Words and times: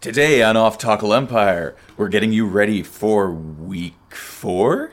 Today 0.00 0.44
on 0.44 0.56
Off 0.56 0.78
Tackle 0.78 1.12
Empire, 1.12 1.74
we're 1.96 2.06
getting 2.06 2.32
you 2.32 2.46
ready 2.46 2.84
for 2.84 3.32
week 3.32 4.14
four? 4.14 4.92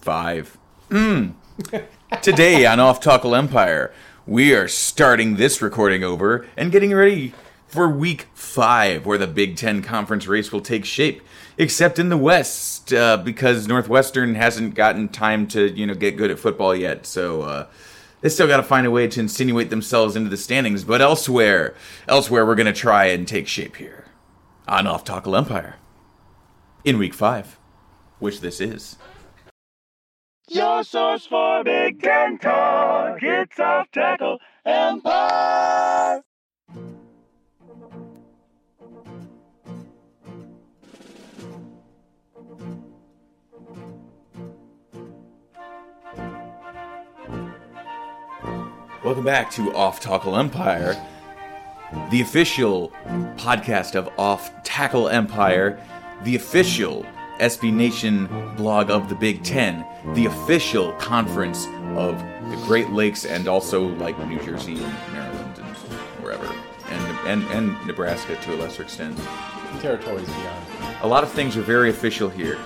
Five. 0.00 0.56
Hmm. 0.92 1.30
Today 2.22 2.64
on 2.64 2.78
Off 2.78 3.00
Tackle 3.00 3.34
Empire, 3.34 3.92
we 4.28 4.54
are 4.54 4.68
starting 4.68 5.34
this 5.34 5.60
recording 5.60 6.04
over 6.04 6.46
and 6.56 6.70
getting 6.70 6.94
ready 6.94 7.34
for 7.66 7.88
week 7.88 8.28
five, 8.32 9.04
where 9.04 9.18
the 9.18 9.26
Big 9.26 9.56
Ten 9.56 9.82
conference 9.82 10.28
race 10.28 10.52
will 10.52 10.60
take 10.60 10.84
shape. 10.84 11.20
Except 11.56 11.98
in 11.98 12.08
the 12.08 12.16
West, 12.16 12.92
uh, 12.92 13.16
because 13.16 13.66
Northwestern 13.66 14.36
hasn't 14.36 14.76
gotten 14.76 15.08
time 15.08 15.48
to, 15.48 15.68
you 15.68 15.84
know, 15.84 15.94
get 15.94 16.16
good 16.16 16.30
at 16.30 16.38
football 16.38 16.76
yet. 16.76 17.06
So, 17.06 17.42
uh, 17.42 17.66
they 18.20 18.28
still 18.28 18.46
got 18.46 18.58
to 18.58 18.62
find 18.62 18.86
a 18.86 18.90
way 18.92 19.08
to 19.08 19.18
insinuate 19.18 19.70
themselves 19.70 20.14
into 20.14 20.30
the 20.30 20.36
standings. 20.36 20.84
But 20.84 21.00
elsewhere, 21.00 21.74
elsewhere, 22.06 22.46
we're 22.46 22.54
going 22.54 22.66
to 22.66 22.72
try 22.72 23.06
and 23.06 23.26
take 23.26 23.48
shape 23.48 23.74
here 23.74 24.04
on 24.68 24.86
Off 24.86 25.02
Tackle 25.04 25.34
Empire 25.34 25.76
in 26.84 26.98
week 26.98 27.14
five, 27.14 27.58
which 28.18 28.40
this 28.40 28.60
is. 28.60 28.96
Your 30.48 30.84
source 30.84 31.26
for 31.26 31.64
Big 31.64 32.00
Ten 32.02 32.38
talk. 32.38 33.18
It's 33.22 33.58
off 33.58 33.90
tackle 33.90 34.38
empire. 34.64 36.22
Welcome 49.04 49.24
back 49.24 49.50
to 49.52 49.74
Off 49.74 50.00
Tackle 50.00 50.36
Empire, 50.36 50.94
the 52.10 52.20
official 52.20 52.90
podcast 53.36 53.94
of 53.94 54.08
Off 54.18 54.50
Tackle 54.62 55.08
Empire, 55.08 55.80
the 56.24 56.36
official 56.36 57.06
SB 57.38 57.72
Nation 57.72 58.26
blog 58.56 58.90
of 58.90 59.08
the 59.08 59.14
Big 59.14 59.42
Ten, 59.44 59.86
the 60.14 60.26
official 60.26 60.92
conference 60.94 61.66
of 61.96 62.18
the 62.50 62.62
Great 62.66 62.90
Lakes 62.90 63.24
and 63.24 63.48
also 63.48 63.86
like 63.96 64.18
New 64.26 64.40
Jersey 64.40 64.82
and 64.82 65.12
Maryland 65.12 65.58
and 65.58 65.76
wherever, 66.22 66.46
and 66.90 67.28
and, 67.28 67.44
and 67.50 67.86
Nebraska 67.86 68.36
to 68.36 68.54
a 68.54 68.56
lesser 68.56 68.82
extent. 68.82 69.18
territories 69.80 70.26
beyond. 70.26 70.66
A 71.02 71.06
lot 71.06 71.22
of 71.22 71.30
things 71.30 71.56
are 71.56 71.62
very 71.62 71.90
official 71.90 72.28
here. 72.28 72.58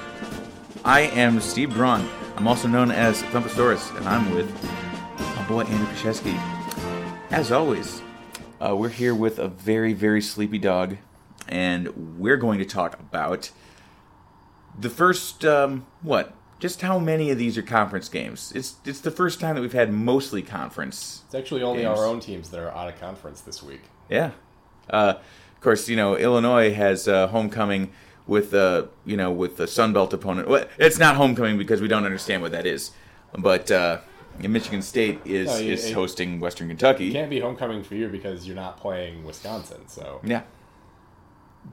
I 0.85 1.03
am 1.03 1.41
Steve 1.41 1.75
Braun. 1.75 2.09
I'm 2.37 2.49
also 2.49 2.67
known 2.67 2.91
as 2.91 3.23
Thumpasaurus, 3.25 3.97
and 3.97 4.09
I'm 4.09 4.35
with 4.35 4.51
my 5.37 5.47
boy 5.47 5.61
Andy 5.63 5.85
Krzyzewski. 5.93 6.37
As 7.31 7.53
always, 7.53 8.03
uh, 8.63 8.77
we're 8.77 8.89
here 8.91 9.15
with 9.15 9.39
a 9.39 9.49
very, 9.49 9.93
very 9.93 10.23
sleepy 10.23 10.59
dog, 10.59 10.99
and 11.49 12.19
we're 12.19 12.37
going 12.37 12.59
to 12.59 12.65
talk 12.65 12.99
about 12.99 13.51
the 14.79 14.89
first, 14.89 15.45
um, 15.45 15.87
what? 16.03 16.35
Just 16.61 16.81
how 16.81 17.01
many 17.01 17.31
of 17.31 17.39
these 17.39 17.59
are 17.59 17.63
conference 17.63 18.09
games? 18.09 18.53
It's 18.55 18.77
it's 18.85 19.01
the 19.01 19.11
first 19.11 19.41
time 19.41 19.57
that 19.57 19.63
we've 19.63 19.73
had 19.73 19.93
mostly 19.93 20.43
conference. 20.43 21.23
It's 21.27 21.35
actually 21.35 21.63
only 21.63 21.83
Games. 21.83 21.99
our 21.99 22.07
own 22.07 22.21
teams 22.21 22.51
that 22.51 22.61
are 22.61 22.71
out 22.71 22.89
of 22.89 23.01
conference 23.01 23.41
this 23.41 23.65
week. 23.65 23.81
Yeah. 24.09 24.31
Uh, 24.89 25.15
of 25.17 25.61
course, 25.61 25.89
you 25.89 25.97
know 25.97 26.17
Illinois 26.17 26.73
has 26.73 27.09
uh, 27.09 27.27
homecoming 27.27 27.91
with 28.29 28.55
uh, 28.55 28.85
you 29.05 29.17
know 29.17 29.33
with 29.33 29.57
the 29.57 29.67
Sun 29.67 29.93
Belt 29.93 30.13
opponent. 30.13 30.47
Well, 30.47 30.67
it's 30.79 30.99
not 30.99 31.17
homecoming 31.17 31.59
because 31.59 31.81
we 31.81 31.89
don't 31.89 32.05
understand 32.05 32.43
what 32.43 32.53
that 32.53 32.65
is. 32.65 32.93
But 33.37 33.69
uh, 33.73 33.99
Michigan 34.41 34.83
State 34.83 35.21
is 35.25 35.47
No, 35.49 35.55
is 35.57 35.87
it- 35.87 35.93
hosting 35.95 36.41
Western 36.41 36.67
It 36.69 36.79
Kentucky. 36.79 37.13
can't 37.13 37.31
be 37.31 37.41
homecoming 37.41 37.83
for 37.83 37.95
you 37.95 38.09
because 38.09 38.47
you're 38.47 38.57
not 38.57 38.77
playing 38.79 39.25
Wisconsin. 39.25 39.83
So, 39.89 40.21
Yeah. 40.25 40.43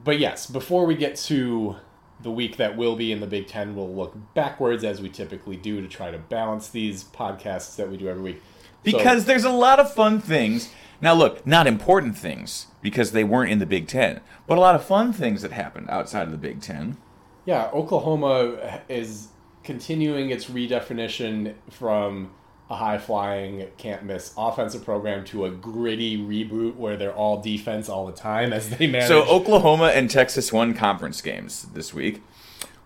but 0.04 0.18
yes, 0.18 0.46
before 0.46 0.86
we 0.86 0.94
get 0.94 1.16
to 1.16 1.76
the 2.22 2.30
week 2.30 2.56
that 2.58 2.76
will 2.76 2.96
be 2.96 3.12
in 3.12 3.20
the 3.20 3.26
Big 3.26 3.46
Ten, 3.48 3.74
we'll 3.74 3.92
look 3.92 4.14
backwards 4.34 4.84
as 4.84 5.00
we 5.00 5.08
typically 5.08 5.56
do 5.56 5.80
to 5.80 5.88
try 5.88 6.10
to 6.10 6.18
balance 6.18 6.68
these 6.68 7.02
podcasts 7.02 7.76
that 7.76 7.90
we 7.90 7.96
do 7.96 8.08
every 8.08 8.22
week. 8.22 8.36
So- 8.84 8.98
Because 8.98 9.24
there's 9.24 9.44
a 9.44 9.50
lot 9.50 9.78
of 9.80 9.92
fun 9.92 10.20
things. 10.20 10.70
Now, 11.02 11.14
look, 11.14 11.46
not 11.46 11.66
important 11.66 12.16
things 12.16 12.66
because 12.82 13.12
they 13.12 13.24
weren't 13.24 13.50
in 13.50 13.58
the 13.58 13.66
Big 13.66 13.88
Ten, 13.88 14.20
but 14.46 14.58
a 14.58 14.60
lot 14.60 14.74
of 14.74 14.84
fun 14.84 15.12
things 15.14 15.40
that 15.42 15.52
happened 15.52 15.88
outside 15.88 16.22
of 16.24 16.30
the 16.30 16.36
Big 16.38 16.60
Ten. 16.60 16.98
Yeah, 17.46 17.68
Oklahoma 17.72 18.80
is 18.88 19.28
continuing 19.64 20.30
its 20.30 20.44
redefinition 20.46 21.54
from 21.70 22.30
a 22.70 22.76
high 22.76 22.98
flying, 22.98 23.66
can't 23.78 24.04
miss 24.04 24.32
offensive 24.36 24.84
program 24.84 25.24
to 25.24 25.44
a 25.44 25.50
gritty 25.50 26.16
reboot 26.16 26.76
where 26.76 26.96
they're 26.96 27.12
all 27.12 27.42
defense 27.42 27.88
all 27.88 28.06
the 28.06 28.12
time 28.12 28.52
as 28.52 28.70
they 28.70 28.86
manage. 28.86 29.08
So 29.08 29.24
Oklahoma 29.24 29.86
and 29.86 30.08
Texas 30.08 30.52
won 30.52 30.72
conference 30.72 31.20
games 31.20 31.66
this 31.74 31.92
week. 31.92 32.22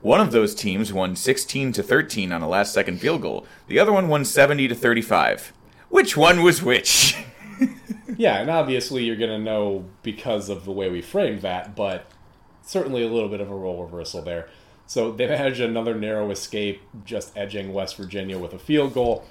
One 0.00 0.20
of 0.20 0.32
those 0.32 0.54
teams 0.54 0.92
won 0.92 1.16
16 1.16 1.72
to 1.72 1.82
13 1.82 2.32
on 2.32 2.40
a 2.40 2.48
last 2.48 2.72
second 2.72 2.98
field 2.98 3.22
goal. 3.22 3.46
The 3.68 3.78
other 3.78 3.92
one 3.92 4.08
won 4.08 4.24
70 4.24 4.68
to 4.68 4.74
35. 4.74 5.52
Which 5.90 6.16
one 6.16 6.42
was 6.42 6.62
which? 6.62 7.16
yeah, 8.16 8.40
and 8.40 8.50
obviously 8.50 9.04
you're 9.04 9.16
going 9.16 9.30
to 9.30 9.38
know 9.38 9.84
because 10.02 10.48
of 10.48 10.64
the 10.64 10.72
way 10.72 10.88
we 10.88 11.02
framed 11.02 11.42
that, 11.42 11.76
but 11.76 12.06
certainly 12.62 13.02
a 13.02 13.08
little 13.08 13.28
bit 13.28 13.40
of 13.40 13.50
a 13.50 13.54
role 13.54 13.82
reversal 13.82 14.22
there. 14.22 14.48
So 14.86 15.12
they 15.12 15.26
managed 15.26 15.60
another 15.60 15.94
narrow 15.94 16.30
escape, 16.30 16.82
just 17.04 17.36
edging 17.36 17.72
West 17.72 17.96
Virginia 17.96 18.38
with 18.38 18.52
a 18.54 18.58
field 18.58 18.94
goal. 18.94 19.24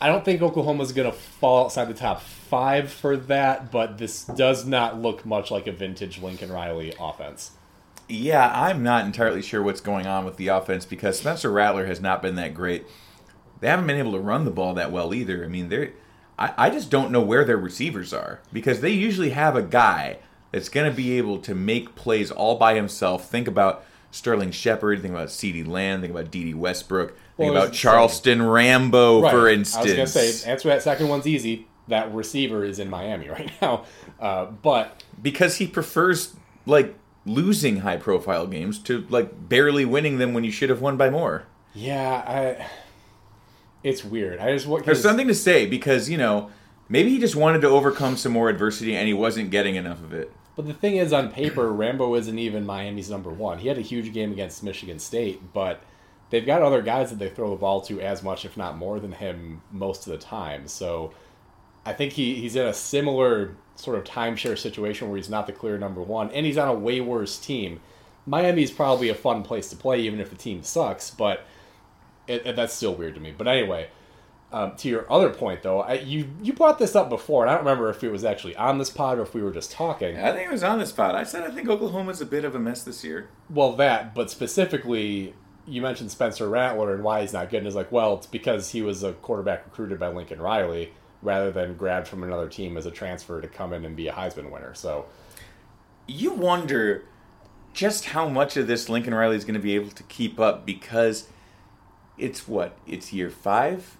I 0.00 0.08
don't 0.08 0.24
think 0.24 0.42
Oklahoma's 0.42 0.92
going 0.92 1.10
to 1.10 1.16
fall 1.16 1.64
outside 1.64 1.86
the 1.88 1.94
top 1.94 2.20
five 2.20 2.90
for 2.92 3.16
that, 3.16 3.70
but 3.70 3.98
this 3.98 4.24
does 4.24 4.66
not 4.66 5.00
look 5.00 5.24
much 5.24 5.50
like 5.50 5.66
a 5.66 5.72
vintage 5.72 6.20
Lincoln 6.20 6.52
Riley 6.52 6.94
offense. 7.00 7.52
yeah, 8.08 8.50
I'm 8.54 8.82
not 8.82 9.04
entirely 9.04 9.42
sure 9.42 9.62
what's 9.62 9.80
going 9.80 10.06
on 10.06 10.24
with 10.24 10.36
the 10.36 10.48
offense 10.48 10.84
because 10.86 11.18
Spencer 11.18 11.50
Rattler 11.50 11.86
has 11.86 12.00
not 12.00 12.22
been 12.22 12.36
that 12.36 12.54
great. 12.54 12.86
They 13.60 13.68
haven't 13.68 13.86
been 13.86 13.98
able 13.98 14.12
to 14.12 14.20
run 14.20 14.44
the 14.44 14.50
ball 14.50 14.74
that 14.74 14.92
well 14.92 15.12
either. 15.14 15.44
I 15.44 15.48
mean, 15.48 15.68
they're 15.70 15.92
I, 16.38 16.52
I 16.56 16.70
just 16.70 16.90
don't 16.90 17.10
know 17.10 17.22
where 17.22 17.44
their 17.44 17.56
receivers 17.56 18.12
are 18.12 18.40
because 18.52 18.80
they 18.80 18.90
usually 18.90 19.30
have 19.30 19.56
a 19.56 19.62
guy 19.62 20.18
that's 20.52 20.68
going 20.68 20.88
to 20.88 20.96
be 20.96 21.18
able 21.18 21.38
to 21.40 21.54
make 21.54 21.94
plays 21.94 22.30
all 22.30 22.56
by 22.56 22.74
himself. 22.74 23.28
Think 23.30 23.48
about 23.48 23.84
Sterling 24.16 24.50
Shepard, 24.50 25.02
think 25.02 25.12
about 25.12 25.28
CeeDee 25.28 25.66
Lamb, 25.66 26.00
think 26.00 26.10
about 26.10 26.30
D.D. 26.30 26.54
Westbrook, 26.54 27.10
think 27.36 27.52
Well, 27.52 27.62
about 27.62 27.74
Charleston 27.74 28.42
Rambo, 28.42 29.28
for 29.28 29.46
instance. 29.48 29.76
I 29.76 29.82
was 29.82 29.92
going 29.92 30.06
to 30.06 30.12
say, 30.34 30.50
answer 30.50 30.68
that 30.70 30.82
second 30.82 31.08
one's 31.08 31.26
easy. 31.26 31.68
That 31.88 32.12
receiver 32.14 32.64
is 32.64 32.78
in 32.78 32.88
Miami 32.88 33.28
right 33.36 33.52
now. 33.60 33.84
Uh, 34.18 34.46
but 34.46 35.04
because 35.22 35.56
he 35.56 35.66
prefers 35.66 36.34
like 36.64 36.94
losing 37.26 37.80
high 37.80 37.98
profile 37.98 38.46
games 38.46 38.78
to 38.80 39.06
like 39.10 39.48
barely 39.48 39.84
winning 39.84 40.16
them 40.16 40.32
when 40.32 40.44
you 40.44 40.50
should 40.50 40.70
have 40.70 40.80
won 40.80 40.96
by 40.96 41.10
more. 41.10 41.46
yeah, 41.74 42.24
I, 42.26 42.66
it's 43.82 44.02
weird. 44.02 44.40
I 44.40 44.52
just 44.52 44.66
what 44.66 44.84
There's 44.86 45.02
something 45.02 45.28
to 45.28 45.34
say 45.34 45.66
because, 45.66 46.08
you 46.08 46.16
know, 46.16 46.50
maybe 46.88 47.10
he 47.10 47.18
just 47.18 47.36
wanted 47.36 47.60
to 47.60 47.68
overcome 47.68 48.16
some 48.16 48.32
more 48.32 48.48
adversity 48.48 48.96
and 48.96 49.06
he 49.06 49.14
wasn't 49.14 49.50
getting 49.50 49.76
enough 49.76 49.98
of 50.02 50.14
it. 50.14 50.32
But 50.56 50.66
the 50.66 50.74
thing 50.74 50.96
is, 50.96 51.12
on 51.12 51.30
paper, 51.30 51.70
Rambo 51.70 52.14
isn't 52.14 52.38
even 52.38 52.64
Miami's 52.64 53.10
number 53.10 53.30
one. 53.30 53.58
He 53.58 53.68
had 53.68 53.78
a 53.78 53.82
huge 53.82 54.12
game 54.12 54.32
against 54.32 54.62
Michigan 54.62 54.98
State, 54.98 55.52
but 55.52 55.82
they've 56.30 56.46
got 56.46 56.62
other 56.62 56.80
guys 56.82 57.10
that 57.10 57.18
they 57.18 57.28
throw 57.28 57.50
the 57.50 57.56
ball 57.56 57.82
to 57.82 58.00
as 58.00 58.22
much, 58.22 58.44
if 58.46 58.56
not 58.56 58.78
more, 58.78 58.98
than 58.98 59.12
him 59.12 59.60
most 59.70 60.06
of 60.06 60.12
the 60.12 60.18
time. 60.18 60.66
So 60.66 61.12
I 61.84 61.92
think 61.92 62.14
he, 62.14 62.36
he's 62.36 62.56
in 62.56 62.66
a 62.66 62.72
similar 62.74 63.54
sort 63.76 63.98
of 63.98 64.04
timeshare 64.04 64.58
situation 64.58 65.08
where 65.08 65.18
he's 65.18 65.28
not 65.28 65.46
the 65.46 65.52
clear 65.52 65.76
number 65.78 66.00
one, 66.02 66.30
and 66.30 66.46
he's 66.46 66.56
on 66.58 66.68
a 66.68 66.74
way 66.74 67.00
worse 67.02 67.38
team. 67.38 67.80
Miami's 68.24 68.70
probably 68.70 69.10
a 69.10 69.14
fun 69.14 69.42
place 69.42 69.68
to 69.70 69.76
play, 69.76 70.00
even 70.00 70.20
if 70.20 70.30
the 70.30 70.36
team 70.36 70.62
sucks, 70.62 71.10
but 71.10 71.44
it, 72.26 72.46
it- 72.46 72.56
that's 72.56 72.72
still 72.72 72.94
weird 72.94 73.14
to 73.14 73.20
me. 73.20 73.34
But 73.36 73.46
anyway, 73.46 73.88
um, 74.52 74.76
to 74.76 74.88
your 74.88 75.10
other 75.12 75.30
point, 75.30 75.62
though, 75.62 75.80
I, 75.80 75.94
you 75.94 76.30
you 76.42 76.52
brought 76.52 76.78
this 76.78 76.94
up 76.94 77.08
before, 77.08 77.42
and 77.42 77.50
I 77.50 77.54
don't 77.54 77.64
remember 77.64 77.90
if 77.90 78.02
it 78.04 78.10
was 78.10 78.24
actually 78.24 78.56
on 78.56 78.78
this 78.78 78.90
pod 78.90 79.18
or 79.18 79.22
if 79.22 79.34
we 79.34 79.42
were 79.42 79.50
just 79.50 79.72
talking. 79.72 80.16
I 80.16 80.32
think 80.32 80.48
it 80.48 80.52
was 80.52 80.62
on 80.62 80.78
this 80.78 80.92
pod. 80.92 81.14
I 81.14 81.24
said 81.24 81.42
I 81.42 81.50
think 81.50 81.68
Oklahoma's 81.68 82.20
a 82.20 82.26
bit 82.26 82.44
of 82.44 82.54
a 82.54 82.58
mess 82.58 82.82
this 82.84 83.02
year. 83.02 83.28
Well, 83.50 83.72
that, 83.72 84.14
but 84.14 84.30
specifically, 84.30 85.34
you 85.66 85.82
mentioned 85.82 86.10
Spencer 86.12 86.48
Rattler 86.48 86.94
and 86.94 87.02
why 87.02 87.22
he's 87.22 87.32
not 87.32 87.50
good. 87.50 87.58
And 87.58 87.66
it's 87.66 87.76
like, 87.76 87.90
well, 87.90 88.14
it's 88.14 88.26
because 88.26 88.70
he 88.70 88.82
was 88.82 89.02
a 89.02 89.14
quarterback 89.14 89.64
recruited 89.64 89.98
by 89.98 90.08
Lincoln 90.08 90.40
Riley 90.40 90.92
rather 91.22 91.50
than 91.50 91.74
grabbed 91.74 92.06
from 92.06 92.22
another 92.22 92.48
team 92.48 92.76
as 92.76 92.86
a 92.86 92.90
transfer 92.90 93.40
to 93.40 93.48
come 93.48 93.72
in 93.72 93.84
and 93.84 93.96
be 93.96 94.06
a 94.06 94.12
Heisman 94.12 94.50
winner. 94.50 94.74
So, 94.74 95.06
You 96.06 96.32
wonder 96.32 97.04
just 97.72 98.06
how 98.06 98.28
much 98.28 98.56
of 98.56 98.68
this 98.68 98.88
Lincoln 98.88 99.12
Riley 99.12 99.36
is 99.36 99.44
going 99.44 99.54
to 99.54 99.60
be 99.60 99.74
able 99.74 99.90
to 99.90 100.02
keep 100.04 100.38
up 100.38 100.64
because 100.64 101.28
it's 102.16 102.46
what? 102.46 102.78
It's 102.86 103.12
year 103.12 103.28
five? 103.28 103.96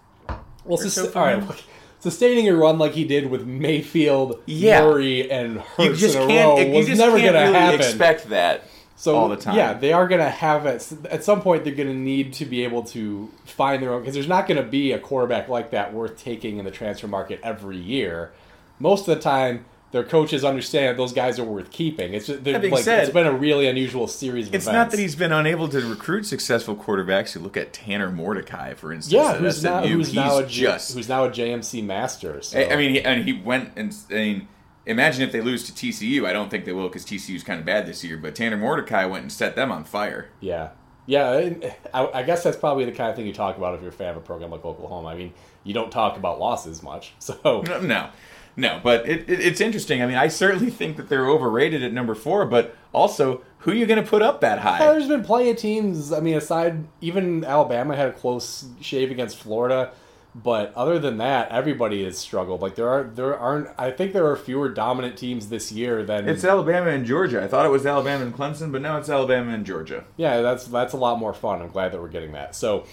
Well, 0.66 0.76
sus- 0.78 0.94
so 0.94 1.12
all 1.14 1.22
right, 1.24 1.46
look, 1.46 1.58
sustaining 2.00 2.48
a 2.48 2.54
run 2.54 2.78
like 2.78 2.92
he 2.92 3.04
did 3.04 3.30
with 3.30 3.46
Mayfield, 3.46 4.40
Yeah. 4.46 4.82
Murray, 4.82 5.30
and 5.30 5.54
You 5.54 5.60
Hurts 5.60 6.00
just 6.00 6.16
in 6.16 6.22
a 6.22 6.26
can't, 6.26 6.58
row 6.58 6.64
you 6.64 6.72
was 6.72 6.86
just 6.86 6.98
never 7.00 7.18
can't 7.18 7.32
going 7.32 7.44
to 7.44 7.50
really 7.50 7.54
happen. 7.64 7.80
expect 7.80 8.28
that 8.30 8.62
so 8.96 9.16
all 9.16 9.28
the 9.28 9.36
time. 9.36 9.56
Yeah, 9.56 9.74
they 9.74 9.92
are 9.92 10.08
going 10.08 10.20
to 10.22 10.28
have 10.30 10.64
it 10.66 10.86
at 11.10 11.22
some 11.24 11.42
point. 11.42 11.64
They're 11.64 11.74
going 11.74 11.88
to 11.88 11.94
need 11.94 12.32
to 12.34 12.46
be 12.46 12.64
able 12.64 12.82
to 12.84 13.30
find 13.44 13.82
their 13.82 13.92
own 13.92 14.00
because 14.00 14.14
there's 14.14 14.28
not 14.28 14.46
going 14.46 14.56
to 14.62 14.68
be 14.68 14.92
a 14.92 14.98
quarterback 14.98 15.48
like 15.48 15.70
that 15.72 15.92
worth 15.92 16.16
taking 16.16 16.58
in 16.58 16.64
the 16.64 16.70
transfer 16.70 17.06
market 17.06 17.38
every 17.42 17.76
year. 17.76 18.32
Most 18.78 19.06
of 19.08 19.14
the 19.16 19.20
time, 19.22 19.64
their 19.92 20.04
coaches 20.04 20.44
understand 20.44 20.98
those 20.98 21.12
guys 21.12 21.38
are 21.38 21.44
worth 21.44 21.70
keeping. 21.70 22.12
It's 22.12 22.26
just, 22.26 22.44
That 22.44 22.60
being 22.60 22.72
like, 22.74 22.82
said, 22.84 23.04
it's 23.04 23.12
been 23.12 23.26
a 23.26 23.32
really 23.32 23.66
unusual 23.68 24.06
series 24.08 24.48
of 24.48 24.54
It's 24.54 24.64
events. 24.66 24.74
not 24.74 24.90
that 24.90 24.98
he's 25.00 25.14
been 25.14 25.32
unable 25.32 25.68
to 25.68 25.80
recruit 25.88 26.26
successful 26.26 26.74
quarterbacks. 26.76 27.34
You 27.34 27.40
look 27.40 27.56
at 27.56 27.72
Tanner 27.72 28.10
Mordecai, 28.10 28.74
for 28.74 28.92
instance. 28.92 29.12
yeah, 29.12 29.34
who's 29.34 29.62
now 29.62 29.86
who's 29.86 30.12
now 30.12 30.38
a 30.38 30.46
just. 30.46 30.94
who's 30.94 31.08
now 31.08 31.24
a 31.24 31.30
JMC 31.30 31.84
master. 31.84 32.42
So. 32.42 32.58
I 32.58 32.72
I 32.72 32.76
mean, 32.76 32.90
he, 32.90 33.02
and 33.02 33.24
he 33.24 33.32
went 33.32 33.72
and 33.76 33.94
I 34.10 34.14
mean, 34.14 34.48
imagine 34.86 35.22
if 35.22 35.32
they 35.32 35.40
lose 35.40 35.64
to 35.70 35.72
TCU. 35.72 36.26
I 36.26 36.32
don't 36.32 36.50
think 36.50 36.64
they 36.64 36.72
will 36.72 36.88
because 36.88 37.04
TCU's 37.04 37.42
kind 37.42 37.60
of 37.60 37.66
bad 37.66 37.86
this 37.86 38.02
year. 38.04 38.16
But 38.16 38.34
Tanner 38.34 38.56
Mordecai 38.56 39.04
went 39.04 39.22
and 39.22 39.32
set 39.32 39.56
them 39.56 39.70
on 39.70 39.84
fire. 39.84 40.30
Yeah, 40.40 40.70
yeah. 41.06 41.52
I, 41.94 42.08
I 42.08 42.22
guess 42.24 42.42
that's 42.42 42.56
probably 42.56 42.84
the 42.84 42.92
kind 42.92 43.10
of 43.10 43.16
thing 43.16 43.26
you 43.26 43.32
talk 43.32 43.56
about 43.56 43.74
if 43.74 43.80
you're 43.80 43.90
a 43.90 43.92
fan 43.92 44.10
of 44.10 44.16
a 44.16 44.20
program 44.20 44.50
like 44.50 44.64
Oklahoma. 44.64 45.08
I 45.08 45.16
mean, 45.16 45.32
you 45.64 45.74
don't 45.74 45.90
talk 45.90 46.16
about 46.16 46.38
losses 46.40 46.82
much, 46.82 47.14
so 47.18 47.62
No, 47.82 48.10
no. 48.56 48.80
But 48.82 49.08
it, 49.08 49.28
it, 49.28 49.40
it's 49.40 49.60
interesting. 49.60 50.02
I 50.02 50.06
mean, 50.06 50.16
I 50.16 50.28
certainly 50.28 50.70
think 50.70 50.96
that 50.96 51.08
they're 51.08 51.28
overrated 51.28 51.82
at 51.82 51.92
number 51.92 52.14
four. 52.14 52.46
But 52.46 52.74
also, 52.92 53.42
who 53.58 53.72
are 53.72 53.74
you 53.74 53.86
going 53.86 54.02
to 54.02 54.08
put 54.08 54.22
up 54.22 54.40
that 54.40 54.60
high? 54.60 54.78
there's 54.78 55.08
been 55.08 55.22
plenty 55.24 55.50
of 55.50 55.56
teams. 55.56 56.12
I 56.12 56.20
mean, 56.20 56.36
aside 56.36 56.84
even 57.00 57.44
Alabama 57.44 57.94
had 57.94 58.08
a 58.08 58.12
close 58.12 58.66
shave 58.80 59.10
against 59.10 59.36
Florida, 59.36 59.92
but 60.34 60.74
other 60.74 60.98
than 60.98 61.18
that, 61.18 61.50
everybody 61.50 62.04
has 62.04 62.18
struggled. 62.18 62.60
Like 62.62 62.74
there 62.74 62.88
are 62.88 63.04
there 63.04 63.36
aren't. 63.36 63.68
I 63.78 63.90
think 63.90 64.12
there 64.12 64.26
are 64.26 64.36
fewer 64.36 64.68
dominant 64.68 65.16
teams 65.16 65.48
this 65.48 65.72
year 65.72 66.02
than 66.04 66.28
It's 66.28 66.44
Alabama 66.44 66.90
and 66.90 67.04
Georgia. 67.04 67.42
I 67.42 67.48
thought 67.48 67.66
it 67.66 67.70
was 67.70 67.86
Alabama 67.86 68.24
and 68.24 68.34
Clemson, 68.34 68.70
but 68.72 68.82
now 68.82 68.98
it's 68.98 69.08
Alabama 69.08 69.52
and 69.52 69.64
Georgia. 69.64 70.04
Yeah, 70.16 70.42
that's 70.42 70.66
that's 70.66 70.92
a 70.92 70.98
lot 70.98 71.18
more 71.18 71.34
fun. 71.34 71.62
I'm 71.62 71.70
glad 71.70 71.92
that 71.92 72.00
we're 72.00 72.08
getting 72.08 72.32
that. 72.32 72.54
So, 72.54 72.84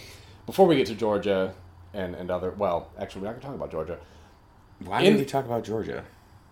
before 0.45 0.67
we 0.67 0.75
get 0.75 0.87
to 0.87 0.95
Georgia 0.95 1.53
and 1.93 2.15
and 2.15 2.31
other, 2.31 2.51
well, 2.51 2.91
actually, 2.97 3.21
we're 3.21 3.27
not 3.27 3.31
going 3.33 3.41
to 3.41 3.47
talk 3.47 3.55
about 3.55 3.71
Georgia. 3.71 3.99
Why 4.85 5.01
In- 5.01 5.13
did 5.13 5.19
we 5.19 5.25
talk 5.25 5.45
about 5.45 5.63
Georgia? 5.63 6.03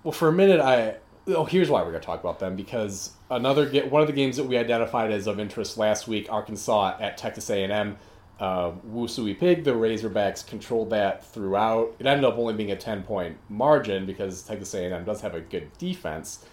Well, 0.04 0.12
for 0.12 0.28
a 0.28 0.34
minute, 0.34 0.60
I 0.60 0.96
oh 1.28 1.46
here's 1.46 1.70
why 1.70 1.82
we're 1.82 1.92
going 1.92 2.02
to 2.02 2.06
talk 2.06 2.20
about 2.20 2.40
them 2.40 2.56
because 2.56 3.12
another 3.30 3.70
ga- 3.70 3.88
one 3.88 4.02
of 4.02 4.08
the 4.08 4.14
games 4.14 4.38
that 4.38 4.46
we 4.46 4.58
identified 4.58 5.12
as 5.12 5.28
of 5.28 5.40
interest 5.40 5.78
last 5.78 6.08
week, 6.08 6.28
Arkansas 6.32 6.98
at 7.00 7.18
Texas 7.18 7.50
A&M. 7.50 7.98
Uh, 8.40 8.72
Wusui 8.92 9.40
Pig, 9.40 9.64
the 9.64 9.72
Razorbacks 9.72 10.46
controlled 10.46 10.90
that 10.90 11.24
throughout. 11.24 11.94
It 12.00 12.08
ended 12.08 12.26
up 12.26 12.40
only 12.40 12.56
being 12.56 12.72
a 12.72 12.76
ten 12.76 13.04
point 13.04 13.38
margin 13.50 14.08
because 14.08 14.42
Texas 14.42 14.74
A&M 14.74 15.04
does 15.04 15.22
have 15.22 15.36
a 15.36 15.42
good 15.42 15.70
defense. 15.78 16.44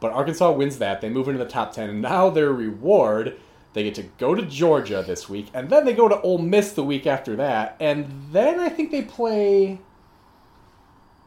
But 0.00 0.12
Arkansas 0.12 0.52
wins 0.52 0.78
that. 0.78 1.00
They 1.00 1.08
move 1.08 1.28
into 1.28 1.42
the 1.42 1.48
top 1.48 1.72
10. 1.72 1.88
And 1.88 2.02
now 2.02 2.28
their 2.28 2.52
reward, 2.52 3.38
they 3.72 3.84
get 3.84 3.94
to 3.94 4.02
go 4.18 4.34
to 4.34 4.42
Georgia 4.42 5.02
this 5.06 5.30
week. 5.30 5.46
And 5.54 5.70
then 5.70 5.86
they 5.86 5.94
go 5.94 6.08
to 6.08 6.20
Ole 6.20 6.38
Miss 6.38 6.72
the 6.72 6.84
week 6.84 7.06
after 7.06 7.36
that. 7.36 7.76
And 7.80 8.06
then 8.30 8.60
I 8.60 8.68
think 8.68 8.90
they 8.90 9.00
play. 9.00 9.78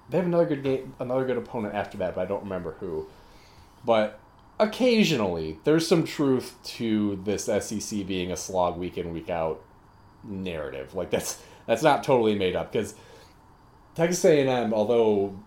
They 0.10 0.18
have 0.18 0.28
another 0.28 0.46
good 0.46 0.64
game, 0.64 0.94
another 1.00 1.26
good 1.26 1.38
opponent 1.38 1.76
after 1.76 1.98
that, 1.98 2.16
but 2.16 2.22
I 2.22 2.26
don't 2.26 2.44
remember 2.44 2.76
who. 2.80 3.08
But 3.86 4.20
occasionally, 4.60 5.60
there's 5.64 5.88
some 5.88 6.04
truth 6.06 6.56
to 6.64 7.20
this 7.24 7.46
SEC 7.46 8.08
being 8.08 8.32
a 8.32 8.38
slog 8.38 8.78
week 8.78 8.98
in, 8.98 9.14
week 9.14 9.30
out 9.30 9.62
narrative. 10.24 10.94
Like 10.94 11.10
that's 11.10 11.42
that's 11.66 11.84
not 11.84 12.04
totally 12.04 12.36
made 12.36 12.56
up 12.56 12.72
because 12.72 12.96
Texas 13.96 14.24
A&M, 14.24 14.74
although 14.74 15.38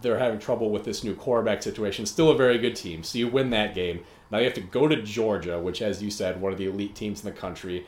they're 0.00 0.18
having 0.18 0.38
trouble 0.38 0.70
with 0.70 0.84
this 0.84 1.02
new 1.02 1.14
quarterback 1.14 1.62
situation. 1.62 2.06
Still 2.06 2.30
a 2.30 2.36
very 2.36 2.58
good 2.58 2.76
team. 2.76 3.02
So 3.02 3.18
you 3.18 3.28
win 3.28 3.50
that 3.50 3.74
game. 3.74 4.04
Now 4.30 4.38
you 4.38 4.44
have 4.44 4.54
to 4.54 4.60
go 4.60 4.88
to 4.88 5.02
Georgia, 5.02 5.58
which, 5.60 5.82
as 5.82 6.02
you 6.02 6.10
said, 6.10 6.40
one 6.40 6.52
of 6.52 6.58
the 6.58 6.66
elite 6.66 6.94
teams 6.94 7.24
in 7.24 7.32
the 7.32 7.38
country, 7.38 7.86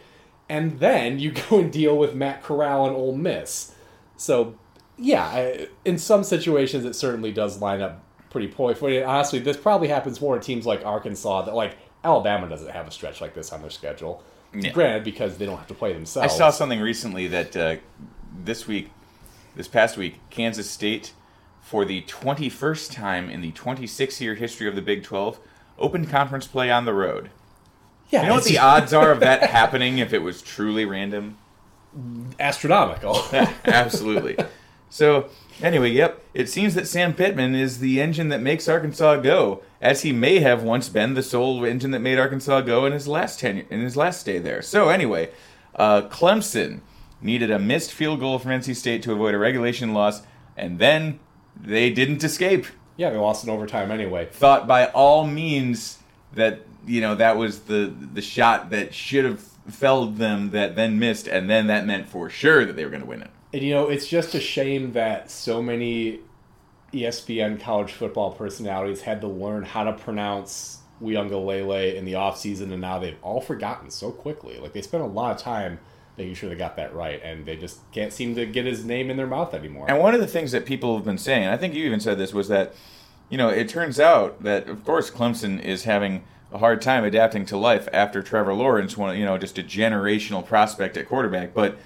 and 0.49 0.79
then 0.79 1.19
you 1.19 1.33
go 1.51 1.59
and 1.61 1.73
deal 1.73 1.97
with 1.97 2.15
Matt 2.15 2.43
Corral 2.43 2.87
and 2.87 2.95
Ole 2.97 3.17
Miss. 3.17 3.75
So, 4.17 4.59
yeah, 4.99 5.25
I, 5.25 5.69
in 5.85 5.99
some 5.99 6.25
situations 6.25 6.85
it 6.85 6.95
certainly 6.95 7.33
does 7.33 7.61
line 7.61 7.81
up 7.81 8.03
pretty 8.31 8.49
poorly. 8.49 9.03
Honestly, 9.03 9.39
this 9.39 9.57
probably 9.57 9.89
happens 9.89 10.21
more 10.21 10.37
in 10.37 10.43
teams 10.43 10.67
like 10.67 10.85
Arkansas. 10.85 11.43
That 11.43 11.55
like 11.55 11.77
Alabama 12.03 12.49
doesn't 12.49 12.71
have 12.71 12.87
a 12.89 12.91
stretch 12.91 13.21
like 13.21 13.35
this 13.35 13.53
on 13.53 13.61
their 13.61 13.71
schedule. 13.71 14.23
Yeah. 14.53 14.71
Granted, 14.71 15.05
because 15.05 15.39
they 15.39 15.47
don't 15.47 15.57
have 15.57 15.67
to 15.69 15.75
play 15.75 15.93
themselves. 15.93 16.33
I 16.33 16.37
saw 16.37 16.51
something 16.51 16.81
recently 16.81 17.27
that 17.29 17.57
uh, 17.57 17.77
this 18.45 18.69
week, 18.69 18.91
this 19.57 19.67
past 19.67 19.97
week, 19.97 20.21
Kansas 20.31 20.71
State, 20.71 21.13
for 21.61 21.85
the 21.85 22.03
21st 22.03 22.93
time 22.93 23.29
in 23.31 23.41
the 23.41 23.51
26 23.51 24.21
year 24.21 24.35
history 24.37 24.69
of 24.69 24.77
the 24.77 24.83
Big 24.83 25.03
12, 25.03 25.41
opened 25.79 26.09
conference 26.09 26.47
play 26.47 26.71
on 26.71 26.85
the 26.85 26.95
road. 26.95 27.31
Yeah, 28.11 28.23
You 28.23 28.29
know 28.29 28.35
what 28.35 28.45
the 28.45 28.59
odds 28.59 28.93
are 28.93 29.11
of 29.11 29.21
that 29.21 29.43
happening 29.51 29.99
if 29.99 30.13
it 30.13 30.21
was 30.21 30.41
truly 30.41 30.85
random? 30.85 31.37
astronomical. 32.39 33.21
Absolutely. 33.65 34.37
So, 34.91 35.29
anyway, 35.61 35.91
yep, 35.91 36.23
it 36.35 36.49
seems 36.49 36.75
that 36.75 36.87
Sam 36.87 37.15
Pittman 37.15 37.55
is 37.55 37.81
the 37.81 38.01
engine 38.01 38.29
that 38.29 38.41
makes 38.41 38.69
Arkansas 38.69 39.17
go, 39.17 39.63
as 39.81 40.03
he 40.03 40.13
may 40.13 40.39
have 40.39 40.63
once 40.63 40.89
been 40.89 41.15
the 41.15 41.23
sole 41.23 41.65
engine 41.65 41.91
that 41.91 42.01
made 42.01 42.19
Arkansas 42.19 42.61
go 42.61 42.87
in 42.87 42.93
his 42.93 43.09
last 43.09 43.41
tenure, 43.41 43.67
in 43.71 43.81
his 43.81 43.97
last 43.97 44.21
stay 44.21 44.39
there. 44.39 44.63
So, 44.63 44.89
anyway, 44.89 45.31
uh, 45.75 46.03
Clemson 46.03 46.81
needed 47.21 47.51
a 47.51 47.59
missed 47.59 47.93
field 47.93 48.21
goal 48.21 48.39
from 48.39 48.53
NC 48.53 48.77
State 48.77 49.03
to 49.03 49.13
avoid 49.13 49.35
a 49.35 49.39
regulation 49.39 49.93
loss, 49.95 50.23
and 50.57 50.79
then 50.79 51.19
they 51.61 51.91
didn't 51.91 52.23
escape. 52.23 52.67
yeah, 52.97 53.11
they 53.11 53.17
lost 53.17 53.45
in 53.45 53.51
overtime 53.51 53.91
anyway. 53.91 54.27
Thought 54.27 54.67
by 54.69 54.87
all 54.87 55.27
means 55.27 55.99
that 56.35 56.61
you 56.87 57.01
know 57.01 57.15
that 57.15 57.37
was 57.37 57.61
the 57.61 57.93
the 58.13 58.23
shot 58.23 58.71
that 58.71 58.95
should 58.95 59.25
have 59.25 59.41
felled 59.69 60.19
them 60.19 60.51
that 60.51 60.77
then 60.77 60.99
missed, 60.99 61.27
and 61.27 61.49
then 61.49 61.67
that 61.69 61.87
meant 61.87 62.09
for 62.09 62.29
sure 62.29 62.65
that 62.65 62.77
they 62.77 62.85
were 62.85 62.91
going 62.91 63.03
to 63.03 63.09
win 63.09 63.23
it. 63.23 63.31
And 63.55 63.63
you 63.63 63.73
know, 63.73 63.89
it's 63.89 64.09
just 64.09 64.35
a 64.35 64.41
shame 64.41 64.95
that 64.95 65.31
so 65.31 65.63
many 65.63 66.19
ESPN 66.93 67.61
college 67.61 67.93
football 67.93 68.33
personalities 68.33 69.03
had 69.03 69.21
to 69.21 69.29
learn 69.29 69.63
how 69.63 69.85
to 69.85 69.93
pronounce 69.93 70.79
Uiagalelei 71.01 71.95
in 71.95 72.05
the 72.05 72.15
offseason, 72.15 72.73
and 72.73 72.81
now 72.81 72.99
they've 72.99 73.17
all 73.23 73.41
forgotten 73.41 73.93
so 73.93 74.11
quickly. 74.11 74.59
Like, 74.59 74.73
they 74.73 74.83
spent 74.83 75.05
a 75.05 75.07
lot 75.07 75.37
of 75.37 75.41
time 75.41 75.79
making 76.19 76.35
sure 76.35 76.49
they 76.49 76.57
got 76.57 76.75
that 76.75 76.93
right, 76.97 77.23
and 77.23 77.47
they 77.47 77.55
just 77.55 77.79
can't 77.93 78.13
seem 78.13 78.35
to 78.35 78.45
get 78.45 78.67
his 78.67 78.85
name 78.85 79.09
in 79.09 79.17
their 79.17 79.29
mouth 79.29 79.55
anymore. 79.55 79.89
And 79.89 80.01
one 80.01 80.15
of 80.15 80.21
the 80.21 80.27
things 80.27 80.51
that 80.51 80.67
people 80.67 80.97
have 80.97 81.05
been 81.05 81.17
saying, 81.17 81.47
I 81.47 81.57
think 81.57 81.75
you 81.75 81.87
even 81.87 82.01
said 82.01 82.19
this, 82.19 82.35
was 82.35 82.49
that, 82.49 82.75
you 83.29 83.39
know, 83.39 83.51
it 83.51 83.69
turns 83.69 84.01
out 84.01 84.43
that, 84.43 84.69
of 84.69 84.85
course, 84.85 85.13
Clemson 85.13 85.63
is 85.63 85.85
having 85.85 86.25
a 86.53 86.59
hard 86.59 86.83
time 86.83 87.05
adapting 87.05 87.47
to 87.47 87.57
life 87.57 87.89
after 87.93 88.21
Trevor 88.21 88.53
Lawrence, 88.53 88.97
one, 88.97 89.17
you 89.17 89.25
know, 89.25 89.39
just 89.39 89.59
a 89.59 89.63
generational 89.63 90.45
prospect 90.45 90.97
at 90.97 91.09
quarterback. 91.09 91.55
But 91.55 91.79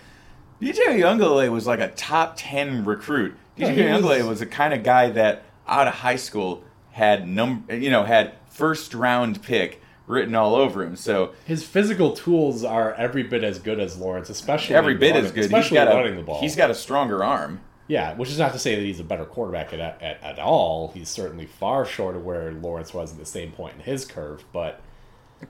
DJ 0.60 0.78
Uiagalelei 1.00 1.50
was 1.50 1.66
like 1.66 1.81
a 1.81 1.88
top 1.88 2.34
10 2.37 2.84
recruit. 2.84 3.37
Yeah, 3.56 3.70
DJ 3.70 3.96
he 3.96 4.02
was- 4.02 4.25
was 4.26 4.38
the 4.40 4.46
kind 4.46 4.75
of 4.75 4.82
guy 4.82 5.10
that 5.10 5.44
out 5.66 5.87
of 5.88 5.94
high 5.94 6.16
school 6.16 6.62
had 6.93 7.28
num 7.28 7.64
you 7.70 7.90
know, 7.90 8.05
had 8.05 8.32
first 8.50 8.94
round 8.94 9.43
pick 9.43 9.81
written 10.06 10.34
all 10.34 10.55
over 10.56 10.82
him. 10.82 10.96
So 10.96 11.32
his 11.44 11.62
physical 11.64 12.12
tools 12.12 12.64
are 12.64 12.94
every 12.94 13.23
bit 13.23 13.44
as 13.44 13.59
good 13.59 13.78
as 13.78 13.99
Lawrence, 13.99 14.30
especially 14.30 14.75
every 14.75 14.94
bit 14.94 15.11
running, 15.11 15.26
as 15.26 15.30
good. 15.33 15.37
He's 15.42 15.47
especially 15.47 15.75
got 15.76 15.88
running 15.94 16.14
a, 16.14 16.16
the 16.16 16.23
ball. 16.23 16.40
He's 16.40 16.56
got 16.56 16.71
a 16.71 16.75
stronger 16.75 17.23
arm. 17.23 17.61
Yeah, 17.88 18.14
which 18.14 18.28
is 18.30 18.38
not 18.38 18.52
to 18.52 18.59
say 18.59 18.75
that 18.75 18.83
he's 18.83 19.00
a 19.00 19.04
better 19.04 19.25
quarterback 19.25 19.73
at, 19.73 19.80
at, 19.80 20.23
at 20.23 20.38
all. 20.38 20.90
He's 20.92 21.09
certainly 21.09 21.47
far 21.47 21.85
short 21.87 22.16
of 22.16 22.25
where 22.25 22.52
Lawrence 22.52 22.92
was 22.92 23.12
at 23.12 23.18
the 23.18 23.25
same 23.25 23.50
point 23.52 23.76
in 23.76 23.80
his 23.83 24.04
curve, 24.04 24.44
but 24.52 24.80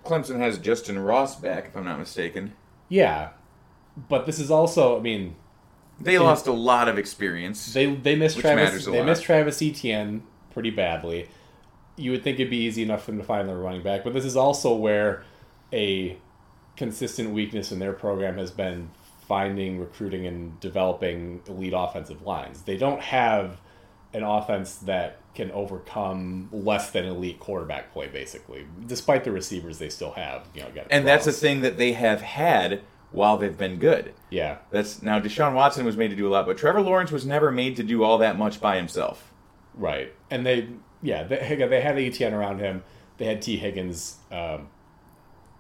Clemson 0.05 0.39
has 0.39 0.59
Justyn 0.59 1.05
Ross 1.05 1.35
back, 1.37 1.67
if 1.67 1.77
I'm 1.77 1.85
not 1.85 1.99
mistaken. 1.99 2.53
yeah. 2.89 3.31
But 4.09 4.27
this 4.27 4.39
is 4.39 4.51
also, 4.51 4.97
I 4.99 5.01
mean, 5.01 5.35
They 6.01 6.19
lost 6.19 6.47
a 6.47 6.53
lot 6.53 6.89
of 6.89 6.99
experience. 6.99 7.73
they 7.73 7.87
they 7.87 8.15
missed 8.17 8.39
Travis 8.39 8.85
they 8.85 8.99
lot. 8.99 9.07
missed 9.07 9.23
Travis 9.25 9.61
Etienne 9.63 10.23
pretty 10.53 10.71
badly. 10.71 11.29
You 11.97 12.13
would 12.13 12.23
think 12.23 12.39
it'd 12.39 12.51
be 12.51 12.59
easy 12.59 12.83
enough 12.83 13.05
for 13.05 13.11
them 13.11 13.19
to 13.19 13.27
find 13.27 13.49
their 13.49 13.57
running 13.57 13.83
back, 13.83 14.05
but 14.05 14.13
this 14.13 14.25
is 14.25 14.37
also 14.37 14.75
where 14.75 15.25
a 15.73 16.17
consistent 16.77 17.31
weakness 17.31 17.73
in 17.73 17.81
their 17.81 17.93
program 17.93 18.39
has 18.39 18.51
been 18.53 18.91
finding, 19.27 19.79
recruiting, 19.81 20.27
and 20.27 20.59
developing 20.61 21.43
elite 21.49 21.75
offensive 21.77 22.23
lines. 22.23 22.63
They 22.63 22.77
don't 22.77 23.01
have 23.03 23.61
an 24.15 24.23
offense 24.23 24.77
that 24.77 25.19
can 25.35 25.51
overcome 25.51 26.49
less 26.53 26.91
than 26.93 27.05
elite 27.05 27.39
quarterback 27.41 27.93
play, 27.93 28.07
basically. 28.09 28.65
Despite 28.87 29.25
the 29.25 29.33
receivers 29.33 29.79
they 29.79 29.89
still 29.91 30.13
have, 30.13 30.47
you 30.55 30.63
know, 30.63 30.71
got 30.71 30.87
and 30.91 31.07
that's 31.07 31.27
a 31.27 31.33
thing 31.33 31.61
that 31.63 31.77
they 31.77 31.93
have 31.93 32.23
had 32.23 32.81
while 33.11 33.39
they've 33.39 33.57
been 33.57 33.79
good. 33.79 34.13
yeah. 34.31 34.59
That's 34.71 35.03
now 35.03 35.19
Deshaun 35.21 35.55
Watson 35.55 35.85
was 35.87 35.97
made 35.97 36.09
to 36.09 36.17
do 36.17 36.29
a 36.29 36.31
lot, 36.31 36.47
but 36.47 36.59
Trevor 36.59 36.83
Lawrence 36.83 37.11
was 37.11 37.25
never 37.25 37.51
made 37.51 37.77
to 37.77 37.83
do 37.83 38.03
all 38.03 38.19
that 38.19 38.37
much 38.39 38.61
by 38.61 38.77
himself. 38.77 39.33
Right, 39.75 40.13
and 40.31 40.45
they, 40.45 40.69
yeah, 41.03 41.23
they, 41.23 41.37
they 41.69 41.81
had 41.81 41.99
Etienne 41.99 42.35
around 42.35 42.59
him. 42.59 42.83
They 43.17 43.27
had 43.27 43.41
Tee 43.43 43.57
Higgins, 43.57 44.17
um, 44.31 44.69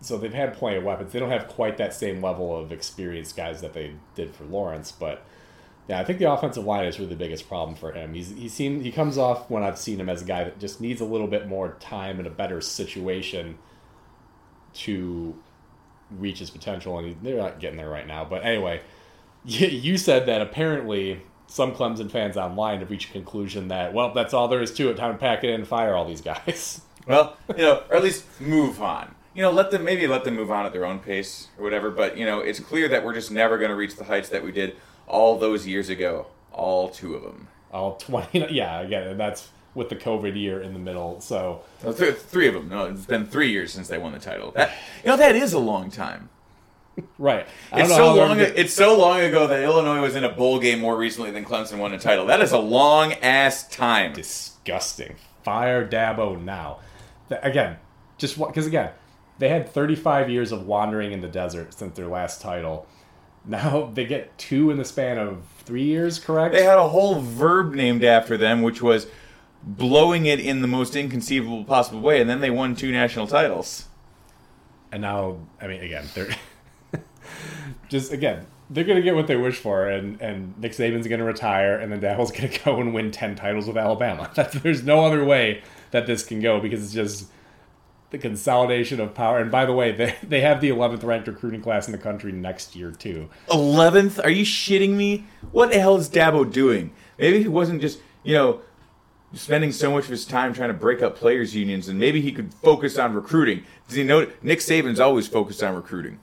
so 0.00 0.18
they've 0.18 0.32
had 0.34 0.54
plenty 0.54 0.76
of 0.76 0.84
weapons. 0.84 1.12
They 1.12 1.18
don't 1.20 1.30
have 1.30 1.48
quite 1.48 1.76
that 1.78 1.94
same 1.94 2.22
level 2.22 2.54
of 2.54 2.70
experienced 2.72 3.36
guys 3.36 3.60
that 3.62 3.72
they 3.72 3.94
did 4.14 4.34
for 4.34 4.44
Lawrence, 4.44 4.92
but 4.92 5.24
yeah, 5.88 5.98
I 5.98 6.04
think 6.04 6.18
the 6.18 6.30
offensive 6.30 6.64
line 6.64 6.84
is 6.84 6.98
really 6.98 7.08
the 7.08 7.16
biggest 7.16 7.48
problem 7.48 7.74
for 7.74 7.92
him. 7.92 8.12
He's 8.12 8.28
he 8.28 8.48
seen 8.48 8.82
he 8.82 8.92
comes 8.92 9.16
off 9.16 9.48
when 9.48 9.62
I've 9.62 9.78
seen 9.78 9.98
him 9.98 10.10
as 10.10 10.20
a 10.20 10.24
guy 10.26 10.44
that 10.44 10.58
just 10.58 10.80
needs 10.82 11.00
a 11.00 11.06
little 11.06 11.26
bit 11.28 11.48
more 11.48 11.76
time 11.80 12.18
and 12.18 12.26
a 12.26 12.30
better 12.30 12.60
situation 12.60 13.56
to 14.74 15.34
reach 16.10 16.38
his 16.38 16.50
potential, 16.50 16.98
and 16.98 17.16
they're 17.22 17.36
not 17.36 17.60
getting 17.60 17.76
there 17.76 17.88
right 17.88 18.06
now. 18.06 18.24
But 18.24 18.44
anyway, 18.44 18.80
you, 19.44 19.96
said 19.98 20.26
that 20.26 20.40
apparently 20.40 21.22
some 21.46 21.72
Clemson 21.72 22.10
fans 22.10 22.36
online 22.36 22.80
have 22.80 22.90
reached 22.90 23.10
a 23.10 23.12
conclusion 23.12 23.68
that 23.68 23.92
well, 23.92 24.12
that's 24.12 24.34
all 24.34 24.48
there 24.48 24.60
is 24.62 24.72
to 24.74 24.90
it. 24.90 24.96
Time 24.96 25.12
to 25.12 25.18
pack 25.18 25.44
it 25.44 25.50
in 25.50 25.54
and 25.60 25.68
fire 25.68 25.94
all 25.94 26.06
these 26.06 26.20
guys. 26.20 26.82
Well, 27.06 27.38
you 27.56 27.62
know, 27.62 27.84
or 27.88 27.96
at 27.96 28.02
least 28.02 28.26
move 28.38 28.82
on. 28.82 29.14
You 29.32 29.40
know, 29.40 29.50
let 29.50 29.70
them 29.70 29.82
maybe 29.82 30.06
let 30.06 30.24
them 30.24 30.36
move 30.36 30.50
on 30.50 30.66
at 30.66 30.74
their 30.74 30.84
own 30.84 30.98
pace 30.98 31.48
or 31.56 31.64
whatever. 31.64 31.90
But 31.90 32.18
you 32.18 32.26
know, 32.26 32.40
it's 32.40 32.60
clear 32.60 32.86
that 32.88 33.02
we're 33.02 33.14
just 33.14 33.30
never 33.30 33.56
going 33.56 33.70
to 33.70 33.76
reach 33.76 33.96
the 33.96 34.04
heights 34.04 34.28
that 34.28 34.44
we 34.44 34.52
did 34.52 34.76
all 35.06 35.38
those 35.38 35.66
years 35.66 35.88
ago. 35.88 36.26
All 36.52 36.90
two 36.90 37.14
of 37.14 37.22
them. 37.22 37.48
All 37.72 37.96
twenty, 37.96 38.46
yeah, 38.50 38.82
again, 38.82 39.04
and 39.08 39.18
that's 39.18 39.48
with 39.78 39.88
the 39.88 39.96
COVID 39.96 40.38
year 40.38 40.60
in 40.60 40.74
the 40.74 40.78
middle. 40.78 41.20
So 41.22 41.62
Well, 41.82 41.94
th- 41.94 42.16
three 42.16 42.48
of 42.48 42.54
them. 42.54 42.68
No, 42.68 42.84
it's 42.84 43.06
been 43.06 43.24
three 43.26 43.50
years 43.50 43.72
since 43.72 43.88
they 43.88 43.96
won 43.96 44.12
the 44.12 44.18
title. 44.18 44.50
That, 44.50 44.72
you 45.02 45.08
know, 45.10 45.16
that 45.16 45.34
is 45.36 45.54
a 45.54 45.58
long 45.58 45.90
time. 45.90 46.28
right, 47.18 47.46
It's 47.72 47.94
so 47.94 48.12
long. 48.14 48.40
It's 48.40 48.74
so 48.74 48.98
long 48.98 49.20
ago 49.20 49.46
that 49.46 49.62
Illinois 49.62 50.00
was 50.02 50.16
in 50.16 50.24
a 50.24 50.28
bowl 50.28 50.58
game 50.58 50.80
more 50.80 50.96
recently 50.96 51.30
than 51.30 51.44
Clemson 51.44 51.78
won 51.78 51.94
a 51.94 51.98
title. 51.98 52.26
That 52.26 52.40
is 52.40 52.52
a 52.52 52.58
long 52.58 53.12
ass 53.14 53.68
time. 53.68 54.12
disgusting. 54.12 55.14
Fire 55.44 55.86
Dabo 55.86 56.38
now. 56.42 56.80
Th- 57.28 57.40
Again, 57.44 57.76
just 58.18 58.36
because 58.36 58.66
again, 58.66 58.90
they 59.38 59.48
had 59.48 59.68
35 59.68 60.28
years 60.28 60.50
of 60.50 60.66
wandering 60.66 61.12
in 61.12 61.20
the 61.20 61.28
desert 61.28 61.72
since 61.72 61.96
their 61.96 62.08
last 62.08 62.42
title. 62.42 62.86
Now 63.44 63.90
they 63.94 64.04
get 64.04 64.36
two 64.36 64.70
in 64.70 64.76
the 64.76 64.84
span 64.84 65.16
of 65.16 65.42
three 65.64 65.84
years, 65.84 66.18
correct? 66.18 66.52
They 66.54 66.64
had 66.64 66.76
a 66.76 66.88
whole 66.88 67.20
verb 67.22 67.72
named 67.72 68.04
after 68.04 68.36
them, 68.36 68.60
which 68.60 68.82
was 68.82 69.06
blowing 69.62 70.26
it 70.26 70.40
in 70.40 70.62
the 70.62 70.68
most 70.68 70.96
inconceivable 70.96 71.64
possible 71.64 72.00
way, 72.00 72.20
and 72.20 72.28
then 72.28 72.40
they 72.40 72.50
won 72.50 72.74
two 72.74 72.92
national 72.92 73.26
titles. 73.26 73.86
and 74.90 75.02
now, 75.02 75.38
I 75.60 75.66
mean, 75.66 75.82
again, 75.82 76.06
they're 76.14 76.30
just 77.88 78.12
again 78.12 78.46
they're 78.70 78.84
gonna 78.84 79.02
get 79.02 79.14
what 79.14 79.26
they 79.26 79.36
wish 79.36 79.56
for, 79.56 79.88
and 79.88 80.20
and 80.20 80.58
Nick 80.58 80.72
Saban's 80.72 81.06
gonna 81.06 81.24
retire, 81.24 81.78
and 81.78 81.90
then 81.90 82.00
Dabo's 82.00 82.30
gonna 82.32 82.52
go 82.64 82.80
and 82.80 82.92
win 82.92 83.10
10 83.10 83.36
titles 83.36 83.66
with 83.66 83.76
Alabama. 83.76 84.30
That's, 84.34 84.58
there's 84.60 84.82
no 84.82 85.04
other 85.04 85.24
way 85.24 85.62
that 85.90 86.06
this 86.06 86.24
can 86.24 86.40
go 86.40 86.60
because 86.60 86.82
it's 86.82 86.92
just 86.92 87.30
the 88.10 88.18
consolidation 88.18 89.00
of 89.00 89.14
power. 89.14 89.38
And 89.38 89.50
by 89.50 89.66
the 89.66 89.72
way, 89.72 89.92
they 89.92 90.16
they 90.22 90.40
have 90.40 90.60
the 90.60 90.70
11th 90.70 91.04
ranked 91.04 91.28
recruiting 91.28 91.62
class 91.62 91.86
in 91.86 91.92
the 91.92 91.98
country 91.98 92.32
next 92.32 92.76
year 92.76 92.90
too. 92.90 93.28
Eleventh? 93.50 94.20
Are 94.22 94.30
you 94.30 94.44
shitting 94.44 94.90
me? 94.90 95.26
What 95.52 95.70
the 95.70 95.80
hell 95.80 95.96
is 95.96 96.08
Dabo 96.08 96.50
doing? 96.50 96.92
Maybe 97.18 97.42
he 97.42 97.48
wasn't 97.48 97.80
just 97.80 98.00
you 98.22 98.34
know 98.34 98.60
spending 99.34 99.72
so 99.72 99.90
much 99.90 100.04
of 100.04 100.10
his 100.10 100.24
time 100.24 100.54
trying 100.54 100.68
to 100.68 100.74
break 100.74 101.02
up 101.02 101.16
players' 101.16 101.54
unions, 101.54 101.88
and 101.88 101.98
maybe 101.98 102.20
he 102.20 102.32
could 102.32 102.52
focus 102.54 102.98
on 102.98 103.14
recruiting. 103.14 103.64
Does 103.86 103.96
he 103.96 104.04
know 104.04 104.26
Nick 104.42 104.60
Saban's 104.60 105.00
always 105.00 105.28
focused 105.28 105.62
on 105.62 105.74
recruiting? 105.74 106.20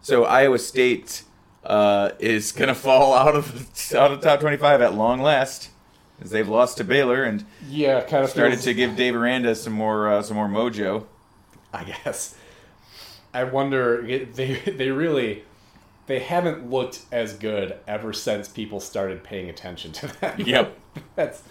So 0.00 0.24
Iowa 0.24 0.58
State 0.58 1.24
uh, 1.64 2.10
is 2.18 2.52
gonna 2.52 2.74
fall 2.74 3.14
out 3.14 3.36
of 3.36 3.68
out 3.94 4.12
of 4.12 4.20
top 4.20 4.40
twenty-five 4.40 4.80
at 4.80 4.94
long 4.94 5.20
last, 5.20 5.70
as 6.20 6.30
they've 6.30 6.48
lost 6.48 6.78
to 6.78 6.84
Baylor 6.84 7.22
and 7.22 7.44
Yeah, 7.68 8.00
kind 8.00 8.24
of 8.24 8.30
started 8.30 8.60
to 8.60 8.74
give 8.74 8.96
Dave 8.96 9.14
Aranda 9.14 9.54
some 9.54 9.74
more 9.74 10.08
uh, 10.10 10.22
some 10.22 10.36
more 10.36 10.48
mojo. 10.48 11.04
I 11.72 11.84
guess. 11.84 12.34
I 13.32 13.44
wonder. 13.44 14.02
They 14.02 14.54
they 14.54 14.90
really 14.90 15.44
they 16.06 16.18
haven't 16.18 16.68
looked 16.68 17.02
as 17.12 17.34
good 17.34 17.78
ever 17.86 18.12
since 18.12 18.48
people 18.48 18.80
started 18.80 19.22
paying 19.22 19.48
attention 19.48 19.92
to 19.92 20.06
them. 20.20 20.40
Yep. 20.40 20.79
That's 21.16 21.42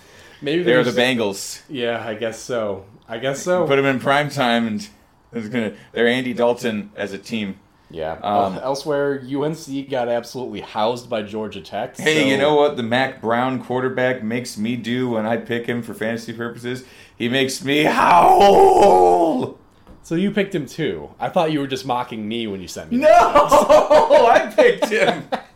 maybe 0.41 0.63
They're 0.63 0.83
the 0.83 0.91
Bengals. 0.91 1.61
Yeah, 1.69 2.03
I 2.05 2.13
guess 2.15 2.39
so. 2.39 2.85
I 3.07 3.17
guess 3.17 3.41
so. 3.43 3.65
Put 3.67 3.75
them 3.77 3.85
in 3.85 3.99
prime 3.99 4.29
time, 4.29 4.67
and 4.67 4.89
it's 5.33 5.47
gonna. 5.49 5.73
They're 5.93 6.07
Andy 6.07 6.33
Dalton 6.33 6.91
as 6.95 7.11
a 7.13 7.17
team. 7.17 7.59
yeah. 7.89 8.13
Um, 8.21 8.57
Uh, 8.57 8.59
elsewhere, 8.61 9.19
UNC 9.21 9.89
got 9.89 10.07
absolutely 10.09 10.61
housed 10.61 11.09
by 11.09 11.23
Georgia 11.23 11.61
Tech. 11.61 11.97
Hey, 11.97 12.29
you 12.29 12.37
know 12.37 12.55
what 12.55 12.77
the 12.77 12.83
Mack 12.83 13.21
Brown 13.21 13.63
quarterback 13.63 14.23
makes 14.23 14.57
me 14.57 14.75
do 14.75 15.09
when 15.09 15.25
I 15.25 15.37
pick 15.37 15.65
him 15.65 15.81
for 15.81 15.93
fantasy 15.93 16.33
purposes? 16.33 16.83
He 17.17 17.29
makes 17.29 17.63
me 17.63 17.83
howl. 17.83 19.57
So 20.03 20.15
you 20.15 20.31
picked 20.31 20.55
him 20.55 20.65
too. 20.65 21.09
I 21.19 21.29
thought 21.29 21.51
you 21.51 21.59
were 21.59 21.67
just 21.67 21.85
mocking 21.85 22.27
me 22.27 22.47
when 22.47 22.61
you 22.61 22.67
sent 22.67 22.91
me. 22.91 22.97
No, 22.97 23.07
I 23.11 24.51
picked 24.55 24.87
him. 24.89 25.23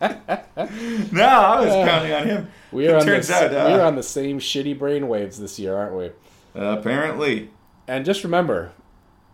no, 1.12 1.24
I 1.26 1.60
was 1.60 1.88
counting 1.88 2.12
on 2.12 2.26
him. 2.26 2.48
We 2.74 2.88
are 2.88 2.96
It 2.96 3.00
on 3.02 3.06
turns 3.06 3.28
the, 3.28 3.34
out, 3.34 3.54
uh, 3.54 3.68
we 3.68 3.74
are 3.74 3.82
on 3.82 3.94
the 3.96 4.02
same 4.02 4.38
shitty 4.40 4.78
brainwaves 4.78 5.38
this 5.38 5.58
year, 5.58 5.74
aren't 5.76 5.94
we? 5.96 6.10
apparently. 6.54 7.50
And 7.88 8.04
just 8.04 8.24
remember, 8.24 8.72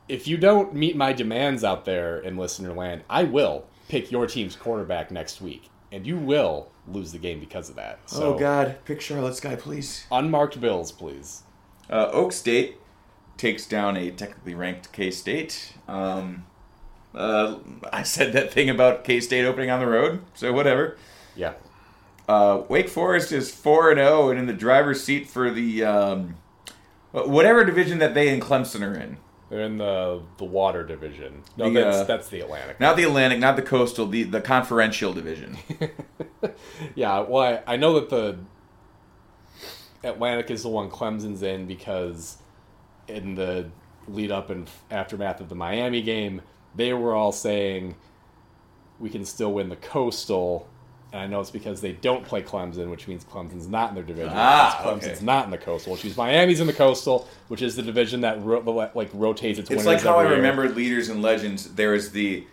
if 0.08 0.26
you 0.28 0.36
don't 0.36 0.74
meet 0.74 0.96
my 0.96 1.12
demands 1.12 1.64
out 1.64 1.84
there 1.84 2.18
in 2.18 2.36
listener 2.36 2.72
land, 2.72 3.02
I 3.08 3.24
will 3.24 3.66
pick 3.88 4.10
your 4.10 4.26
team's 4.26 4.56
quarterback 4.56 5.10
next 5.10 5.40
week, 5.40 5.70
and 5.90 6.06
you 6.06 6.16
will 6.18 6.68
lose 6.86 7.12
the 7.12 7.18
game 7.18 7.40
because 7.40 7.70
of 7.70 7.76
that. 7.76 7.98
So, 8.06 8.34
oh 8.34 8.38
God, 8.38 8.76
pick 8.84 9.00
Charlotte's 9.00 9.40
guy, 9.40 9.56
please. 9.56 10.04
unmarked 10.10 10.60
bills, 10.60 10.92
please. 10.92 11.42
Uh, 11.88 12.08
Oak 12.12 12.32
State 12.32 12.76
takes 13.36 13.66
down 13.66 13.96
a 13.96 14.10
technically 14.10 14.54
ranked 14.54 14.92
K 14.92 15.10
State. 15.10 15.74
Um, 15.88 16.46
uh, 17.14 17.56
I 17.92 18.02
said 18.02 18.32
that 18.34 18.52
thing 18.52 18.68
about 18.70 19.04
K 19.04 19.20
State 19.20 19.44
opening 19.44 19.70
on 19.70 19.80
the 19.80 19.86
road, 19.86 20.22
so 20.34 20.52
whatever. 20.52 20.96
Yeah, 21.36 21.54
Uh, 22.30 22.62
Wake 22.68 22.88
Forest 22.88 23.32
is 23.32 23.52
four 23.52 23.90
and 23.90 23.98
zero 23.98 24.30
and 24.30 24.38
in 24.38 24.46
the 24.46 24.52
driver's 24.52 25.02
seat 25.02 25.28
for 25.28 25.50
the 25.50 25.82
um, 25.84 26.36
whatever 27.10 27.64
division 27.64 27.98
that 27.98 28.14
they 28.14 28.28
and 28.28 28.40
Clemson 28.40 28.86
are 28.86 28.94
in. 28.94 29.16
they're 29.48 29.62
in 29.62 29.78
the 29.78 30.22
the 30.36 30.44
water 30.44 30.84
division. 30.84 31.42
No, 31.56 31.68
The, 31.68 31.80
that's 31.80 31.96
uh, 31.98 32.04
that's 32.04 32.28
the 32.28 32.40
Atlantic. 32.40 32.78
Not 32.78 32.96
the 32.96 33.02
Atlantic, 33.02 33.40
not 33.40 33.56
the 33.56 33.62
Coastal, 33.62 34.06
the 34.06 34.22
the 34.22 34.40
Conferential 34.40 35.12
division. 35.12 35.58
Yeah, 36.94 37.20
well, 37.20 37.60
I, 37.66 37.74
I 37.74 37.76
know 37.76 37.94
that 38.00 38.08
the 38.08 38.38
Atlantic 40.02 40.50
is 40.50 40.62
the 40.62 40.68
one 40.70 40.88
Clemson's 40.90 41.42
in 41.42 41.66
because 41.66 42.38
in 43.08 43.34
the 43.34 43.70
lead 44.08 44.30
up 44.30 44.48
and 44.50 44.70
aftermath 44.90 45.40
of 45.40 45.48
the 45.48 45.54
Miami 45.54 46.00
game, 46.00 46.40
they 46.74 46.92
were 46.94 47.14
all 47.14 47.32
saying 47.32 47.96
we 48.98 49.10
can 49.10 49.24
still 49.26 49.52
win 49.52 49.68
the 49.68 49.76
Coastal. 49.76 50.66
And 51.12 51.20
I 51.22 51.26
know 51.26 51.40
it's 51.40 51.50
because 51.50 51.80
they 51.80 51.92
don't 51.92 52.24
play 52.24 52.40
Clemson, 52.42 52.88
which 52.88 53.08
means 53.08 53.24
Clemson's 53.24 53.66
not 53.66 53.88
in 53.88 53.94
their 53.96 54.04
division. 54.04 54.32
Ah, 54.32 54.78
Clemson's 54.82 55.16
okay. 55.18 55.24
not 55.24 55.44
in 55.44 55.50
the 55.50 55.58
Coastal, 55.58 55.92
which 55.92 56.04
means 56.04 56.16
Miami's 56.16 56.60
in 56.60 56.68
the 56.68 56.72
Coastal, 56.72 57.26
which 57.48 57.62
is 57.62 57.74
the 57.74 57.82
division 57.82 58.20
that 58.20 58.40
ro- 58.44 58.60
like 58.94 59.10
rotates 59.12 59.58
its 59.58 59.68
It's 59.70 59.84
winners 59.84 59.86
like 59.86 60.00
how 60.02 60.18
I 60.18 60.30
remembered 60.30 60.76
leaders 60.76 61.08
and 61.08 61.20
legends. 61.20 61.74
There 61.74 61.94
is 61.94 62.12
the 62.12 62.44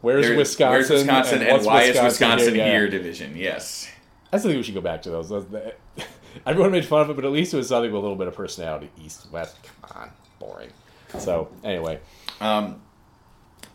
Where's 0.00 0.34
Wisconsin? 0.34 0.70
where's 0.72 0.90
Wisconsin, 0.90 1.42
and, 1.42 1.52
what's 1.52 1.66
why 1.66 1.82
is 1.82 2.00
Wisconsin 2.00 2.54
Yeah. 2.54 2.70
here 2.70 2.88
division. 2.88 3.36
Yes. 3.36 3.90
I 4.32 4.38
still 4.38 4.50
think 4.50 4.58
we 4.60 4.62
should 4.62 4.74
go 4.74 4.80
back 4.80 5.02
to 5.02 5.10
those. 5.10 5.30
Everyone 6.46 6.70
made 6.70 6.84
fun 6.86 7.02
of 7.02 7.10
it, 7.10 7.16
but 7.16 7.24
at 7.24 7.32
least 7.32 7.52
it 7.54 7.58
was 7.58 7.68
something 7.68 7.90
with 7.90 7.98
a 7.98 8.02
little 8.02 8.16
bit 8.16 8.28
of 8.28 8.34
personality. 8.34 8.90
East, 9.02 9.26
West, 9.30 9.56
come 9.82 10.02
on, 10.02 10.10
boring. 10.38 10.70
So 11.18 11.48
anyway, 11.64 11.98
Um, 12.40 12.80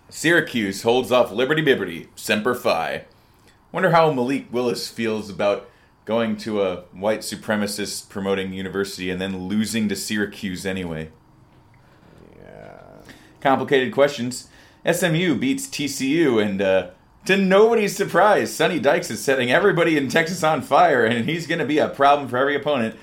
Syracuse 0.09 0.83
holds 0.83 1.11
off 1.11 1.31
Liberty 1.31 1.63
Bibberty, 1.63 2.07
Semper 2.15 2.53
Fi. 2.55 3.05
Wonder 3.71 3.91
how 3.91 4.11
Malik 4.11 4.51
Willis 4.51 4.89
feels 4.89 5.29
about 5.29 5.69
going 6.05 6.35
to 6.35 6.61
a 6.61 6.81
white 6.91 7.19
supremacist 7.19 8.09
promoting 8.09 8.53
university 8.53 9.09
and 9.09 9.21
then 9.21 9.47
losing 9.47 9.87
to 9.87 9.95
Syracuse 9.95 10.65
anyway. 10.65 11.09
yeah, 12.37 12.79
Complicated 13.39 13.93
questions. 13.93 14.49
SMU 14.89 15.35
beats 15.35 15.67
TCU, 15.67 16.43
and 16.43 16.61
uh, 16.61 16.89
to 17.25 17.37
nobody's 17.37 17.95
surprise, 17.95 18.53
Sonny 18.53 18.79
Dykes 18.79 19.11
is 19.11 19.23
setting 19.23 19.51
everybody 19.51 19.95
in 19.95 20.09
Texas 20.09 20.43
on 20.43 20.61
fire, 20.61 21.05
and 21.05 21.29
he's 21.29 21.45
going 21.45 21.59
to 21.59 21.65
be 21.65 21.77
a 21.77 21.87
problem 21.87 22.27
for 22.27 22.37
every 22.37 22.55
opponent. 22.55 22.95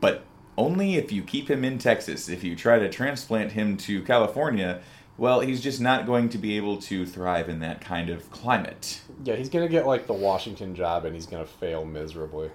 But 0.00 0.24
only 0.58 0.96
if 0.96 1.12
you 1.12 1.22
keep 1.22 1.48
him 1.48 1.64
in 1.64 1.78
Texas. 1.78 2.28
If 2.28 2.44
you 2.44 2.56
try 2.56 2.78
to 2.78 2.88
transplant 2.88 3.52
him 3.52 3.76
to 3.78 4.02
California, 4.02 4.80
well, 5.16 5.40
he's 5.40 5.60
just 5.60 5.80
not 5.80 6.06
going 6.06 6.28
to 6.30 6.38
be 6.38 6.56
able 6.56 6.78
to 6.82 7.06
thrive 7.06 7.48
in 7.48 7.60
that 7.60 7.80
kind 7.80 8.10
of 8.10 8.30
climate. 8.30 9.00
yeah, 9.24 9.36
he's 9.36 9.48
gonna 9.48 9.68
get 9.68 9.86
like 9.86 10.06
the 10.06 10.12
Washington 10.12 10.74
job, 10.74 11.04
and 11.04 11.14
he's 11.14 11.26
gonna 11.26 11.46
fail 11.46 11.84
miserably. 11.84 12.50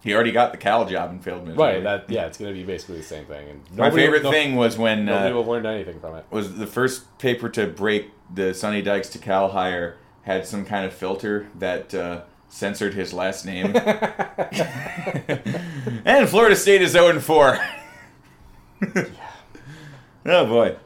He 0.00 0.14
already 0.14 0.30
got 0.30 0.52
the 0.52 0.58
Cal 0.58 0.86
job 0.86 1.10
and 1.10 1.22
failed 1.22 1.42
miserably. 1.42 1.64
Right. 1.64 1.82
That 1.82 2.08
yeah, 2.10 2.26
it's 2.26 2.38
gonna 2.38 2.52
be 2.52 2.62
basically 2.64 2.98
the 2.98 3.02
same 3.02 3.24
thing. 3.26 3.48
And 3.48 3.76
My 3.76 3.90
favorite 3.90 4.22
thing 4.22 4.54
was 4.54 4.78
when 4.78 5.04
Nobody 5.06 5.32
uh, 5.32 5.34
will 5.34 5.44
learned 5.44 5.66
anything 5.66 6.00
from 6.00 6.14
it. 6.16 6.24
was 6.30 6.56
the 6.56 6.66
first 6.66 7.18
paper 7.18 7.48
to 7.50 7.66
break 7.66 8.10
the 8.32 8.54
Sonny 8.54 8.80
Dykes 8.82 9.08
to 9.10 9.18
Cal 9.18 9.48
hire 9.48 9.96
had 10.22 10.46
some 10.46 10.64
kind 10.64 10.84
of 10.84 10.92
filter 10.92 11.48
that 11.58 11.94
uh, 11.94 12.22
censored 12.48 12.94
his 12.94 13.12
last 13.12 13.44
name. 13.44 13.74
and 16.04 16.28
Florida 16.28 16.54
State 16.54 16.82
is 16.82 16.92
0 16.92 17.18
4. 17.18 17.58
oh 20.26 20.46
boy. 20.46 20.76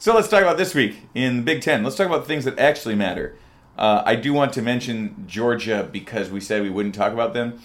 So 0.00 0.14
let's 0.14 0.28
talk 0.28 0.40
about 0.40 0.56
this 0.56 0.74
week 0.74 0.96
in 1.14 1.36
the 1.36 1.42
Big 1.42 1.60
Ten. 1.60 1.84
Let's 1.84 1.94
talk 1.94 2.06
about 2.06 2.26
things 2.26 2.46
that 2.46 2.58
actually 2.58 2.94
matter. 2.94 3.36
Uh, 3.76 4.02
I 4.06 4.14
do 4.14 4.32
want 4.32 4.54
to 4.54 4.62
mention 4.62 5.26
Georgia 5.28 5.86
because 5.92 6.30
we 6.30 6.40
said 6.40 6.62
we 6.62 6.70
wouldn't 6.70 6.94
talk 6.94 7.12
about 7.12 7.34
them. 7.34 7.60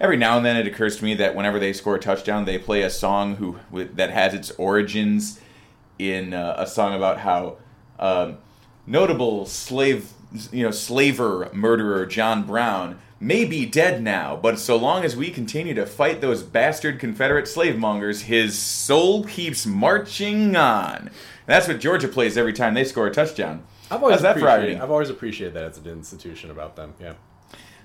Every 0.00 0.16
now 0.16 0.36
and 0.36 0.46
then 0.46 0.56
it 0.56 0.64
occurs 0.68 0.98
to 0.98 1.04
me 1.04 1.14
that 1.14 1.34
whenever 1.34 1.58
they 1.58 1.72
score 1.72 1.96
a 1.96 1.98
touchdown, 1.98 2.44
they 2.44 2.56
play 2.56 2.82
a 2.82 2.88
song 2.88 3.34
who 3.34 3.58
with, 3.72 3.96
that 3.96 4.10
has 4.10 4.32
its 4.32 4.52
origins 4.52 5.40
in 5.98 6.34
uh, 6.34 6.54
a 6.56 6.68
song 6.68 6.94
about 6.94 7.18
how 7.18 7.56
um, 7.98 8.38
notable 8.86 9.44
slave 9.44 10.12
you 10.52 10.62
know, 10.62 10.70
slaver 10.70 11.50
murderer 11.52 12.06
John 12.06 12.44
Brown 12.44 13.00
may 13.18 13.44
be 13.44 13.66
dead 13.66 14.00
now, 14.00 14.36
but 14.36 14.60
so 14.60 14.76
long 14.76 15.04
as 15.04 15.16
we 15.16 15.30
continue 15.30 15.74
to 15.74 15.86
fight 15.86 16.20
those 16.20 16.44
bastard 16.44 17.00
Confederate 17.00 17.48
slave 17.48 17.76
mongers, 17.76 18.22
his 18.22 18.56
soul 18.56 19.24
keeps 19.24 19.66
marching 19.66 20.54
on. 20.54 21.10
That's 21.46 21.66
what 21.68 21.80
Georgia 21.80 22.08
plays 22.08 22.36
every 22.38 22.52
time 22.52 22.74
they 22.74 22.84
score 22.84 23.06
a 23.06 23.10
touchdown. 23.10 23.64
I've 23.90 24.02
always 24.02 24.20
How's 24.20 24.36
appreciated. 24.36 24.80
I've 24.80 24.90
always 24.90 25.10
appreciated 25.10 25.54
that 25.54 25.64
as 25.64 25.78
an 25.78 25.86
institution 25.86 26.50
about 26.50 26.76
them. 26.76 26.94
Yeah. 27.00 27.14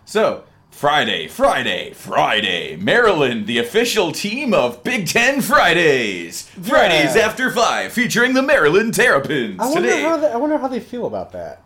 So, 0.05 0.43
Friday, 0.69 1.27
Friday, 1.27 1.91
Friday. 1.93 2.75
Maryland, 2.77 3.47
the 3.47 3.57
official 3.57 4.11
team 4.11 4.53
of 4.53 4.83
Big 4.83 5.07
Ten 5.07 5.41
Fridays. 5.41 6.43
Fridays 6.61 7.15
Yeah. 7.15 7.23
after 7.25 7.49
five, 7.51 7.91
featuring 7.93 8.33
the 8.33 8.41
Maryland 8.43 8.93
Terrapins 8.93 9.59
I 9.59 9.65
wonder 9.65 9.81
today. 9.89 10.01
how 10.03 10.17
they, 10.17 10.27
I 10.31 10.35
wonder 10.37 10.57
how 10.57 10.67
they 10.67 10.79
feel 10.79 11.05
about 11.07 11.31
that. 11.33 11.61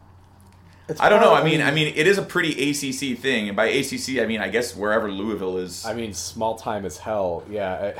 It's 0.88 1.00
I 1.00 1.10
don't 1.10 1.21
know. 1.21 1.33
I 1.33 1.43
mean, 1.43 1.62
I 1.62 1.71
mean, 1.71 1.93
it 1.95 2.05
is 2.07 2.17
a 2.17 2.21
pretty 2.21 2.51
ACC 2.71 3.17
thing, 3.17 3.48
and 3.48 3.55
by 3.55 3.67
ACC, 3.67 4.19
I 4.21 4.25
mean 4.25 4.41
I 4.41 4.50
guess 4.50 4.75
wherever 4.75 5.10
Louisville 5.12 5.57
is. 5.57 5.86
I 5.86 5.93
mean, 5.93 6.13
small 6.13 6.55
time 6.55 6.86
as 6.86 6.98
hell. 6.98 7.43
Yeah. 7.50 7.93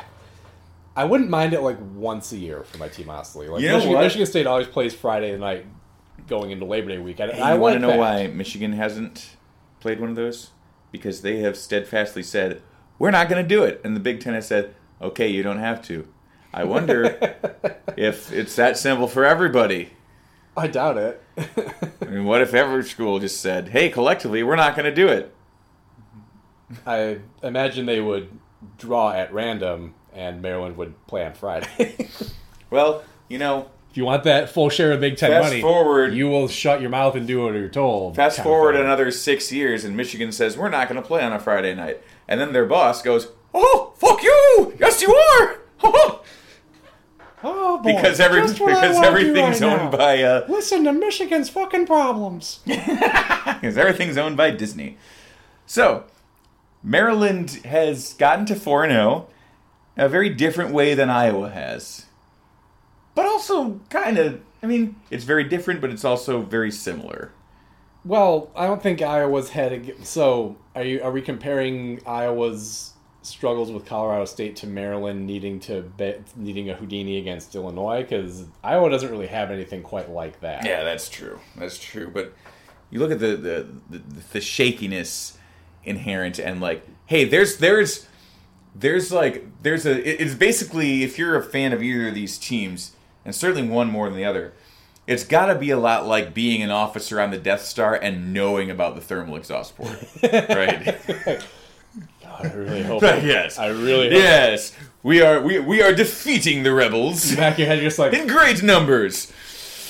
I, 0.96 1.02
I 1.02 1.06
wouldn't 1.06 1.30
mind 1.30 1.54
it 1.54 1.62
like 1.62 1.78
once 1.94 2.32
a 2.32 2.38
year 2.38 2.64
for 2.64 2.78
my 2.78 2.88
team, 2.88 3.10
honestly. 3.10 3.48
Like 3.48 3.62
You 3.62 3.70
know 3.70 3.78
Michigan? 3.78 4.00
Michigan 4.00 4.28
State 4.28 4.48
always 4.48 4.68
plays 4.68 4.94
Friday 4.94 5.38
night 5.38 5.66
going 6.28 6.52
into 6.52 6.66
Labor 6.66 6.90
Day 6.90 6.98
weekend. 6.98 7.32
Hey, 7.32 7.42
I 7.42 7.56
want 7.56 7.74
to 7.76 7.80
know 7.80 7.90
that. 7.90 8.00
why 8.00 8.28
Michigan 8.28 8.74
hasn't 8.74 9.36
played 9.80 10.00
one 10.00 10.10
of 10.10 10.16
those? 10.16 10.52
Because 10.92 11.22
they 11.22 11.40
have 11.40 11.58
steadfastly 11.58 12.24
said 12.24 12.62
we're 13.00 13.12
not 13.12 13.30
going 13.30 13.42
to 13.42 13.48
do 13.48 13.64
it, 13.64 13.82
and 13.84 13.96
the 13.96 14.00
Big 14.00 14.20
Ten 14.20 14.34
has 14.36 14.48
said, 14.48 14.76
"Okay, 15.02 15.28
you 15.28 15.42
don't 15.42 15.60
have 15.60 15.82
to." 15.84 16.08
I 16.54 16.66
wonder 16.66 17.18
if 17.98 18.32
it's 18.32 18.56
that 18.58 18.78
simple 18.78 19.08
for 19.08 19.26
everybody. 19.26 19.94
I 20.56 20.68
doubt 20.68 20.98
it. 20.98 21.24
I 22.02 22.06
mean, 22.06 22.26
what 22.26 22.42
if 22.42 22.54
every 22.54 22.84
school 22.84 23.20
just 23.20 23.42
said, 23.42 23.70
"Hey, 23.70 23.90
collectively, 23.90 24.44
we're 24.44 24.56
not 24.56 24.76
going 24.76 24.86
to 24.86 24.94
do 24.94 25.08
it"? 25.08 25.34
I 26.86 27.20
imagine 27.42 27.86
they 27.86 28.02
would 28.02 28.40
draw 28.78 29.12
at 29.14 29.34
random, 29.34 29.96
and 30.14 30.42
Maryland 30.42 30.78
would 30.78 30.94
play 31.08 31.26
on 31.26 31.34
Friday. 31.34 32.08
Well, 32.70 33.04
you 33.28 33.38
know, 33.38 33.70
if 33.90 33.98
you 33.98 34.06
want 34.06 34.24
that 34.24 34.50
full 34.50 34.70
share 34.70 34.94
of 34.94 35.02
Big 35.02 35.18
Ten 35.18 35.30
Fast 35.30 35.44
money, 35.50 35.62
forward- 35.62 36.14
you 36.14 36.30
will 36.30 36.48
shut 36.48 36.80
your 36.80 36.90
mouth 36.90 37.16
and 37.16 37.28
do 37.28 37.44
what 37.44 37.54
you're 37.54 37.68
told. 37.68 38.16
fast 38.16 38.40
forward 38.42 38.78
another 38.78 39.12
six 39.12 39.52
years, 39.52 39.84
and 39.84 39.98
Michigan 39.98 40.32
says 40.32 40.56
we're 40.56 40.70
not 40.70 40.88
going 40.88 41.02
to 41.02 41.06
play 41.06 41.22
on 41.22 41.34
a 41.34 41.40
Friday 41.40 41.76
night, 41.76 42.02
and 42.30 42.40
then 42.40 42.54
their 42.54 42.66
boss 42.66 43.02
goes, 43.02 43.28
"Oh, 43.54 43.92
fuck 43.98 44.24
you! 44.24 44.74
Yes, 44.80 45.02
you 45.02 45.14
are." 45.14 45.58
Oh, 47.44 47.80
boy, 47.80 47.96
because 47.96 48.20
every 48.20 48.42
just 48.42 48.60
what 48.60 48.68
because 48.68 48.96
wanna 48.96 49.08
everything's 49.08 49.62
right 49.62 49.72
owned 49.80 49.92
now. 49.92 49.98
by 49.98 50.22
uh, 50.22 50.46
Listen 50.48 50.84
to 50.84 50.94
Michigan's 50.94 51.50
fucking 51.50 51.88
problems. 51.88 52.60
because 52.66 53.78
everything's 53.80 54.16
owned 54.16 54.38
by 54.38 54.52
Disney. 54.52 54.98
So, 55.66 56.04
Maryland 56.84 57.62
has 57.66 58.14
gotten 58.14 58.46
to 58.46 58.56
4 58.56 58.84
and 58.84 58.94
0 58.94 59.28
a 59.98 60.10
very 60.10 60.30
different 60.30 60.72
way 60.72 60.94
than 60.94 61.10
Iowa 61.10 61.50
has. 61.50 62.06
But 63.16 63.26
also 63.26 63.80
kind 63.90 64.18
of, 64.18 64.42
I 64.64 64.68
mean, 64.68 64.96
it's 65.10 65.24
very 65.24 65.44
different, 65.44 65.82
but 65.82 65.90
it's 65.90 66.06
also 66.06 66.42
very 66.42 66.72
similar. 66.72 67.32
Well, 68.04 68.50
I 68.56 68.66
don't 68.68 68.82
think 68.82 69.02
Iowa's 69.02 69.50
had 69.50 69.74
a. 69.74 70.06
So, 70.06 70.58
are 70.76 70.84
you 70.84 71.04
are 71.04 71.12
we 71.12 71.22
comparing 71.22 72.02
Iowa's 72.06 72.94
struggles 73.22 73.72
with 73.72 73.86
Colorado 73.86 74.26
State 74.26 74.56
to 74.58 74.68
Maryland 74.68 75.28
needing 75.28 75.60
to 75.62 75.82
bet, 75.82 76.22
needing 76.36 76.72
a 76.72 76.74
Houdini 76.74 77.18
against 77.20 77.54
Illinois? 77.54 78.02
Because 78.02 78.46
Iowa 78.64 78.90
doesn't 78.90 79.12
really 79.12 79.28
have 79.28 79.52
anything 79.52 79.84
quite 79.84 80.10
like 80.10 80.40
that. 80.40 80.66
Yeah, 80.66 80.84
that's 80.84 81.10
true. 81.10 81.40
That's 81.56 81.78
true. 81.78 82.10
But 82.12 82.34
you 82.90 83.00
look 83.00 83.12
at 83.12 83.20
the 83.20 83.36
the, 83.36 83.68
the, 83.90 84.02
the 84.34 84.42
shakiness 84.42 85.38
inherent 85.84 86.40
and 86.40 86.60
like, 86.60 86.88
hey, 87.06 87.26
there's 87.26 87.58
there's 87.58 88.08
there's 88.76 89.12
like 89.12 89.46
there's 89.64 89.86
a 89.86 89.98
it- 90.08 90.22
it's 90.22 90.34
basically 90.36 91.04
if 91.04 91.18
you're 91.18 91.36
a 91.36 91.44
fan 91.44 91.74
of 91.74 91.82
either 91.84 92.08
of 92.10 92.16
these 92.16 92.38
teams, 92.38 92.92
and 93.26 93.34
certainly 93.36 93.68
one 93.68 93.90
more 93.90 94.08
than 94.08 94.18
the 94.18 94.26
other, 94.26 94.54
it's 95.08 95.24
got 95.24 95.48
to 95.48 95.56
be 95.56 95.70
a 95.72 95.78
lot 95.78 96.08
like 96.08 96.34
being 96.34 96.62
an 96.62 96.72
officer 96.72 97.20
on 97.20 97.32
the 97.32 97.38
Death 97.38 97.64
Star 97.66 97.96
and 97.96 98.34
knowing 98.34 98.70
about 98.72 98.96
the 98.96 99.02
thermal 99.02 99.36
exhaust 99.36 99.76
port, 99.76 99.98
right? 100.24 100.96
I 102.40 102.48
really 102.54 102.84
hope. 102.84 103.02
yes, 103.02 103.60
I 103.60 103.68
really 103.68 104.06
hope. 104.10 104.14
yes. 104.14 104.76
We 105.04 105.22
are 105.22 105.42
we, 105.42 105.60
we 105.60 105.82
are 105.82 105.94
defeating 105.94 106.64
the 106.64 106.74
rebels 106.74 107.36
Back 107.36 107.58
your 107.58 107.68
head, 107.68 107.80
you're 107.80 107.88
just 107.90 108.00
like, 108.00 108.14
in 108.14 108.28
great 108.28 108.62
numbers. 108.64 109.32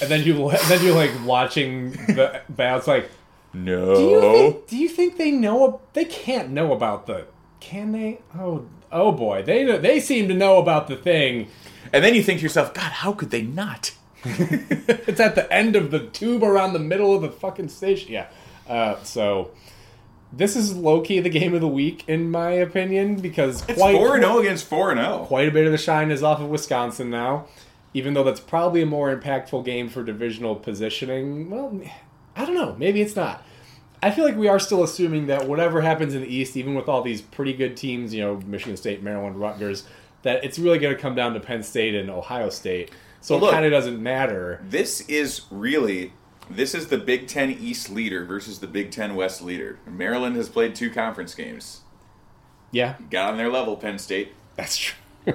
and 0.02 0.10
then 0.10 0.24
you 0.24 0.50
then 0.67 0.84
you're 0.84 0.96
like 0.96 1.12
watching 1.26 1.91
the 1.91 2.41
bounce. 2.50 2.88
Like, 2.88 3.10
No. 3.54 3.96
do 3.96 4.02
you 4.02 4.22
think, 4.22 4.67
do 4.67 4.78
you 4.78 4.89
think 4.89 5.17
they 5.17 5.32
know? 5.32 5.82
They 5.94 6.06
can't 6.06 6.50
know 6.50 6.74
about 6.74 7.06
the. 7.08 7.26
Can 7.62 7.93
they? 7.93 8.19
Oh, 8.38 8.65
oh 8.91 9.13
boy, 9.13 9.43
they 9.43 9.63
they 9.78 10.02
seem 10.02 10.28
to 10.28 10.34
know 10.34 10.58
about 10.58 10.88
the 10.88 10.97
thing. 10.97 11.47
And 11.93 12.04
then 12.04 12.13
you 12.13 12.24
think 12.24 12.39
to 12.39 12.43
yourself, 12.43 12.74
God, 12.74 12.91
how 12.91 13.13
could 13.13 13.32
they 13.32 13.43
not? 13.43 13.93
It's 14.24 15.19
at 15.19 15.36
the 15.36 15.52
end 15.52 15.76
of 15.76 15.89
the 15.89 16.00
tube 16.00 16.43
around 16.43 16.74
the 16.74 16.80
middle 16.80 17.15
of 17.15 17.21
the 17.21 17.32
fucking 17.32 17.69
station. 17.69 18.12
Yeah. 18.12 18.28
Uh, 18.67 19.02
so 19.04 19.52
this 20.32 20.56
is 20.56 20.76
low 20.76 21.02
key 21.02 21.19
the 21.19 21.30
game 21.30 21.54
of 21.54 21.62
the 21.62 21.67
week 21.67 22.04
in 22.08 22.30
my 22.30 22.52
opinion 22.52 23.15
because 23.15 23.63
It's 23.67 23.80
quite 23.80 23.95
four 23.95 24.15
and 24.15 24.24
zero 24.24 24.39
against 24.39 24.65
four 24.67 24.91
and 24.91 25.00
oh. 25.00 25.04
zero. 25.04 25.26
quite 25.26 25.47
a 25.47 25.52
bit 25.52 25.65
of 25.65 25.71
the 25.71 25.78
shine 25.78 26.12
is 26.12 26.24
off 26.24 26.39
of 26.39 26.50
Wisconsin 26.50 27.10
now. 27.10 27.45
Even 27.93 28.13
though 28.13 28.24
that's 28.24 28.39
probably 28.39 28.82
a 28.82 28.86
more 28.86 29.13
impactful 29.13 29.65
game 29.65 29.89
for 29.89 30.02
divisional 30.04 30.56
positioning. 30.56 31.50
Well, 31.50 31.82
I 32.36 32.45
don't 32.45 32.56
know. 32.56 32.76
Maybe 32.78 33.02
it's 33.02 33.15
not. 33.15 33.43
I 34.04 34.12
feel 34.12 34.26
like 34.26 34.36
we 34.36 34.48
are 34.48 34.60
still 34.60 34.84
assuming 34.84 35.28
that 35.28 35.48
whatever 35.48 35.82
happens 35.82 36.16
in 36.16 36.22
the 36.22 36.28
East, 36.28 36.58
even 36.58 36.74
with 36.74 36.90
all 36.90 37.02
these 37.02 37.22
pretty 37.22 37.54
good 37.54 37.78
teams, 37.78 38.14
you 38.14 38.22
know, 38.22 38.38
Michigan 38.46 38.76
State, 38.76 39.04
Maryland, 39.04 39.40
Rutgers, 39.40 39.84
that 40.24 40.44
it's 40.44 40.58
really 40.58 40.80
going 40.80 40.96
to 40.96 41.00
come 41.00 41.14
down 41.16 41.34
to 41.34 41.40
Penn 41.40 41.62
State 41.64 41.94
and 41.94 42.10
Ohio 42.10 42.50
State. 42.50 42.92
So 43.22 43.38
Well, 43.38 43.50
it 43.50 43.54
kind 43.54 43.66
of 43.66 43.72
doesn't 43.72 44.02
matter. 44.02 44.60
This 44.68 45.02
is 45.02 45.42
really 45.52 46.14
this 46.50 46.76
is 46.76 46.88
the 46.88 46.98
Big 46.98 47.28
Ten 47.28 47.52
East 47.52 47.90
leader 47.90 48.26
versus 48.26 48.60
the 48.60 48.68
Big 48.68 48.92
Ten 48.92 49.16
West 49.16 49.42
leader. 49.42 49.80
Maryland 49.86 50.36
has 50.36 50.50
played 50.50 50.76
two 50.76 50.90
conference 50.90 51.34
games. 51.34 51.82
Yeah, 52.72 52.96
Got 53.10 53.32
on 53.32 53.38
their 53.38 53.50
level, 53.50 53.76
Penn 53.76 54.00
State. 54.00 54.34
that's 54.56 54.78
true. 54.78 54.96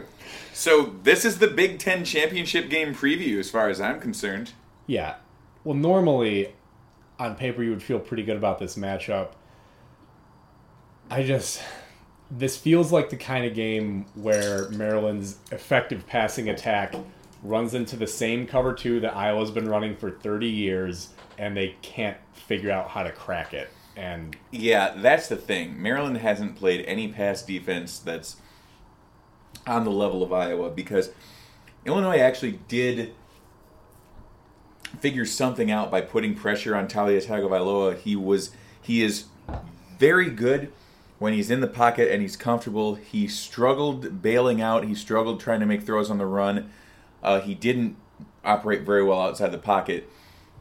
So 0.52 0.94
this 1.02 1.26
is 1.26 1.38
the 1.38 1.48
Big 1.48 1.79
Ten 1.79 2.02
championship 2.02 2.70
game 2.70 2.94
preview, 2.94 3.38
as 3.38 3.50
far 3.50 3.68
as 3.68 3.79
I'm 3.79 4.00
concerned. 4.00 4.52
Yeah. 4.87 5.16
Well, 5.64 5.76
normally 5.76 6.55
on 7.18 7.37
paper 7.37 7.62
you 7.62 7.70
would 7.70 7.83
feel 7.83 7.98
pretty 7.98 8.22
good 8.22 8.37
about 8.37 8.59
this 8.59 8.76
matchup. 8.76 9.31
I 11.11 11.22
just 11.22 11.62
this 12.31 12.57
feels 12.57 12.90
like 12.90 13.11
the 13.11 13.16
kind 13.16 13.46
of 13.46 13.55
game 13.55 14.07
where 14.14 14.68
Maryland's 14.70 15.38
effective 15.52 16.07
passing 16.07 16.48
attack 16.48 16.94
runs 17.42 17.74
into 17.74 17.96
the 17.96 18.07
same 18.07 18.46
cover 18.46 18.74
two 18.74 18.98
that 19.00 19.14
Iowa's 19.14 19.50
been 19.50 19.68
running 19.68 19.96
for 19.96 20.11
30 20.11 20.48
years 20.48 21.11
and 21.38 21.57
they 21.57 21.76
can't 21.83 22.16
figure 22.33 22.70
out 22.70 22.88
how 22.88 23.05
to 23.05 23.12
crack 23.12 23.55
it. 23.55 23.68
And 23.94 24.37
Yeah, 24.50 24.94
that's 24.96 25.29
the 25.29 25.37
thing. 25.37 25.81
Maryland 25.81 26.18
hasn't 26.18 26.57
played 26.57 26.85
any 26.87 27.09
pass 27.09 27.42
defense 27.42 27.98
that's 27.98 28.37
on 29.66 29.85
the 29.85 29.90
level 29.90 30.22
of 30.22 30.33
Iowa 30.33 30.70
because 30.70 31.11
Illinois 31.85 32.18
actually 32.18 32.59
did 32.68 33.14
figure 35.00 35.24
something 35.26 35.70
out 35.70 35.90
by 35.90 36.00
putting 36.00 36.35
pressure 36.35 36.74
on 36.76 36.88
Taulia 36.88 37.24
Tagovailoa. 37.24 37.98
He 37.98 38.16
was 38.16 38.50
he 38.80 39.02
is 39.02 39.24
very 39.98 40.30
good 40.30 40.72
when 41.18 41.32
he's 41.32 41.50
in 41.50 41.61
the 41.61 41.66
pocket 41.66 42.11
and 42.11 42.22
he's 42.22 42.37
comfortable. 42.37 42.94
He 42.94 43.26
struggled 43.26 44.20
bailing 44.22 44.61
out. 44.61 44.85
He 44.85 44.94
struggled 44.94 45.40
trying 45.40 45.61
to 45.61 45.66
make 45.66 45.82
throws 45.82 46.11
on 46.11 46.18
the 46.18 46.26
run. 46.26 46.70
Uh, 47.22 47.40
he 47.40 47.54
didn't 47.54 47.96
operate 48.44 48.82
very 48.82 49.02
well 49.02 49.20
outside 49.20 49.50
the 49.52 49.59
pocket. 49.59 50.09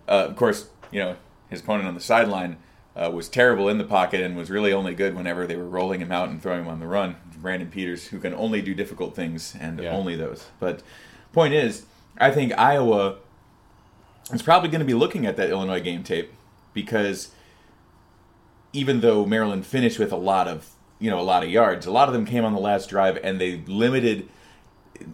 Uh, 0.07 0.25
of 0.29 0.35
course, 0.35 0.69
you 0.91 0.99
know 0.99 1.15
his 1.49 1.61
opponent 1.61 1.87
on 1.87 1.93
the 1.93 2.01
sideline 2.01 2.57
uh, 2.95 3.11
was 3.13 3.29
terrible 3.29 3.69
in 3.69 3.77
the 3.77 3.83
pocket 3.83 4.21
and 4.21 4.35
was 4.35 4.49
really 4.49 4.73
only 4.73 4.95
good 4.95 5.15
whenever 5.15 5.45
they 5.45 5.55
were 5.55 5.67
rolling 5.67 6.01
him 6.01 6.11
out 6.11 6.29
and 6.29 6.41
throwing 6.41 6.61
him 6.61 6.67
on 6.67 6.79
the 6.79 6.87
run. 6.87 7.15
Brandon 7.37 7.69
Peters, 7.69 8.07
who 8.07 8.19
can 8.19 8.33
only 8.33 8.61
do 8.63 8.73
difficult 8.73 9.15
things 9.15 9.55
and 9.59 9.79
Yeah. 9.79 9.91
only 9.91 10.15
those. 10.15 10.45
But 10.59 10.81
point 11.31 11.53
is, 11.53 11.85
I 12.17 12.31
think 12.31 12.57
Iowa 12.57 13.17
is 14.31 14.41
probably 14.41 14.69
going 14.69 14.79
to 14.79 14.85
be 14.85 14.93
looking 14.93 15.25
at 15.25 15.37
that 15.37 15.49
Illinois 15.49 15.81
game 15.81 16.03
tape 16.03 16.31
because 16.73 17.31
even 18.73 19.01
though 19.01 19.25
Maryland 19.25 19.65
finished 19.65 19.99
with 19.99 20.11
a 20.11 20.17
lot 20.17 20.47
of 20.47 20.69
you 20.99 21.09
know 21.09 21.19
a 21.19 21.23
lot 21.23 21.43
of 21.43 21.49
yards, 21.49 21.85
a 21.85 21.91
lot 21.91 22.07
of 22.07 22.13
them 22.13 22.25
came 22.25 22.43
on 22.45 22.53
the 22.53 22.59
last 22.59 22.89
drive 22.89 23.17
and 23.23 23.39
they 23.39 23.57
limited 23.67 24.27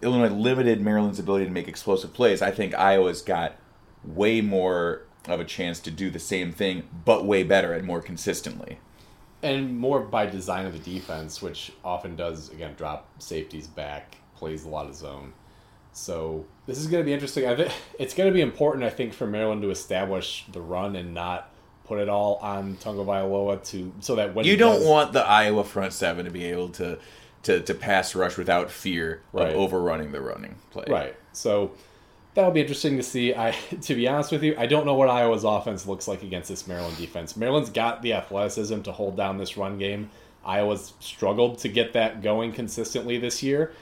Illinois 0.01 0.29
limited 0.33 0.79
Maryland's 0.81 1.19
ability 1.19 1.45
to 1.45 1.51
make 1.51 1.67
explosive 1.67 2.13
plays. 2.13 2.41
I 2.41 2.51
think 2.51 2.73
Iowa's 2.75 3.21
got 3.21 3.55
way 4.03 4.41
more 4.41 5.01
of 5.27 5.39
a 5.39 5.45
chance 5.45 5.79
to 5.81 5.91
do 5.91 6.09
the 6.09 6.19
same 6.19 6.51
thing, 6.51 6.87
but 7.05 7.25
way 7.25 7.43
better 7.43 7.73
and 7.73 7.85
more 7.85 8.01
consistently. 8.01 8.79
and 9.43 9.77
more 9.77 9.99
by 10.01 10.25
design 10.27 10.65
of 10.67 10.73
the 10.73 10.79
defense, 10.93 11.41
which 11.41 11.71
often 11.83 12.15
does 12.15 12.49
again 12.51 12.73
drop 12.77 13.07
safeties 13.19 13.67
back, 13.67 14.17
plays 14.35 14.65
a 14.65 14.69
lot 14.69 14.87
of 14.87 14.95
zone. 14.95 15.33
So 15.93 16.45
this 16.67 16.77
is 16.77 16.87
going 16.87 17.03
to 17.03 17.05
be 17.05 17.13
interesting. 17.13 17.47
I 17.47 17.55
think 17.55 17.71
it's 17.99 18.13
going 18.13 18.29
to 18.29 18.33
be 18.33 18.41
important. 18.41 18.83
I 18.83 18.89
think 18.89 19.13
for 19.13 19.27
Maryland 19.27 19.61
to 19.63 19.69
establish 19.71 20.45
the 20.51 20.61
run 20.61 20.95
and 20.95 21.13
not 21.13 21.49
put 21.85 21.99
it 21.99 22.07
all 22.09 22.35
on 22.41 22.77
Tagovailoa 22.77 23.63
to 23.71 23.91
so 23.99 24.15
that 24.15 24.33
when 24.33 24.45
You 24.45 24.55
don't 24.57 24.77
does- 24.79 24.87
want 24.87 25.13
the 25.13 25.25
Iowa 25.25 25.63
front 25.63 25.93
seven 25.93 26.25
to 26.25 26.31
be 26.31 26.45
able 26.45 26.69
to 26.69 26.97
to, 27.43 27.59
to 27.59 27.73
pass 27.73 28.13
rush 28.13 28.37
without 28.37 28.69
fear 28.69 29.21
Right. 29.33 29.49
of 29.49 29.55
overrunning 29.55 30.11
the 30.11 30.21
running 30.21 30.55
play. 30.69 30.85
right. 30.87 31.15
So 31.33 31.71
that'll 32.35 32.51
be 32.51 32.61
interesting 32.61 32.97
to 32.97 33.03
see. 33.03 33.33
I 33.33 33.51
to 33.81 33.95
be 33.95 34.07
honest 34.07 34.31
with 34.31 34.43
you, 34.43 34.55
I 34.57 34.67
don't 34.67 34.85
know 34.85 34.93
what 34.93 35.09
Iowa's 35.09 35.43
offense 35.43 35.87
looks 35.87 36.07
like 36.07 36.21
against 36.23 36.49
this 36.49 36.67
Maryland 36.67 36.97
defense. 36.97 37.35
Maryland's 37.35 37.71
got 37.71 38.01
the 38.03 38.13
athleticism 38.13 38.81
to 38.83 38.91
hold 38.91 39.17
down 39.17 39.37
this 39.39 39.57
run 39.57 39.77
game. 39.79 40.11
Iowa's 40.45 40.93
struggled 40.99 41.57
to 41.59 41.67
get 41.67 41.93
that 41.93 42.21
going 42.21 42.53
consistently 42.53 43.17
this 43.17 43.41
year. 43.43 43.73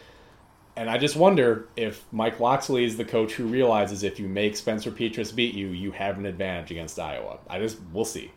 And 0.79 0.89
I 0.89 0.97
just 0.97 1.17
wonder 1.17 1.67
if 1.75 2.05
Mike 2.09 2.39
Locksley 2.39 2.85
is 2.85 2.95
the 2.95 3.03
coach 3.03 3.33
who 3.33 3.45
realizes 3.45 4.01
if 4.01 4.17
you 4.17 4.29
make 4.29 4.55
Spencer 4.55 4.91
Petras 4.91 5.35
beat 5.35 5.53
you, 5.53 5.67
you 5.67 5.91
have 5.91 6.17
an 6.17 6.25
advantage 6.25 6.71
against 6.71 6.97
Iowa. 6.97 7.39
I 7.49 7.59
just 7.59 7.79
we'll 7.91 8.05
see. 8.05 8.31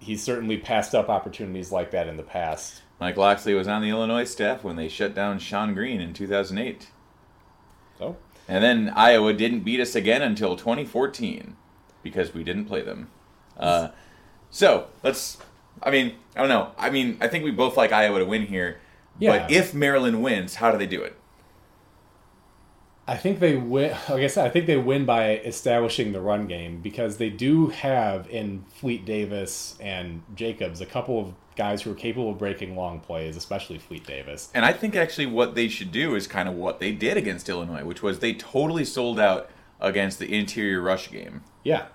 He's 0.00 0.20
certainly 0.20 0.58
passed 0.58 0.96
up 0.96 1.08
opportunities 1.08 1.70
like 1.70 1.92
that 1.92 2.08
in 2.08 2.16
the 2.16 2.24
past. 2.24 2.82
Mike 2.98 3.16
Locksley 3.16 3.54
was 3.54 3.68
on 3.68 3.82
the 3.82 3.88
Illinois 3.88 4.24
staff 4.24 4.64
when 4.64 4.74
they 4.74 4.88
shut 4.88 5.14
down 5.14 5.38
Shonn 5.38 5.74
Greene 5.74 6.00
in 6.00 6.12
2008. 6.12 6.88
So 8.00 8.16
And 8.48 8.64
then 8.64 8.92
Iowa 8.96 9.32
didn't 9.32 9.60
beat 9.60 9.78
us 9.78 9.94
again 9.94 10.22
until 10.22 10.56
2014 10.56 11.54
because 12.02 12.34
we 12.34 12.42
didn't 12.42 12.64
play 12.64 12.82
them. 12.82 13.10
Uh, 13.56 13.90
so 14.50 14.88
let's. 15.04 15.38
I 15.80 15.92
mean, 15.92 16.16
I 16.34 16.40
don't 16.40 16.48
know. 16.48 16.72
I 16.76 16.90
mean, 16.90 17.16
I 17.20 17.28
think 17.28 17.44
we 17.44 17.52
both 17.52 17.76
like 17.76 17.92
Iowa 17.92 18.18
to 18.18 18.24
win 18.24 18.44
here. 18.44 18.80
Yeah. 19.20 19.38
But 19.38 19.52
if 19.52 19.72
Maryland 19.72 20.20
wins, 20.20 20.56
how 20.56 20.72
do 20.72 20.78
they 20.78 20.88
do 20.88 21.00
it? 21.00 21.16
I 23.06 23.16
think 23.16 23.38
they 23.38 23.56
win. 23.56 23.90
Like 24.08 24.22
I 24.22 24.26
said, 24.28 24.46
I 24.46 24.50
think 24.50 24.66
they 24.66 24.76
win 24.76 25.04
by 25.04 25.36
establishing 25.38 26.12
the 26.12 26.20
run 26.20 26.46
game 26.46 26.80
because 26.80 27.18
they 27.18 27.30
do 27.30 27.68
have 27.68 28.28
in 28.30 28.64
Fleet 28.68 29.04
Davis 29.04 29.76
and 29.80 30.22
Jacobs 30.34 30.80
a 30.80 30.86
couple 30.86 31.20
of 31.20 31.34
guys 31.56 31.82
who 31.82 31.92
are 31.92 31.94
capable 31.94 32.30
of 32.30 32.38
breaking 32.38 32.76
long 32.76 33.00
plays, 33.00 33.36
especially 33.36 33.78
Fleet 33.78 34.06
Davis. 34.06 34.50
And 34.54 34.64
I 34.64 34.72
think 34.72 34.96
actually 34.96 35.26
what 35.26 35.54
they 35.54 35.68
should 35.68 35.92
do 35.92 36.14
is 36.14 36.26
kind 36.26 36.48
of 36.48 36.54
what 36.54 36.80
they 36.80 36.92
did 36.92 37.16
against 37.16 37.48
Illinois, 37.48 37.84
which 37.84 38.02
was 38.02 38.20
they 38.20 38.32
totally 38.34 38.84
sold 38.84 39.20
out 39.20 39.50
against 39.80 40.18
the 40.18 40.34
interior 40.34 40.80
rush 40.80 41.10
game. 41.10 41.42
Yeah, 41.62 41.86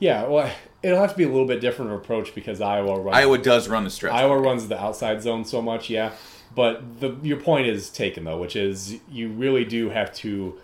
yeah. 0.00 0.26
Well, 0.26 0.52
it'll 0.82 1.00
have 1.00 1.12
to 1.12 1.16
be 1.16 1.24
a 1.24 1.28
little 1.28 1.46
bit 1.46 1.60
different 1.60 1.92
of 1.92 1.98
approach 1.98 2.34
because 2.34 2.60
Iowa 2.60 3.00
runs. 3.00 3.16
Iowa 3.16 3.38
does 3.38 3.68
run 3.68 3.84
the 3.84 3.90
stretch. 3.90 4.12
Iowa 4.12 4.38
runs 4.38 4.66
the 4.68 4.80
outside 4.80 5.22
zone 5.22 5.44
so 5.44 5.62
much, 5.62 5.88
yeah. 5.88 6.12
But 6.58 6.98
the 6.98 7.16
your 7.22 7.36
point 7.36 7.68
is 7.68 7.88
taken 7.88 8.24
though, 8.24 8.36
which 8.38 8.56
is 8.56 8.96
you 9.08 9.28
really 9.28 9.64
do 9.64 9.90
have 9.90 10.12
to 10.16 10.58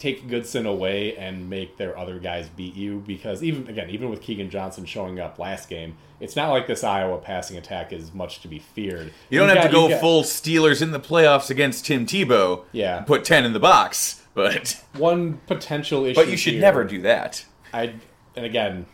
take 0.00 0.26
Goodson 0.28 0.66
away 0.66 1.16
and 1.16 1.48
make 1.48 1.76
their 1.76 1.96
other 1.96 2.18
guys 2.18 2.48
beat 2.48 2.74
you 2.74 3.04
because 3.06 3.40
even 3.40 3.68
again, 3.68 3.88
even 3.88 4.10
with 4.10 4.20
Keagan 4.20 4.50
Johnson 4.50 4.84
showing 4.84 5.20
up 5.20 5.38
last 5.38 5.68
game, 5.68 5.96
it's 6.18 6.34
not 6.34 6.50
like 6.50 6.66
this 6.66 6.82
Iowa 6.82 7.18
passing 7.18 7.56
attack 7.56 7.92
is 7.92 8.12
much 8.12 8.40
to 8.40 8.48
be 8.48 8.58
feared. 8.58 9.12
You 9.30 9.38
don't 9.38 9.48
You've 9.48 9.58
have 9.58 9.66
to 9.66 9.72
go 9.72 9.88
got- 9.90 10.00
full 10.00 10.24
Steelers 10.24 10.82
in 10.82 10.90
the 10.90 10.98
playoffs 10.98 11.50
against 11.50 11.86
Tim 11.86 12.04
Tebow. 12.04 12.64
Yeah. 12.72 12.96
and 12.98 13.06
Put 13.06 13.24
10 13.24 13.44
in 13.44 13.52
the 13.52 13.60
box. 13.60 14.22
But 14.34 14.82
One 14.96 15.34
potential 15.46 16.04
issue, 16.06 16.16
but 16.20 16.28
you 16.30 16.36
should 16.36 16.54
here- 16.54 16.62
never 16.62 16.82
do 16.82 17.00
that. 17.02 17.44
I 17.72 17.94
and 18.34 18.44
again, 18.44 18.86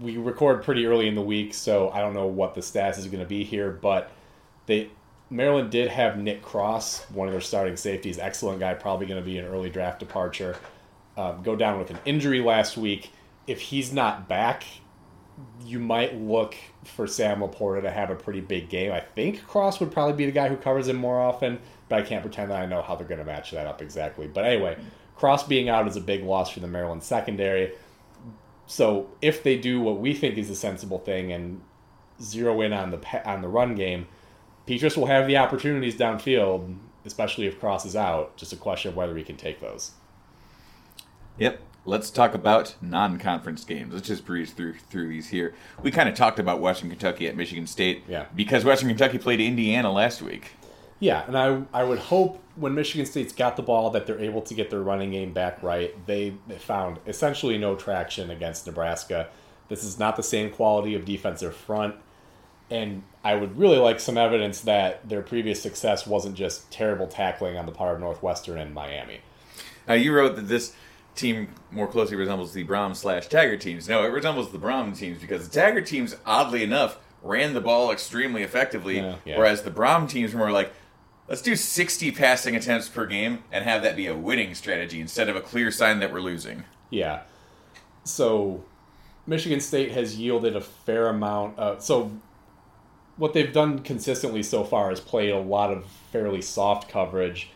we 0.00 0.16
record 0.16 0.62
pretty 0.62 0.86
early 0.86 1.08
in 1.08 1.14
the 1.14 1.20
week, 1.20 1.52
so 1.52 1.90
I 1.90 2.00
don't 2.00 2.14
know 2.14 2.26
what 2.26 2.54
the 2.54 2.62
stats 2.62 2.96
is 2.98 3.04
going 3.06 3.18
to 3.22 3.28
be 3.28 3.44
here. 3.44 3.70
But 3.70 4.10
they 4.64 4.88
Maryland 5.30 5.70
did 5.70 5.88
have 5.88 6.18
Nick 6.18 6.42
Cross, 6.42 7.10
one 7.10 7.28
of 7.28 7.32
their 7.32 7.40
starting 7.40 7.76
safeties, 7.76 8.18
excellent 8.18 8.60
guy, 8.60 8.74
probably 8.74 9.06
going 9.06 9.20
to 9.20 9.24
be 9.24 9.38
an 9.38 9.46
early 9.46 9.70
draft 9.70 9.98
departure. 9.98 10.56
Um, 11.16 11.42
go 11.42 11.56
down 11.56 11.78
with 11.78 11.90
an 11.90 11.98
injury 12.04 12.40
last 12.40 12.76
week. 12.76 13.10
If 13.46 13.60
he's 13.60 13.92
not 13.92 14.28
back, 14.28 14.64
you 15.64 15.78
might 15.78 16.20
look 16.20 16.54
for 16.84 17.06
Sam 17.06 17.40
LaPorta 17.40 17.82
to 17.82 17.90
have 17.90 18.10
a 18.10 18.14
pretty 18.14 18.40
big 18.40 18.68
game. 18.68 18.92
I 18.92 19.00
think 19.00 19.46
Cross 19.46 19.80
would 19.80 19.90
probably 19.90 20.14
be 20.14 20.26
the 20.26 20.32
guy 20.32 20.48
who 20.48 20.56
covers 20.56 20.88
him 20.88 20.96
more 20.96 21.20
often, 21.20 21.58
but 21.88 21.98
I 21.98 22.02
can't 22.02 22.22
pretend 22.22 22.50
that 22.50 22.60
I 22.60 22.66
know 22.66 22.82
how 22.82 22.94
they're 22.94 23.06
going 23.06 23.18
to 23.18 23.24
match 23.24 23.50
that 23.52 23.66
up 23.66 23.82
exactly. 23.82 24.26
But 24.26 24.44
anyway, 24.44 24.76
Cross 25.16 25.46
being 25.46 25.68
out 25.68 25.88
is 25.88 25.96
a 25.96 26.00
big 26.00 26.22
loss 26.22 26.50
for 26.50 26.60
the 26.60 26.66
Maryland 26.66 27.02
secondary. 27.02 27.72
So 28.66 29.10
if 29.20 29.42
they 29.42 29.58
do 29.58 29.80
what 29.80 29.98
we 29.98 30.14
think 30.14 30.38
is 30.38 30.50
a 30.50 30.54
sensible 30.54 30.98
thing 30.98 31.32
and 31.32 31.60
zero 32.22 32.60
in 32.60 32.72
on 32.72 32.90
the 32.90 33.28
on 33.28 33.42
the 33.42 33.48
run 33.48 33.74
game, 33.74 34.06
Petras 34.66 34.96
will 34.96 35.06
have 35.06 35.26
the 35.26 35.36
opportunities 35.36 35.96
downfield, 35.96 36.76
especially 37.04 37.46
if 37.46 37.60
Cross 37.60 37.84
is 37.84 37.96
out. 37.96 38.36
Just 38.36 38.52
a 38.52 38.56
question 38.56 38.90
of 38.90 38.96
whether 38.96 39.16
he 39.16 39.22
can 39.24 39.36
take 39.36 39.60
those. 39.60 39.92
Yep. 41.38 41.60
Let's 41.86 42.08
talk 42.10 42.34
about 42.34 42.76
non-conference 42.80 43.64
games. 43.64 43.92
Let's 43.92 44.08
just 44.08 44.24
breeze 44.24 44.52
through 44.52 44.74
through 44.88 45.08
these 45.08 45.28
here. 45.28 45.54
We 45.82 45.90
kind 45.90 46.08
of 46.08 46.14
talked 46.14 46.38
about 46.38 46.60
Western 46.60 46.88
Kentucky 46.88 47.28
at 47.28 47.36
Michigan 47.36 47.66
State, 47.66 48.04
Yeah. 48.08 48.24
because 48.34 48.64
Western 48.64 48.88
Kentucky 48.88 49.18
played 49.18 49.38
Indiana 49.40 49.92
last 49.92 50.22
week. 50.22 50.52
Yeah, 50.98 51.24
and 51.26 51.36
I 51.36 51.62
I 51.74 51.84
would 51.84 51.98
hope 51.98 52.42
when 52.56 52.74
Michigan 52.74 53.04
State's 53.04 53.34
got 53.34 53.56
the 53.56 53.62
ball 53.62 53.90
that 53.90 54.06
they're 54.06 54.18
able 54.20 54.40
to 54.42 54.54
get 54.54 54.70
their 54.70 54.80
running 54.80 55.10
game 55.10 55.34
back 55.34 55.62
right. 55.62 55.94
They, 56.06 56.34
they 56.46 56.56
found 56.56 57.00
essentially 57.06 57.58
no 57.58 57.74
traction 57.74 58.30
against 58.30 58.64
Nebraska. 58.66 59.28
This 59.68 59.84
is 59.84 59.98
not 59.98 60.16
the 60.16 60.22
same 60.22 60.50
quality 60.50 60.94
of 60.94 61.04
defensive 61.04 61.54
front, 61.54 61.96
and 62.70 63.02
I 63.22 63.34
would 63.34 63.58
really 63.58 63.78
like 63.78 64.00
some 64.00 64.16
evidence 64.18 64.60
that 64.62 65.08
their 65.08 65.22
previous 65.22 65.60
success 65.62 66.06
wasn't 66.06 66.34
just 66.34 66.70
terrible 66.70 67.06
tackling 67.06 67.56
on 67.56 67.66
the 67.66 67.72
part 67.72 67.94
of 67.94 68.00
Northwestern 68.00 68.58
and 68.58 68.74
Miami. 68.74 69.20
Now 69.86 69.94
you 69.94 70.14
wrote 70.14 70.36
that 70.36 70.48
this 70.48 70.74
team 71.14 71.48
more 71.70 71.86
closely 71.86 72.16
resembles 72.16 72.52
the 72.52 72.64
Brohms 72.64 72.96
slash 72.96 73.28
Taggart 73.28 73.60
teams. 73.60 73.88
No, 73.88 74.02
it 74.02 74.08
resembles 74.08 74.50
the 74.50 74.58
Brohms 74.58 74.98
teams 74.98 75.20
because 75.20 75.48
the 75.48 75.54
Taggart 75.54 75.86
teams, 75.86 76.16
oddly 76.26 76.62
enough, 76.62 76.98
ran 77.22 77.54
the 77.54 77.60
ball 77.60 77.90
extremely 77.90 78.42
effectively, 78.42 78.96
Yeah, 78.96 79.16
yeah. 79.24 79.38
whereas 79.38 79.62
the 79.62 79.70
Brohm 79.70 80.08
teams 80.08 80.32
were 80.32 80.38
more 80.40 80.50
like, 80.50 80.72
let's 81.28 81.40
do 81.40 81.54
60 81.56 82.10
passing 82.12 82.56
attempts 82.56 82.88
per 82.88 83.06
game 83.06 83.44
and 83.52 83.64
have 83.64 83.82
that 83.82 83.96
be 83.96 84.06
a 84.06 84.14
winning 84.16 84.54
strategy 84.54 85.00
instead 85.00 85.28
of 85.28 85.36
a 85.36 85.40
clear 85.40 85.70
sign 85.70 86.00
that 86.00 86.12
we're 86.12 86.20
losing. 86.20 86.64
Yeah. 86.90 87.22
So 88.04 88.64
Michigan 89.26 89.60
State 89.60 89.92
has 89.92 90.18
yielded 90.18 90.56
a 90.56 90.60
fair 90.60 91.08
amount 91.08 91.58
of 91.58 91.82
so 91.82 92.10
what 93.16 93.32
they've 93.32 93.52
done 93.52 93.80
consistently 93.80 94.42
so 94.42 94.64
far 94.64 94.90
is 94.90 95.00
played 95.00 95.30
a 95.30 95.38
lot 95.38 95.70
of 95.70 95.86
fairly 96.10 96.42
soft 96.42 96.88
coverage 96.88 97.50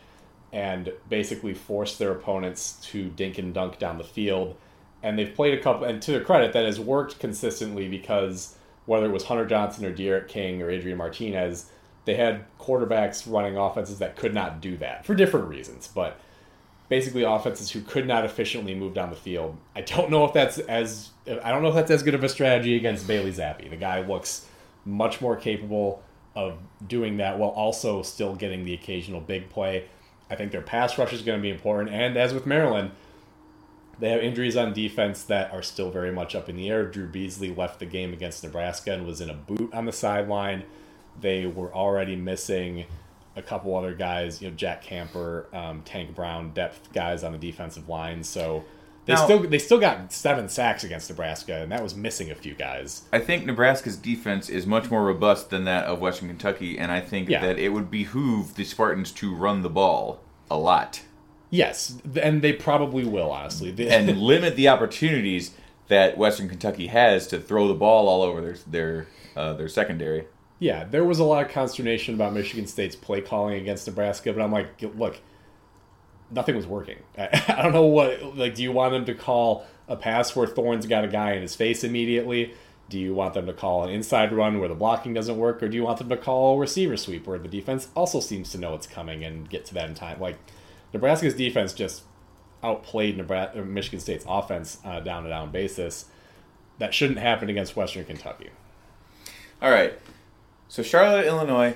and 0.51 0.91
basically 1.09 1.53
forced 1.53 1.99
their 1.99 2.11
opponents 2.11 2.79
to 2.81 3.09
dink 3.09 3.37
and 3.37 3.53
dunk 3.53 3.77
down 3.77 3.97
the 3.97 4.03
field. 4.03 4.55
And 5.03 5.17
they've 5.17 5.33
played 5.33 5.57
a 5.57 5.61
couple 5.61 5.85
and 5.85 6.01
to 6.01 6.11
their 6.11 6.23
credit 6.23 6.53
that 6.53 6.65
has 6.65 6.79
worked 6.79 7.19
consistently 7.19 7.87
because 7.87 8.55
whether 8.85 9.05
it 9.05 9.11
was 9.11 9.25
Hunter 9.25 9.45
Johnson 9.45 9.85
or 9.85 9.91
Derek 9.91 10.27
King 10.27 10.61
or 10.61 10.69
Adrian 10.69 10.97
Martinez, 10.97 11.69
they 12.05 12.15
had 12.15 12.45
quarterbacks 12.57 13.31
running 13.31 13.55
offenses 13.55 13.99
that 13.99 14.15
could 14.15 14.33
not 14.33 14.61
do 14.61 14.77
that 14.77 15.05
for 15.05 15.13
different 15.13 15.47
reasons. 15.47 15.87
But 15.87 16.19
basically 16.89 17.23
offenses 17.23 17.69
who 17.69 17.81
could 17.81 18.07
not 18.07 18.25
efficiently 18.25 18.73
move 18.73 18.95
down 18.95 19.11
the 19.11 19.15
field. 19.15 19.55
I 19.75 19.81
don't 19.81 20.09
know 20.09 20.25
if 20.25 20.33
that's 20.33 20.57
as 20.57 21.11
I 21.27 21.51
don't 21.51 21.61
know 21.61 21.69
if 21.69 21.75
that's 21.75 21.91
as 21.91 22.01
good 22.01 22.15
of 22.15 22.23
a 22.23 22.29
strategy 22.29 22.75
against 22.75 23.07
Bailey 23.07 23.31
Zappe. 23.31 23.69
The 23.69 23.75
guy 23.75 24.01
looks 24.01 24.47
much 24.89 25.21
more 25.21 25.35
capable 25.35 26.03
of 26.35 26.57
doing 26.85 27.17
that 27.17 27.37
while 27.37 27.49
also 27.49 28.01
still 28.01 28.35
getting 28.35 28.65
the 28.65 28.73
occasional 28.73 29.19
big 29.19 29.49
play. 29.49 29.85
I 30.29 30.35
think 30.35 30.51
their 30.51 30.61
pass 30.61 30.97
rush 30.97 31.13
is 31.13 31.21
going 31.21 31.39
to 31.39 31.41
be 31.41 31.49
important, 31.49 31.93
and 31.93 32.15
as 32.15 32.33
with 32.33 32.45
Maryland, 32.45 32.91
they 33.99 34.09
have 34.09 34.21
injuries 34.21 34.55
on 34.55 34.73
defense 34.73 35.23
that 35.23 35.51
are 35.51 35.61
still 35.61 35.91
very 35.91 36.11
much 36.11 36.35
up 36.35 36.47
in 36.47 36.55
the 36.55 36.69
air. 36.69 36.85
Drew 36.85 37.07
Beasley 37.07 37.53
left 37.53 37.79
the 37.79 37.85
game 37.85 38.13
against 38.13 38.43
Nebraska 38.43 38.93
and 38.93 39.05
was 39.05 39.19
in 39.19 39.29
a 39.29 39.33
boot 39.33 39.73
on 39.73 39.85
the 39.85 39.91
sideline. 39.91 40.63
They 41.19 41.45
were 41.45 41.73
already 41.73 42.15
missing 42.15 42.85
a 43.35 43.41
couple 43.41 43.75
other 43.75 43.93
guys, 43.93 44.41
you 44.41 44.49
know, 44.49 44.55
Jack 44.55 44.83
Camper, 44.83 45.47
um, 45.53 45.81
Tank 45.83 46.15
Brown, 46.15 46.51
depth 46.51 46.93
guys 46.93 47.23
on 47.23 47.33
the 47.33 47.37
defensive 47.37 47.89
line. 47.89 48.23
So 48.23 48.63
they 49.09 49.15
Now- 49.15 49.23
still 49.25 49.39
they 49.39 49.59
still 49.59 49.79
got 49.79 50.13
seven 50.13 50.47
sacks 50.49 50.83
against 50.83 51.09
Nebraska, 51.09 51.61
and 51.61 51.71
that 51.71 51.83
was 51.83 51.95
missing 51.95 52.31
a 52.31 52.35
few 52.35 52.53
guys. 52.53 53.03
I 53.11 53.19
think 53.19 53.45
Nebraska's 53.45 53.97
defense 53.97 54.49
is 54.49 54.65
much 54.65 54.89
more 54.89 55.03
robust 55.03 55.49
than 55.49 55.65
that 55.65 55.85
of 55.85 55.99
Western 55.99 56.27
Kentucky, 56.29 56.77
and 56.77 56.91
I 56.91 57.01
think 57.01 57.27
Yeah. 57.29 57.41
that 57.41 57.59
it 57.59 57.69
would 57.69 57.89
behoove 57.91 58.55
the 58.55 58.63
Spartans 58.63 59.11
to 59.13 59.33
run 59.35 59.61
the 59.63 59.69
ball 59.69 60.19
a 60.49 60.57
lot 60.57 61.01
Yes, 61.51 61.97
and 62.21 62.43
they 62.43 62.53
probably 62.53 63.03
will, 63.05 63.31
honestly. 63.31 63.73
And 63.89 64.17
limit 64.21 64.55
the 64.55 64.67
opportunities 64.67 65.51
that 65.87 66.15
Western 66.15 66.47
Kentucky 66.47 66.85
has 66.87 67.25
to 67.27 67.39
throw 67.39 67.67
the 67.67 67.73
ball 67.73 68.07
all 68.07 68.21
over 68.21 68.39
their 68.39 68.55
their 68.67 69.07
uh, 69.35 69.53
their 69.53 69.67
secondary. 69.67 70.25
Yeah, 70.59 70.83
there 70.83 71.03
was 71.03 71.17
a 71.17 71.23
lot 71.23 71.43
of 71.45 71.51
consternation 71.51 72.13
about 72.13 72.33
Michigan 72.33 72.67
State's 72.67 72.95
play 72.95 73.21
calling 73.21 73.55
against 73.55 73.87
Nebraska, 73.87 74.31
but 74.33 74.41
I'm 74.43 74.51
like, 74.51 74.67
look, 74.95 75.17
nothing 76.31 76.55
was 76.55 76.67
working. 76.67 76.97
I, 77.17 77.43
I 77.57 77.61
don't 77.61 77.73
know 77.73 77.85
what, 77.85 78.37
like, 78.37 78.55
do 78.55 78.63
you 78.63 78.71
want 78.71 78.93
them 78.93 79.05
to 79.05 79.13
call 79.13 79.65
a 79.87 79.95
pass 79.95 80.35
where 80.35 80.47
Thorne's 80.47 80.85
got 80.85 81.03
a 81.03 81.07
guy 81.07 81.33
in 81.33 81.41
his 81.41 81.55
face 81.55 81.83
immediately? 81.83 82.53
Do 82.89 82.99
you 82.99 83.13
want 83.13 83.35
them 83.35 83.45
to 83.45 83.53
call 83.53 83.83
an 83.83 83.91
inside 83.91 84.33
run 84.33 84.59
where 84.59 84.67
the 84.67 84.75
blocking 84.75 85.13
doesn't 85.13 85.37
work? 85.37 85.61
Or 85.61 85.67
do 85.67 85.75
you 85.75 85.83
want 85.83 85.99
them 85.99 86.09
to 86.09 86.17
call 86.17 86.55
a 86.55 86.59
receiver 86.59 86.97
sweep 86.97 87.27
where 87.27 87.37
the 87.37 87.47
defense 87.47 87.89
also 87.95 88.19
seems 88.19 88.51
to 88.51 88.57
know 88.57 88.73
it's 88.73 88.87
coming 88.87 89.23
and 89.23 89.49
get 89.49 89.65
to 89.65 89.73
that 89.75 89.89
in 89.89 89.95
time? 89.95 90.19
Like, 90.19 90.37
Nebraska's 90.93 91.35
defense 91.35 91.73
just 91.73 92.03
outplayed 92.63 93.17
Nebraska, 93.17 93.61
uh, 93.61 93.65
Michigan 93.65 93.99
State's 93.99 94.25
offense 94.27 94.79
on 94.83 94.95
a 94.95 95.01
down 95.01 95.23
to 95.23 95.29
down 95.29 95.51
basis. 95.51 96.05
that 96.79 96.93
shouldn't 96.93 97.19
happen 97.19 97.49
against 97.49 97.75
Western 97.75 98.05
Kentucky. 98.05 98.49
All 99.61 99.69
right. 99.69 99.99
So 100.67 100.81
Charlotte, 100.81 101.25
Illinois. 101.25 101.75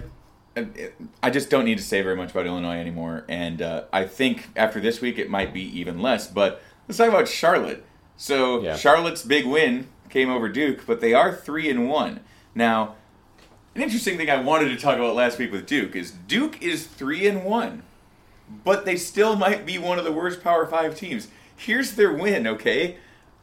I 1.22 1.30
just 1.30 1.50
don't 1.50 1.66
need 1.66 1.78
to 1.80 1.84
say 1.84 2.02
very 2.02 2.16
much 2.16 2.32
about 2.32 2.46
Illinois 2.46 2.78
anymore, 2.78 3.26
and 3.28 3.62
uh, 3.62 3.84
I 3.92 4.06
think 4.06 4.50
after 4.56 4.80
this 4.80 5.02
week 5.02 5.18
it 5.18 5.30
might 5.30 5.54
be 5.54 5.62
even 5.80 6.00
less. 6.00 6.28
But 6.28 6.62
let's 6.88 6.98
talk 6.98 7.10
about 7.10 7.28
Charlotte. 7.28 7.84
So 8.18 8.62
Yeah. 8.62 8.76
Charlotte's 8.76 9.24
big 9.24 9.46
win 9.46 9.88
came 10.10 10.30
over 10.30 10.48
Duke, 10.50 10.86
but 10.86 11.02
they 11.02 11.13
are 11.13 11.34
three 11.36 11.70
and 11.70 11.89
one 11.89 12.20
now. 12.54 12.96
An 13.76 13.82
interesting 13.82 14.18
thing 14.18 14.30
I 14.30 14.39
wanted 14.39 14.70
to 14.70 14.78
talk 14.78 14.98
about 15.00 15.16
last 15.16 15.39
week 15.39 15.52
with 15.52 15.66
Duke 15.66 15.96
is 15.96 16.12
Duke 16.12 16.62
is 16.62 16.86
three 16.86 17.28
and 17.28 17.44
one, 17.44 17.82
but 18.63 18.86
they 18.86 18.96
still 18.96 19.36
might 19.36 19.66
be 19.66 19.80
one 19.80 19.98
of 19.98 20.06
the 20.06 20.12
worst 20.12 20.44
Power 20.44 20.68
Five 20.68 20.96
teams. 20.96 21.30
Here's 21.56 21.94
their 21.94 22.13
win, 22.13 22.46
okay, 22.46 22.98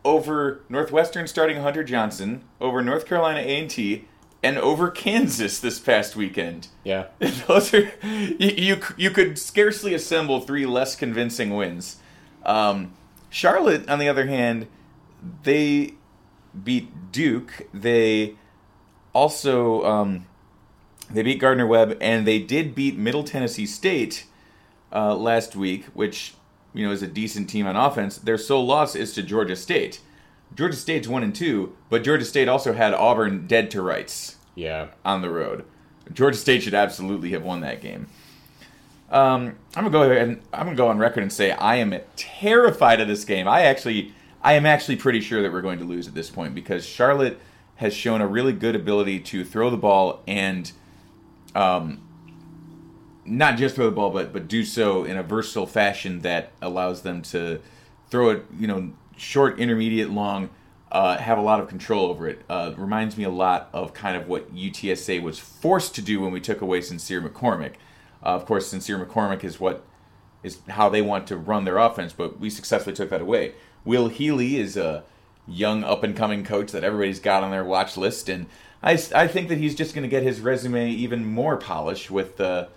over 0.04 0.60
Northwestern 0.68 1.26
starting 1.26 1.60
Hunter 1.60 1.82
Johnson, 1.82 2.44
over 2.60 2.80
North 2.82 3.06
Carolina 3.06 3.40
A 3.40 3.60
and 3.60 3.68
T, 3.68 4.06
and 4.42 4.58
over 4.58 4.90
Kansas 4.90 5.58
this 5.58 5.78
past 5.78 6.16
weekend. 6.16 6.68
Yeah. 6.84 7.06
Those 7.46 7.74
are 7.74 7.92
you, 8.02 8.36
you. 8.38 8.80
You 8.96 9.10
could 9.10 9.38
scarcely 9.38 9.94
assemble 9.94 10.40
three 10.40 10.66
less 10.66 10.96
convincing 10.96 11.54
wins. 11.54 11.96
Um, 12.44 12.92
Charlotte, 13.28 13.88
on 13.88 13.98
the 13.98 14.08
other 14.08 14.26
hand, 14.26 14.66
they 15.42 15.94
beat 16.64 17.12
Duke. 17.12 17.68
They 17.72 18.36
also 19.12 19.84
um, 19.84 20.26
they 21.10 21.22
beat 21.22 21.38
Gardner 21.38 21.66
Webb, 21.66 21.96
and 22.00 22.26
they 22.26 22.38
did 22.38 22.74
beat 22.74 22.96
Middle 22.96 23.24
Tennessee 23.24 23.66
State 23.66 24.24
uh, 24.92 25.14
last 25.14 25.54
week, 25.54 25.86
which 25.94 26.34
you 26.72 26.86
know 26.86 26.92
is 26.92 27.02
a 27.02 27.06
decent 27.06 27.50
team 27.50 27.66
on 27.66 27.76
offense. 27.76 28.16
Their 28.18 28.38
sole 28.38 28.66
loss 28.66 28.94
is 28.94 29.12
to 29.14 29.22
Georgia 29.22 29.56
State. 29.56 30.00
Georgia 30.54 30.76
State's 30.76 31.08
one 31.08 31.22
and 31.22 31.34
two, 31.34 31.74
but 31.88 32.02
Georgia 32.04 32.24
State 32.24 32.48
also 32.48 32.72
had 32.72 32.92
Auburn 32.94 33.46
dead 33.46 33.70
to 33.72 33.82
rights 33.82 34.36
Yeah. 34.54 34.88
on 35.04 35.22
the 35.22 35.30
road. 35.30 35.64
Georgia 36.12 36.36
State 36.36 36.62
should 36.62 36.74
absolutely 36.74 37.30
have 37.30 37.42
won 37.44 37.60
that 37.60 37.80
game. 37.80 38.06
Um, 39.10 39.56
I'm 39.76 39.84
gonna 39.84 39.90
go 39.90 40.02
ahead 40.02 40.28
and 40.28 40.40
I'm 40.52 40.66
gonna 40.66 40.76
go 40.76 40.88
on 40.88 40.98
record 40.98 41.22
and 41.22 41.32
say 41.32 41.50
I 41.52 41.76
am 41.76 41.94
terrified 42.16 43.00
of 43.00 43.08
this 43.08 43.24
game. 43.24 43.48
I 43.48 43.62
actually, 43.62 44.12
I 44.42 44.52
am 44.54 44.66
actually 44.66 44.96
pretty 44.96 45.20
sure 45.20 45.42
that 45.42 45.52
we're 45.52 45.62
going 45.62 45.78
to 45.80 45.84
lose 45.84 46.06
at 46.08 46.14
this 46.14 46.30
point 46.30 46.54
because 46.54 46.84
Charlotte 46.86 47.38
has 47.76 47.94
shown 47.94 48.20
a 48.20 48.26
really 48.26 48.52
good 48.52 48.76
ability 48.76 49.18
to 49.20 49.44
throw 49.44 49.70
the 49.70 49.76
ball 49.76 50.22
and, 50.28 50.70
um, 51.54 52.00
not 53.24 53.56
just 53.58 53.74
throw 53.74 53.86
the 53.86 53.92
ball, 53.92 54.10
but 54.10 54.32
but 54.32 54.46
do 54.48 54.64
so 54.64 55.04
in 55.04 55.16
a 55.16 55.22
versatile 55.22 55.66
fashion 55.66 56.20
that 56.20 56.52
allows 56.62 57.02
them 57.02 57.22
to 57.22 57.60
throw 58.10 58.30
it, 58.30 58.44
you 58.58 58.66
know, 58.66 58.92
short, 59.20 59.58
intermediate, 59.58 60.10
long, 60.10 60.48
uh, 60.90 61.18
have 61.18 61.38
a 61.38 61.42
lot 61.42 61.60
of 61.60 61.68
control 61.68 62.06
over 62.06 62.26
it. 62.26 62.42
Uh, 62.48 62.72
reminds 62.76 63.16
me 63.16 63.24
a 63.24 63.30
lot 63.30 63.68
of 63.72 63.92
kind 63.92 64.16
of 64.16 64.26
what 64.26 64.52
UTSA 64.54 65.22
was 65.22 65.38
forced 65.38 65.94
to 65.94 66.02
do 66.02 66.20
when 66.20 66.32
we 66.32 66.40
took 66.40 66.60
away 66.60 66.80
Sincere 66.80 67.20
McCormick. 67.20 67.74
Uh, 68.22 68.30
of 68.30 68.46
course, 68.46 68.66
Sincere 68.66 68.98
McCormick 69.04 69.44
is 69.44 69.60
what 69.60 69.84
is 70.42 70.58
how 70.70 70.88
they 70.88 71.02
want 71.02 71.26
to 71.26 71.36
run 71.36 71.64
their 71.64 71.76
offense, 71.76 72.14
but 72.14 72.40
we 72.40 72.48
successfully 72.48 72.96
took 72.96 73.10
that 73.10 73.20
away. 73.20 73.52
Will 73.84 74.08
Healy 74.08 74.56
is 74.56 74.76
a 74.76 75.04
young 75.46 75.84
up 75.84 76.02
and 76.02 76.16
coming 76.16 76.42
coach 76.42 76.72
that 76.72 76.82
everybody's 76.82 77.20
got 77.20 77.42
on 77.42 77.50
their 77.50 77.64
watch 77.64 77.98
list, 77.98 78.30
and 78.30 78.46
I, 78.82 78.92
I 79.14 79.26
think 79.26 79.48
that 79.48 79.58
he's 79.58 79.74
just 79.74 79.94
going 79.94 80.02
to 80.02 80.08
get 80.08 80.22
his 80.22 80.40
resume 80.40 80.90
even 80.90 81.26
more 81.26 81.58
polished 81.58 82.10
with 82.10 82.38
the 82.38 82.68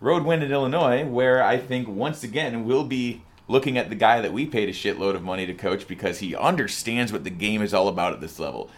road 0.00 0.24
win 0.24 0.42
in 0.42 0.50
Illinois, 0.50 1.04
where 1.04 1.42
I 1.42 1.58
think 1.58 1.86
once 1.86 2.22
again 2.22 2.64
we'll 2.64 2.84
be 2.84 3.22
looking 3.48 3.78
at 3.78 3.88
the 3.88 3.94
guy 3.94 4.20
that 4.20 4.32
we 4.32 4.46
paid 4.46 4.68
a 4.68 4.72
shitload 4.72 5.14
of 5.14 5.22
money 5.22 5.46
to 5.46 5.54
coach 5.54 5.86
because 5.86 6.18
he 6.18 6.34
understands 6.34 7.12
what 7.12 7.24
the 7.24 7.30
game 7.30 7.62
is 7.62 7.72
all 7.72 7.88
about 7.88 8.12
at 8.12 8.20
this 8.20 8.38
level. 8.38 8.70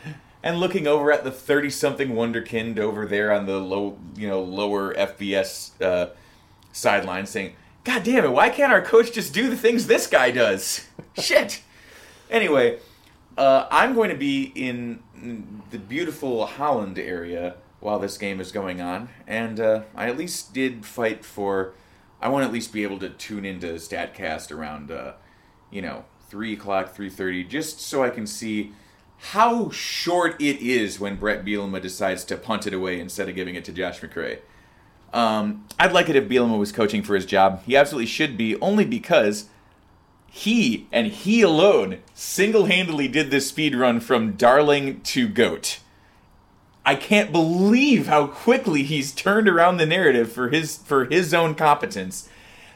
And 0.42 0.60
looking 0.60 0.86
over 0.86 1.10
at 1.10 1.24
the 1.24 1.32
thirty-something 1.32 2.10
wonderkind 2.10 2.78
over 2.78 3.06
there 3.06 3.32
on 3.32 3.46
the 3.46 3.58
low, 3.58 3.98
you 4.16 4.28
know, 4.28 4.40
lower 4.40 4.94
FBS 4.94 5.82
uh, 5.82 6.10
sideline, 6.72 7.26
saying, 7.26 7.54
"God 7.82 8.04
damn 8.04 8.24
it! 8.24 8.30
Why 8.30 8.48
can't 8.48 8.72
our 8.72 8.82
coach 8.82 9.12
just 9.12 9.34
do 9.34 9.50
the 9.50 9.56
things 9.56 9.88
this 9.88 10.06
guy 10.06 10.30
does?" 10.30 10.86
Shit. 11.18 11.62
Anyway, 12.30 12.78
uh, 13.36 13.66
I'm 13.70 13.94
going 13.94 14.10
to 14.10 14.16
be 14.16 14.52
in 14.54 15.02
the 15.70 15.78
beautiful 15.78 16.46
Holland 16.46 17.00
area 17.00 17.56
while 17.80 17.98
this 17.98 18.16
game 18.16 18.40
is 18.40 18.52
going 18.52 18.80
on, 18.80 19.08
and 19.26 19.58
uh, 19.58 19.82
I 19.96 20.08
at 20.08 20.16
least 20.16 20.54
did 20.54 20.86
fight 20.86 21.24
for. 21.24 21.72
I 22.20 22.28
want 22.28 22.42
to 22.42 22.46
at 22.46 22.52
least 22.52 22.72
be 22.72 22.82
able 22.82 22.98
to 22.98 23.10
tune 23.10 23.44
into 23.44 23.66
Statcast 23.74 24.50
around, 24.50 24.90
uh, 24.90 25.12
you 25.70 25.82
know, 25.82 26.04
three 26.28 26.52
o'clock, 26.52 26.94
three 26.94 27.10
thirty, 27.10 27.44
just 27.44 27.80
so 27.80 28.02
I 28.02 28.10
can 28.10 28.26
see 28.26 28.72
how 29.18 29.70
short 29.70 30.40
it 30.40 30.60
is 30.60 31.00
when 31.00 31.16
Bret 31.16 31.44
Bielema 31.44 31.80
decides 31.80 32.24
to 32.24 32.36
punt 32.36 32.66
it 32.66 32.74
away 32.74 33.00
instead 33.00 33.28
of 33.28 33.34
giving 33.34 33.54
it 33.54 33.64
to 33.64 33.72
Josh 33.72 34.00
McCray. 34.00 34.38
Um, 35.12 35.66
I'd 35.78 35.92
like 35.92 36.08
it 36.08 36.16
if 36.16 36.28
Bielema 36.28 36.58
was 36.58 36.70
coaching 36.70 37.02
for 37.02 37.14
his 37.14 37.26
job. 37.26 37.62
He 37.64 37.76
absolutely 37.76 38.06
should 38.06 38.36
be, 38.36 38.60
only 38.60 38.84
because 38.84 39.48
he 40.26 40.86
and 40.92 41.06
he 41.06 41.40
alone 41.40 42.00
single-handedly 42.14 43.08
did 43.08 43.30
this 43.30 43.48
speed 43.48 43.74
run 43.74 44.00
from 44.00 44.32
Darling 44.32 45.00
to 45.00 45.26
Goat. 45.26 45.80
I 46.88 46.94
can't 46.94 47.32
believe 47.32 48.06
how 48.06 48.28
quickly 48.28 48.82
he's 48.82 49.12
turned 49.12 49.46
around 49.46 49.76
the 49.76 49.84
narrative 49.84 50.32
for 50.32 50.48
his 50.48 50.78
for 50.78 51.04
his 51.04 51.34
own 51.34 51.54
competence. 51.54 52.30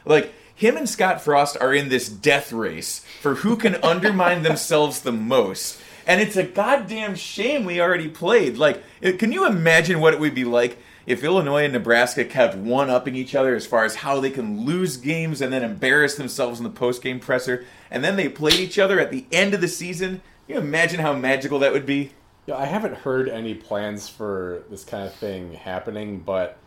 Like 0.05 0.31
him 0.53 0.77
and 0.77 0.87
Scott 0.87 1.19
Frost 1.19 1.57
are 1.59 1.73
in 1.73 1.89
this 1.89 2.09
death 2.09 2.53
race 2.53 3.03
for 3.21 3.33
who 3.33 3.55
can 3.55 3.73
undermine 3.83 4.43
themselves 4.43 5.01
the 5.01 5.11
most. 5.11 5.81
And 6.05 6.21
it's 6.21 6.35
a 6.35 6.43
goddamn 6.43 7.15
shame 7.15 7.65
we 7.65 7.81
already 7.81 8.07
played. 8.07 8.55
Like, 8.55 8.83
can 9.17 9.31
you 9.31 9.47
imagine 9.47 9.99
what 9.99 10.13
it 10.13 10.19
would 10.19 10.35
be 10.35 10.45
like 10.45 10.77
if 11.07 11.23
Illinois 11.23 11.63
and 11.63 11.73
Nebraska 11.73 12.23
kept 12.23 12.55
one 12.55 12.91
upping 12.91 13.15
each 13.15 13.33
other 13.33 13.55
as 13.55 13.65
far 13.65 13.83
as 13.83 13.95
how 13.95 14.19
they 14.19 14.29
can 14.29 14.63
lose 14.63 14.95
games 14.95 15.41
and 15.41 15.51
then 15.51 15.63
embarrass 15.63 16.13
themselves 16.13 16.59
in 16.59 16.65
the 16.65 16.69
post 16.69 17.01
game 17.01 17.19
presser, 17.19 17.65
and 17.89 18.03
then 18.03 18.15
they 18.15 18.29
played 18.29 18.59
each 18.59 18.77
other 18.77 18.99
at 18.99 19.09
the 19.09 19.25
end 19.31 19.55
of 19.55 19.61
the 19.61 19.67
season? 19.67 20.21
Can 20.45 20.57
you 20.57 20.61
imagine 20.61 20.99
how 20.99 21.13
magical 21.13 21.57
that 21.57 21.73
would 21.73 21.87
be? 21.87 22.11
Yeah, 22.45 22.55
I 22.57 22.65
haven't 22.65 22.95
heard 22.95 23.29
any 23.29 23.53
plans 23.53 24.09
for 24.09 24.63
this 24.69 24.83
kind 24.83 25.05
of 25.05 25.13
thing 25.13 25.53
happening, 25.53 26.19
but 26.19 26.57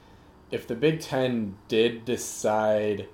if 0.51 0.67
the 0.67 0.75
Big 0.75 1.01
Ten 1.01 1.57
did 1.69 2.05
decide 2.05 3.09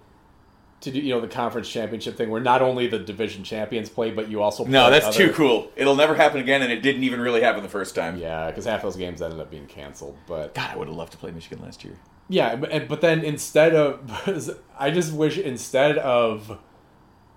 to 0.83 0.91
do, 0.91 0.99
you 1.01 1.15
know, 1.15 1.21
the 1.21 1.29
conference 1.29 1.69
championship 1.69 2.17
thing, 2.17 2.29
where 2.31 2.41
not 2.41 2.61
only 2.63 2.87
the 2.89 2.99
division 2.99 3.45
champions 3.45 3.89
play, 3.89 4.11
but 4.11 4.29
you 4.29 4.43
also 4.43 4.65
No, 4.65 4.91
that's 4.91 5.07
other- 5.07 5.17
too 5.29 5.33
cool. 5.33 5.71
It'll 5.77 5.95
never 5.97 6.15
happen 6.15 6.41
again, 6.41 6.61
and 6.63 6.73
it 6.73 6.83
didn't 6.83 7.05
even 7.05 7.21
really 7.21 7.41
happen 7.41 7.63
the 7.63 7.69
first 7.69 7.95
time. 7.95 8.17
Yeah, 8.19 8.49
because 8.49 8.65
half 8.65 8.83
those 8.83 8.97
games 8.97 9.23
ended 9.23 9.39
up 9.41 9.51
being 9.51 9.67
canceled. 9.67 10.17
But 10.27 10.55
God, 10.55 10.71
I 10.73 10.77
would 10.77 10.89
have 10.89 10.97
loved 10.97 11.13
to 11.13 11.19
play 11.19 11.31
Michigan 11.31 11.63
last 11.65 11.85
year. 11.85 11.95
yeah, 12.29 12.57
but, 12.57 12.89
but 12.89 13.01
then 13.01 13.25
instead 13.25 13.75
of, 13.75 14.59
I 14.79 14.91
just 14.91 15.13
wish 15.13 15.39
instead 15.39 15.99
of 15.99 16.59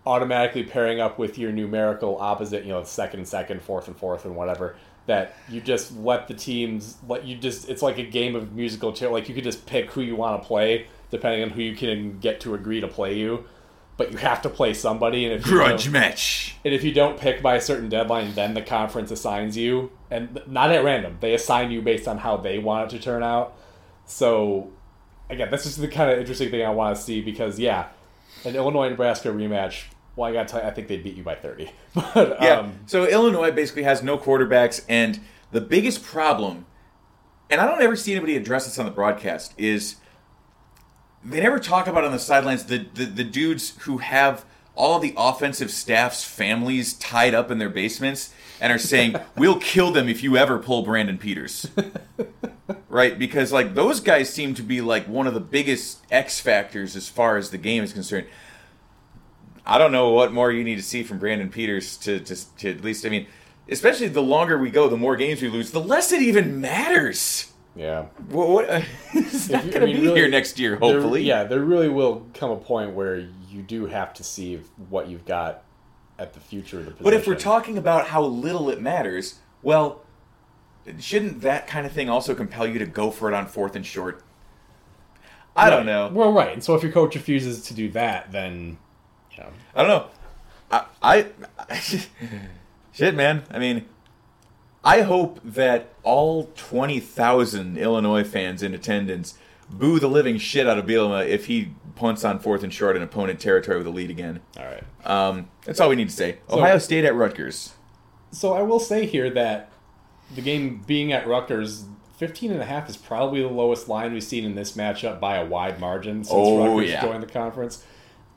automatically 0.08 0.64
pairing 0.64 1.00
up 1.00 1.18
with 1.18 1.38
your 1.38 1.52
numerical 1.52 2.18
opposite, 2.20 2.64
you 2.64 2.70
know, 2.70 2.84
second 2.84 3.22
and 3.22 3.28
second, 3.28 3.62
fourth 3.62 3.88
and 3.88 3.96
fourth, 3.98 4.26
and 4.26 4.36
whatever, 4.36 4.76
that 5.06 5.36
you 5.50 5.62
just 5.62 5.96
let 5.98 6.28
the 6.28 6.34
teams 6.34 6.98
let 7.08 7.26
you 7.26 7.38
just. 7.38 7.70
It's 7.70 7.82
like 7.82 7.98
a 7.98 8.04
game 8.04 8.36
of 8.36 8.54
musical 8.54 8.94
chair. 8.94 9.10
Like 9.10 9.30
you 9.30 9.36
could 9.36 9.44
just 9.44 9.66
pick 9.66 9.92
who 9.92 10.02
you 10.02 10.16
want 10.16 10.42
to 10.42 10.48
play 10.48 10.88
depending 11.12 11.44
on 11.44 11.50
who 11.52 11.62
you 11.62 11.76
can 11.76 12.20
get 12.20 12.40
to 12.42 12.54
agree 12.54 12.82
to 12.82 12.88
play 12.88 13.16
you. 13.16 13.46
But 13.98 14.12
you 14.12 14.18
have 14.18 14.42
to 14.42 14.50
play 14.50 14.74
somebody, 14.74 15.24
and 15.24 15.34
if 15.36 15.44
Grudge 15.44 15.90
match. 15.90 16.58
and 16.66 16.74
if 16.74 16.84
you 16.84 16.92
don't 16.92 17.18
pick 17.18 17.42
by 17.42 17.56
a 17.56 17.62
certain 17.62 17.88
deadline, 17.88 18.34
then 18.36 18.54
the 18.54 18.62
conference 18.62 19.10
assigns 19.10 19.56
you, 19.56 19.90
and 20.12 20.42
not 20.48 20.70
at 20.72 20.84
random. 20.84 21.18
They 21.22 21.34
assign 21.34 21.72
you 21.72 21.82
based 21.82 22.06
on 22.06 22.18
how 22.18 22.36
they 22.36 22.60
want 22.60 22.92
it 22.92 22.98
to 22.98 23.02
turn 23.02 23.24
out. 23.24 23.56
So, 24.06 24.74
again, 25.30 25.48
that's 25.50 25.64
just 25.64 25.80
the 25.80 25.88
kind 25.88 26.12
of 26.12 26.20
interesting 26.20 26.52
thing 26.52 26.66
I 26.66 26.72
want 26.72 26.98
to 26.98 27.02
see 27.02 27.22
because, 27.22 27.58
yeah, 27.58 27.88
an 28.44 28.58
Illinois 28.58 28.90
Nebraska 28.90 29.30
rematch. 29.30 29.86
Well, 30.16 30.30
I 30.30 30.34
got 30.34 30.48
to 30.48 30.52
tell 30.54 30.62
you, 30.62 30.68
I 30.68 30.72
think 30.72 30.88
they'd 30.88 31.04
beat 31.04 31.16
you 31.16 31.24
by 31.24 31.36
thirty. 31.36 31.72
But 31.94 32.38
Yeah. 32.42 32.60
um, 32.60 32.80
so 32.86 33.06
Illinois 33.06 33.52
basically 33.52 33.84
has 33.84 34.02
no 34.04 34.18
quarterbacks, 34.18 34.84
and 34.88 35.20
the 35.52 35.62
biggest 35.62 36.04
problem, 36.04 36.66
and 37.50 37.60
I 37.62 37.66
don't 37.66 37.82
ever 37.82 37.96
see 37.96 38.12
anybody 38.14 38.36
address 38.38 38.66
this 38.66 38.80
on 38.80 38.86
the 38.86 38.92
broadcast, 38.92 39.54
is 39.58 39.98
they 41.24 41.42
never 41.42 41.60
talk 41.60 41.88
about 41.88 42.04
on 42.04 42.12
the 42.12 42.20
sidelines 42.20 42.66
the, 42.66 42.86
the, 42.94 43.06
the 43.06 43.24
dudes 43.24 43.76
who 43.84 43.98
have 43.98 44.46
all 44.76 45.00
the 45.00 45.14
offensive 45.18 45.72
staff's 45.72 46.24
families 46.24 46.94
tied 46.94 47.34
up 47.34 47.50
in 47.50 47.58
their 47.58 47.70
basements 47.70 48.34
and 48.62 48.72
are 48.72 48.78
saying, 48.78 49.16
We'll 49.38 49.60
kill 49.60 49.92
them 49.92 50.08
if 50.10 50.22
you 50.22 50.38
ever 50.38 50.60
pull 50.60 50.84
Brandon 50.84 51.18
Peters. 51.18 51.68
right? 52.90 53.18
Because 53.18 53.52
like 53.52 53.74
those 53.74 54.00
guys 54.02 54.32
seem 54.34 54.54
to 54.56 54.62
be 54.62 54.82
like 54.82 55.08
one 55.08 55.28
of 55.28 55.34
the 55.34 55.40
biggest 55.40 56.00
X 56.12 56.40
factors 56.40 56.96
as 56.96 57.08
far 57.10 57.38
as 57.38 57.50
the 57.50 57.58
game 57.58 57.84
is 57.84 57.94
concerned. 57.94 58.28
I 59.66 59.78
don't 59.78 59.92
know 59.92 60.12
what 60.12 60.32
more 60.32 60.52
you 60.52 60.64
need 60.64 60.76
to 60.76 60.84
see 60.84 61.04
from 61.04 61.18
Brandon 61.20 61.50
Peters 61.50 61.98
to, 61.98 62.20
to, 62.20 62.58
to 62.58 62.70
at 62.70 62.84
least, 62.84 63.06
I 63.06 63.10
mean, 63.10 63.28
especially 63.70 64.08
the 64.10 64.22
longer 64.22 64.58
we 64.58 64.70
go, 64.70 64.88
the 64.88 64.98
more 64.98 65.16
games 65.16 65.42
we 65.42 65.50
lose, 65.50 65.72
the 65.72 65.82
less 65.82 66.12
it 66.12 66.22
even 66.22 66.62
matters. 66.62 67.52
yeah, 67.76 68.04
What, 68.30 68.50
what 68.50 68.86
it's 69.14 69.50
not 69.50 69.64
going 69.64 69.74
to 69.82 69.86
mean, 69.88 69.96
be 69.98 70.02
really, 70.04 70.20
here 70.20 70.30
next 70.30 70.60
year, 70.60 70.72
there- 70.78 70.80
hopefully. 70.94 71.24
yeah, 71.24 71.44
there 71.46 71.62
really 71.62 71.90
will 71.90 72.28
come 72.36 72.52
a 72.52 72.58
point 72.58 72.94
where 72.94 73.18
you 73.50 73.62
do 73.66 73.86
have 73.88 74.14
to 74.16 74.24
see 74.24 74.58
what 74.90 75.08
you've 75.08 75.26
got 75.26 75.64
at 76.20 76.34
the 76.34 76.40
future 76.40 76.80
of 76.80 76.86
the 76.86 76.92
position. 76.92 77.04
But 77.04 77.14
if 77.14 77.26
we're 77.28 77.36
talking 77.36 77.78
about 77.78 78.08
how 78.08 78.22
little 78.24 78.70
it 78.70 78.82
matters, 78.82 79.40
well, 79.64 80.02
shouldn't 81.00 81.42
that 81.42 81.66
kind 81.68 81.86
of 81.88 81.92
thing 81.92 82.08
also 82.10 82.36
compel 82.36 82.68
you 82.68 82.78
to 82.80 82.86
go 82.86 83.10
for 83.10 83.30
it 83.32 83.34
on 83.34 83.48
fourth 83.48 83.76
and 83.76 83.86
short? 83.86 84.22
I 85.56 85.70
don't 85.70 85.86
know. 85.86 86.10
Well, 86.14 86.32
right. 86.34 86.52
And 86.54 86.64
so 86.64 86.76
if 86.76 86.84
your 86.84 86.92
coach 86.92 87.16
refuses 87.16 87.64
to 87.64 87.74
do 87.74 87.90
that, 87.92 88.32
then 88.32 88.78
you 89.38 89.44
I 89.76 89.84
don't 89.84 89.90
know. 89.90 90.08
I, 90.72 90.86
I 91.02 91.28
shit, 92.92 93.16
man. 93.16 93.44
I 93.52 93.60
mean, 93.60 93.86
I 94.84 95.02
hope 95.02 95.40
that 95.44 95.94
all 96.04 96.52
twenty 96.56 97.00
thousand 97.00 97.78
Illinois 97.78 98.24
fans 98.24 98.62
in 98.64 98.74
attendance 98.74 99.38
boo 99.70 100.00
the 100.00 100.08
living 100.08 100.38
shit 100.38 100.68
out 100.68 100.78
of 100.78 100.86
Bielema 100.86 101.28
if 101.28 101.48
he 101.48 101.72
punts 101.96 102.24
on 102.24 102.38
fourth 102.40 102.64
and 102.64 102.72
short 102.74 102.96
in 102.96 103.02
opponent 103.02 103.40
territory 103.40 103.78
with 103.78 103.88
a 103.88 103.92
lead 103.92 104.10
again. 104.12 104.40
all 104.58 104.66
right. 104.66 104.84
Um, 105.06 105.50
that's 105.64 105.80
all 105.80 105.90
we 105.90 105.96
need 105.96 106.10
to 106.10 106.16
say. 106.16 106.38
Ohio 106.50 106.78
State 106.78 107.04
at 107.06 107.16
Rutgers. 107.16 107.74
So 108.32 108.54
I 108.54 108.62
will 108.62 108.80
say 108.80 109.06
here 109.06 109.30
that 109.32 109.72
the 110.36 110.42
game 110.42 110.84
being 110.86 111.14
at 111.14 111.26
Rutgers, 111.28 111.86
15 112.18 112.52
and 112.52 112.62
a 112.62 112.66
half 112.66 112.90
is 112.90 112.98
probably 112.98 113.42
the 113.42 113.48
lowest 113.48 113.88
line 113.88 114.14
we've 114.14 114.24
seen 114.24 114.44
in 114.44 114.56
this 114.56 114.74
matchup 114.74 115.20
by 115.20 115.38
a 115.38 115.46
wide 115.46 115.80
margin 115.80 116.24
since 116.24 116.34
Oh, 116.36 116.76
Rutgers 116.76 116.92
yeah. 116.92 117.02
joined 117.02 117.24
the 117.24 117.28
conference. 117.28 117.84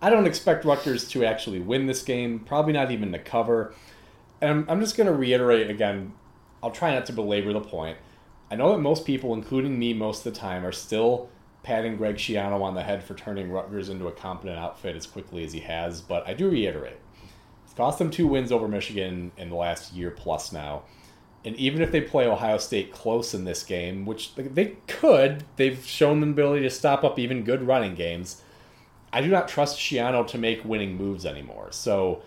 I 0.00 0.11
don't 0.11 0.26
expect 0.26 0.64
Rutgers 0.64 1.08
to 1.11 1.24
actually 1.24 1.61
win 1.61 1.87
this 1.87 2.02
game, 2.02 2.40
probably 2.40 2.72
not 2.72 2.90
even 2.90 3.12
to 3.12 3.18
cover. 3.18 3.74
And 4.40 4.50
I'm, 4.50 4.66
I'm 4.68 4.80
just 4.80 4.96
going 4.96 5.08
to 5.08 5.12
reiterate 5.12 5.70
again, 5.70 6.12
I'll 6.62 6.70
try 6.70 6.94
not 6.94 7.06
to 7.06 7.12
belabor 7.12 7.52
the 7.52 7.61
point. 7.61 7.98
I 8.50 8.56
know 8.56 8.72
that 8.72 8.78
most 8.78 9.04
people, 9.04 9.34
including 9.34 9.78
me 9.78 9.92
most 9.92 10.24
of 10.24 10.32
the 10.32 10.38
time, 10.38 10.64
are 10.64 10.72
still 10.72 11.28
patting 11.62 11.96
Greg 11.96 12.16
Schiano 12.16 12.62
on 12.62 12.74
the 12.74 12.82
head 12.82 13.02
for 13.02 13.14
turning 13.14 13.50
Rutgers 13.50 13.88
into 13.88 14.06
a 14.06 14.12
competent 14.12 14.58
outfit 14.58 14.96
as 14.96 15.06
quickly 15.06 15.44
as 15.44 15.52
he 15.52 15.61
has, 15.61 16.00
but 16.00 16.26
I 16.26 16.32
do 16.32 16.48
reiterate. 16.48 16.96
It's 17.64 17.74
cost 17.74 17.98
them 17.98 18.11
two 18.11 18.26
wins 18.26 18.52
over 18.52 18.68
Michigan 18.68 19.32
in 19.37 19.50
the 19.50 19.56
last 19.56 19.92
year 19.92 20.11
plus 20.11 20.52
now. 20.52 20.84
And 21.44 21.54
even 21.56 21.82
if 21.82 21.92
they 21.92 22.00
play 22.00 22.26
Ohio 22.26 22.58
State 22.58 22.92
close 22.92 23.34
in 23.34 23.44
this 23.44 23.62
game, 23.62 24.06
which 24.06 24.34
they 24.34 24.76
could, 24.87 25.44
they've 25.56 25.84
shown 25.84 26.20
the 26.20 26.28
ability 26.28 26.62
to 26.62 26.70
stop 26.70 27.04
up 27.04 27.18
even 27.18 27.44
good 27.44 27.62
running 27.62 27.94
games. 27.94 28.42
I 29.12 29.21
do 29.21 29.29
not 29.29 29.49
trust 29.49 29.79
Schiano 29.79 30.27
to 30.29 30.38
make 30.38 30.64
winning 30.64 30.97
moves 30.97 31.25
anymore. 31.25 31.68
So 31.71 32.23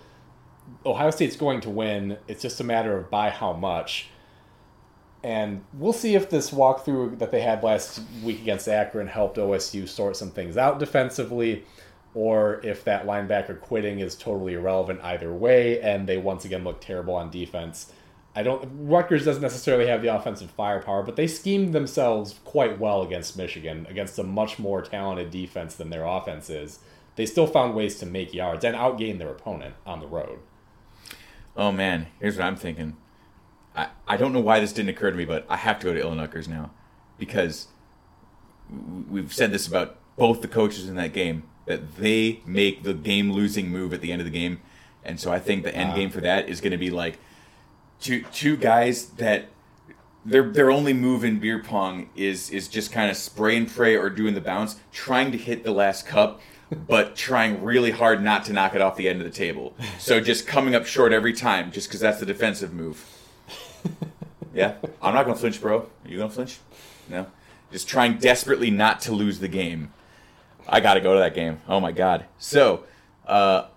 Ohio 0.86 1.12
State's 1.12 1.36
going 1.36 1.62
to 1.62 1.70
win. 1.70 2.17
It's 2.28 2.41
just 2.41 2.60
a 2.60 2.63
matter 2.63 2.98
of 2.98 3.10
by 3.10 3.30
how 3.30 3.54
much. 3.54 4.08
And 5.24 5.63
we'll 5.74 5.94
see 5.94 6.15
if 6.15 6.30
this 6.30 6.50
walkthrough 6.50 7.20
that 7.20 7.32
they 7.32 7.41
had 7.41 7.63
last 7.63 8.02
week 8.24 8.41
against 8.41 8.67
Akron 8.67 9.08
helped 9.08 9.38
OSU 9.38 9.88
sort 9.88 10.17
some 10.17 10.32
things 10.32 10.58
out 10.58 10.80
defensively, 10.80 11.63
or 12.15 12.60
if 12.63 12.84
that 12.86 13.06
linebacker 13.06 13.62
quitting 13.62 14.00
is 14.00 14.15
totally 14.15 14.54
irrelevant 14.54 15.00
either 15.04 15.32
way, 15.32 15.80
and 15.82 16.08
they 16.08 16.17
once 16.17 16.44
again 16.44 16.63
look 16.63 16.82
terrible 16.82 17.13
on 17.13 17.30
defense. 17.30 17.94
I 18.34 18.44
don't. 18.44 18.88
Rutgers 18.88 19.26
doesn't 19.26 19.41
necessarily 19.41 19.88
have 19.88 20.02
the 20.02 20.15
offensive 20.15 20.52
firepower, 20.52 21.04
but 21.04 21.17
they 21.17 21.28
schemed 21.28 21.74
themselves 21.74 22.39
quite 22.46 22.80
well 22.80 23.02
against 23.02 23.38
Michigan, 23.38 23.86
against 23.89 24.17
a 24.17 24.24
much 24.24 24.58
more 24.58 24.82
talented 24.82 25.32
defense 25.32 25.76
than 25.76 25.89
their 25.89 26.06
offense 26.06 26.50
is. 26.50 26.80
They 27.17 27.26
still 27.26 27.48
found 27.48 27.76
ways 27.76 28.00
to 28.00 28.06
make 28.06 28.34
yards 28.34 28.63
and 28.63 28.76
outgain 28.76 29.17
their 29.17 29.30
opponent 29.30 29.76
on 29.86 30.00
the 30.00 30.08
road. 30.08 30.39
Oh 31.58 31.74
man, 31.74 32.08
here's 32.20 32.38
what 32.38 32.46
I'm 32.46 32.56
thinking. 32.56 32.96
I, 33.76 33.89
I 34.08 34.15
don't 34.15 34.32
know 34.32 34.39
why 34.39 34.62
this 34.62 34.72
didn't 34.72 34.89
occur 34.89 35.12
to 35.12 35.17
me, 35.17 35.26
but 35.26 35.46
I 35.50 35.58
have 35.58 35.80
to 35.80 35.86
go 35.86 35.94
to 35.94 36.00
Illinois 36.00 36.48
now 36.48 36.72
because 37.17 37.67
we've 39.10 39.34
said 39.34 39.52
this 39.52 39.67
about 39.67 39.98
both 40.17 40.41
the 40.41 40.48
coaches 40.48 40.88
in 40.88 40.96
that 40.96 41.12
game 41.12 41.44
that 41.65 41.98
they 41.98 42.41
make 42.46 42.84
the 42.84 42.94
game 42.94 43.32
losing 43.32 43.70
move 43.70 43.94
at 43.94 44.02
the 44.02 44.12
end 44.12 44.22
of 44.22 44.26
the 44.26 44.32
game, 44.32 44.62
and 45.04 45.20
so 45.20 45.34
I 45.34 45.39
think 45.39 45.63
the 45.63 45.76
end 45.76 45.91
ah. 45.91 45.96
game 45.96 46.10
for 46.10 46.22
that 46.22 46.48
is 46.48 46.62
going 46.62 46.72
to 46.72 46.78
be 46.78 46.89
like 46.89 47.20
two 48.02 48.24
two 48.34 48.58
guys 48.58 49.06
that 49.12 49.46
their 50.26 50.52
their 50.52 50.70
only 50.70 50.94
move 50.94 51.24
in 51.24 51.40
beer 51.40 51.60
pong 51.60 52.10
is 52.16 52.50
is 52.50 52.68
just 52.68 52.92
kind 52.92 53.10
of 53.10 53.16
spray 53.16 53.56
and 53.56 53.70
pray 53.70 53.96
or 53.96 54.10
doing 54.10 54.34
the 54.34 54.42
bounce, 54.42 54.76
trying 54.92 55.32
to 55.32 55.38
hit 55.38 55.64
the 55.64 55.72
last 55.72 56.06
cup, 56.06 56.42
but 56.70 57.16
trying 57.28 57.64
really 57.64 57.92
hard 57.92 58.22
not 58.22 58.44
to 58.46 58.54
knock 58.54 58.76
it 58.76 58.82
off 58.82 58.98
the 58.98 59.08
end 59.08 59.22
of 59.22 59.26
the 59.26 59.36
table. 59.36 59.74
So 60.00 60.20
just 60.20 60.46
coming 60.46 60.76
up 60.76 60.86
short 60.86 61.14
every 61.14 61.34
time, 61.34 61.72
just 61.72 61.88
because 61.88 62.02
that's 62.02 62.20
the 62.20 62.26
defensive 62.26 62.74
move. 62.74 63.06
Yeah, 64.54 64.76
I'm 65.02 65.14
not 65.14 65.26
gonna 65.26 65.38
flinch, 65.38 65.62
bro. 65.62 65.80
Are 65.80 66.10
you 66.10 66.18
gonna 66.18 66.30
flinch? 66.30 66.60
No. 67.10 67.28
Just 67.72 67.88
trying 67.88 68.18
desperately 68.18 68.70
not 68.70 69.00
to 69.02 69.14
lose 69.14 69.40
the 69.40 69.48
game. 69.48 69.94
I 70.68 70.80
got 70.82 70.96
to 70.96 71.02
go 71.02 71.14
to 71.14 71.20
that 71.20 71.34
game. 71.34 71.62
Oh 71.68 71.80
my 71.80 71.92
god. 71.92 72.26
So, 72.38 72.84
uh, 73.26 73.68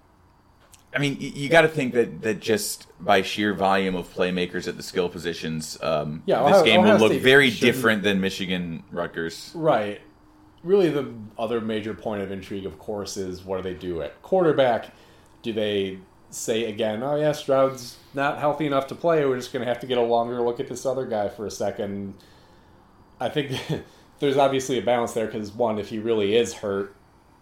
I 0.95 0.99
mean, 0.99 1.17
you 1.19 1.49
got 1.49 1.63
to 1.63 1.69
think 1.69 1.95
that 1.95 2.23
that 2.23 2.41
just 2.41 2.87
by 3.01 3.23
sheer 3.23 3.53
volume 3.53 3.97
of 3.97 4.13
playmakers 4.15 4.69
at 4.69 4.77
the 4.77 4.83
skill 4.83 5.09
positions, 5.09 5.77
um, 5.83 6.23
Yeah, 6.27 6.43
this 6.45 6.53
Ohio- 6.53 6.65
game 6.65 6.81
Ohio 6.81 6.93
will 6.95 7.01
look 7.01 7.13
State 7.13 7.23
very 7.23 7.51
different 7.51 8.03
than 8.05 8.21
Michigan 8.21 8.85
Rutgers. 8.93 9.51
Right. 9.55 10.01
Really, 10.63 10.91
the 10.91 11.13
other 11.39 11.61
major 11.61 11.95
point 11.95 12.23
of 12.23 12.31
intrigue, 12.31 12.65
of 12.65 12.79
course, 12.79 13.17
is 13.17 13.45
what 13.45 13.57
do 13.57 13.63
they 13.63 13.75
do 13.79 14.03
at 14.03 14.23
quarterback? 14.23 14.93
Do 15.43 15.53
they 15.53 15.99
say 16.31 16.65
again, 16.65 17.03
oh, 17.03 17.17
yeah, 17.17 17.33
Stroud's 17.33 17.97
not 18.15 18.39
healthy 18.39 18.67
enough 18.67 18.87
to 18.89 18.95
play. 18.95 19.25
We're 19.27 19.37
just 19.37 19.53
going 19.53 19.65
to 19.65 19.69
have 19.69 19.81
to 19.81 19.87
get 19.87 19.99
a 19.99 20.03
longer 20.03 20.41
look 20.41 20.61
at 20.61 20.69
this 20.69 20.87
other 20.87 21.07
guy 21.07 21.29
for 21.29 21.45
a 21.45 21.51
second? 21.51 22.15
I 23.21 23.29
think 23.29 23.53
there's 24.21 24.37
obviously 24.37 24.79
a 24.79 24.83
balance 24.83 25.13
there 25.13 25.27
because, 25.27 25.53
one, 25.53 25.79
if 25.79 25.89
he 25.89 25.99
really 25.99 26.37
is 26.37 26.55
hurt, 26.55 26.95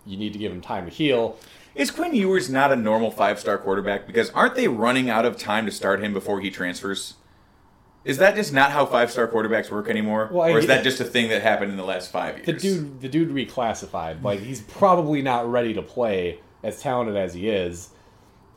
you 0.06 0.16
need 0.16 0.32
to 0.32 0.38
give 0.38 0.50
him 0.50 0.60
time 0.60 0.86
to 0.86 0.90
heal. 0.90 1.38
Is 1.74 1.90
Quinn 1.90 2.14
Ewers 2.14 2.50
not 2.50 2.70
a 2.72 2.76
normal 2.76 3.10
five 3.10 3.38
star 3.40 3.58
quarterback? 3.58 4.06
Because 4.06 4.30
aren't 4.30 4.54
they 4.54 4.68
running 4.68 5.08
out 5.08 5.24
of 5.24 5.36
time 5.38 5.64
to 5.66 5.72
start 5.72 6.02
him 6.02 6.12
before 6.12 6.40
he 6.40 6.50
transfers? 6.50 7.14
Is 8.04 8.18
that 8.18 8.34
just 8.34 8.52
not 8.52 8.72
how 8.72 8.84
five 8.84 9.10
star 9.10 9.28
quarterbacks 9.28 9.70
work 9.70 9.88
anymore? 9.88 10.28
Well, 10.32 10.42
I- 10.42 10.50
or 10.52 10.58
is 10.58 10.66
that 10.66 10.82
just 10.84 11.00
a 11.00 11.04
thing 11.04 11.28
that 11.30 11.42
happened 11.42 11.70
in 11.70 11.76
the 11.76 11.84
last 11.84 12.10
five 12.10 12.36
years? 12.36 12.46
The 12.46 12.52
dude, 12.54 13.00
the 13.00 13.08
dude 13.08 13.30
reclassified. 13.30 14.22
Like 14.22 14.40
he's 14.40 14.60
probably 14.60 15.22
not 15.22 15.50
ready 15.50 15.72
to 15.74 15.82
play 15.82 16.40
as 16.62 16.80
talented 16.80 17.16
as 17.16 17.34
he 17.34 17.48
is, 17.48 17.90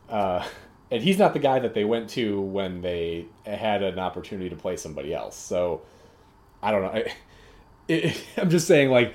uh, 0.09 0.45
and 0.91 1.01
he's 1.01 1.17
not 1.17 1.33
the 1.33 1.39
guy 1.39 1.59
that 1.59 1.73
they 1.73 1.83
went 1.85 2.09
to 2.11 2.39
when 2.41 2.81
they 2.81 3.25
had 3.45 3.81
an 3.83 3.97
opportunity 3.99 4.49
to 4.49 4.55
play 4.55 4.75
somebody 4.77 5.13
else. 5.13 5.35
So 5.37 5.81
I 6.61 6.71
don't 6.71 6.81
know. 6.81 6.89
I, 6.89 7.13
it, 7.87 8.23
I'm 8.37 8.49
just 8.49 8.67
saying, 8.67 8.89
like, 8.89 9.13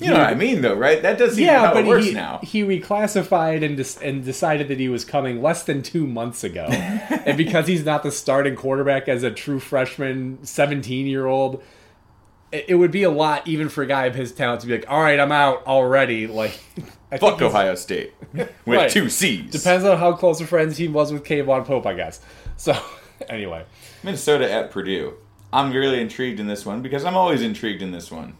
You 0.00 0.10
know 0.10 0.18
what 0.18 0.28
I 0.28 0.34
mean, 0.34 0.62
though, 0.62 0.74
right? 0.74 1.02
That 1.02 1.18
does 1.18 1.34
seem 1.34 1.46
yeah, 1.46 1.72
but 1.72 1.84
he 2.02 2.12
now. 2.12 2.40
he 2.42 2.62
reclassified 2.62 3.64
and 3.64 3.78
and 4.02 4.24
decided 4.24 4.68
that 4.68 4.78
he 4.78 4.88
was 4.88 5.04
coming 5.04 5.42
less 5.42 5.64
than 5.64 5.82
two 5.82 6.06
months 6.06 6.44
ago, 6.44 6.66
and 6.70 7.36
because 7.36 7.66
he's 7.66 7.84
not 7.84 8.02
the 8.02 8.12
starting 8.12 8.54
quarterback 8.54 9.08
as 9.08 9.22
a 9.22 9.30
true 9.30 9.58
freshman, 9.60 10.38
17 10.44 11.06
year 11.06 11.26
old. 11.26 11.62
It 12.52 12.66
it 12.68 12.74
would 12.76 12.90
be 12.90 13.02
a 13.02 13.10
lot, 13.10 13.46
even 13.46 13.68
for 13.68 13.82
a 13.82 13.86
guy 13.86 14.06
of 14.06 14.14
his 14.14 14.32
talent, 14.32 14.62
to 14.62 14.66
be 14.66 14.74
like, 14.74 14.86
"All 14.88 15.02
right, 15.02 15.18
I'm 15.20 15.32
out 15.32 15.66
already." 15.66 16.26
Like, 16.38 16.58
I 17.10 17.18
Fuck 17.18 17.40
Ohio 17.42 17.74
State 17.74 18.12
with 18.32 18.50
Right. 18.66 18.90
two 18.90 19.08
C's. 19.08 19.50
Depends 19.50 19.84
on 19.84 19.98
how 19.98 20.12
close 20.12 20.40
of 20.40 20.48
friends 20.48 20.76
he 20.76 20.88
was 20.88 21.12
with 21.12 21.24
K'Vaughan 21.24 21.64
Pope, 21.64 21.86
I 21.86 21.94
guess. 21.94 22.20
So, 22.56 22.78
anyway, 23.28 23.64
Minnesota 24.02 24.50
at 24.50 24.70
Purdue. 24.70 25.14
I'm 25.52 25.72
really 25.72 26.00
intrigued 26.00 26.40
in 26.40 26.46
this 26.46 26.66
one 26.66 26.82
because 26.82 27.04
I'm 27.04 27.16
always 27.16 27.40
intrigued 27.42 27.80
in 27.82 27.90
this 27.90 28.10
one. 28.10 28.36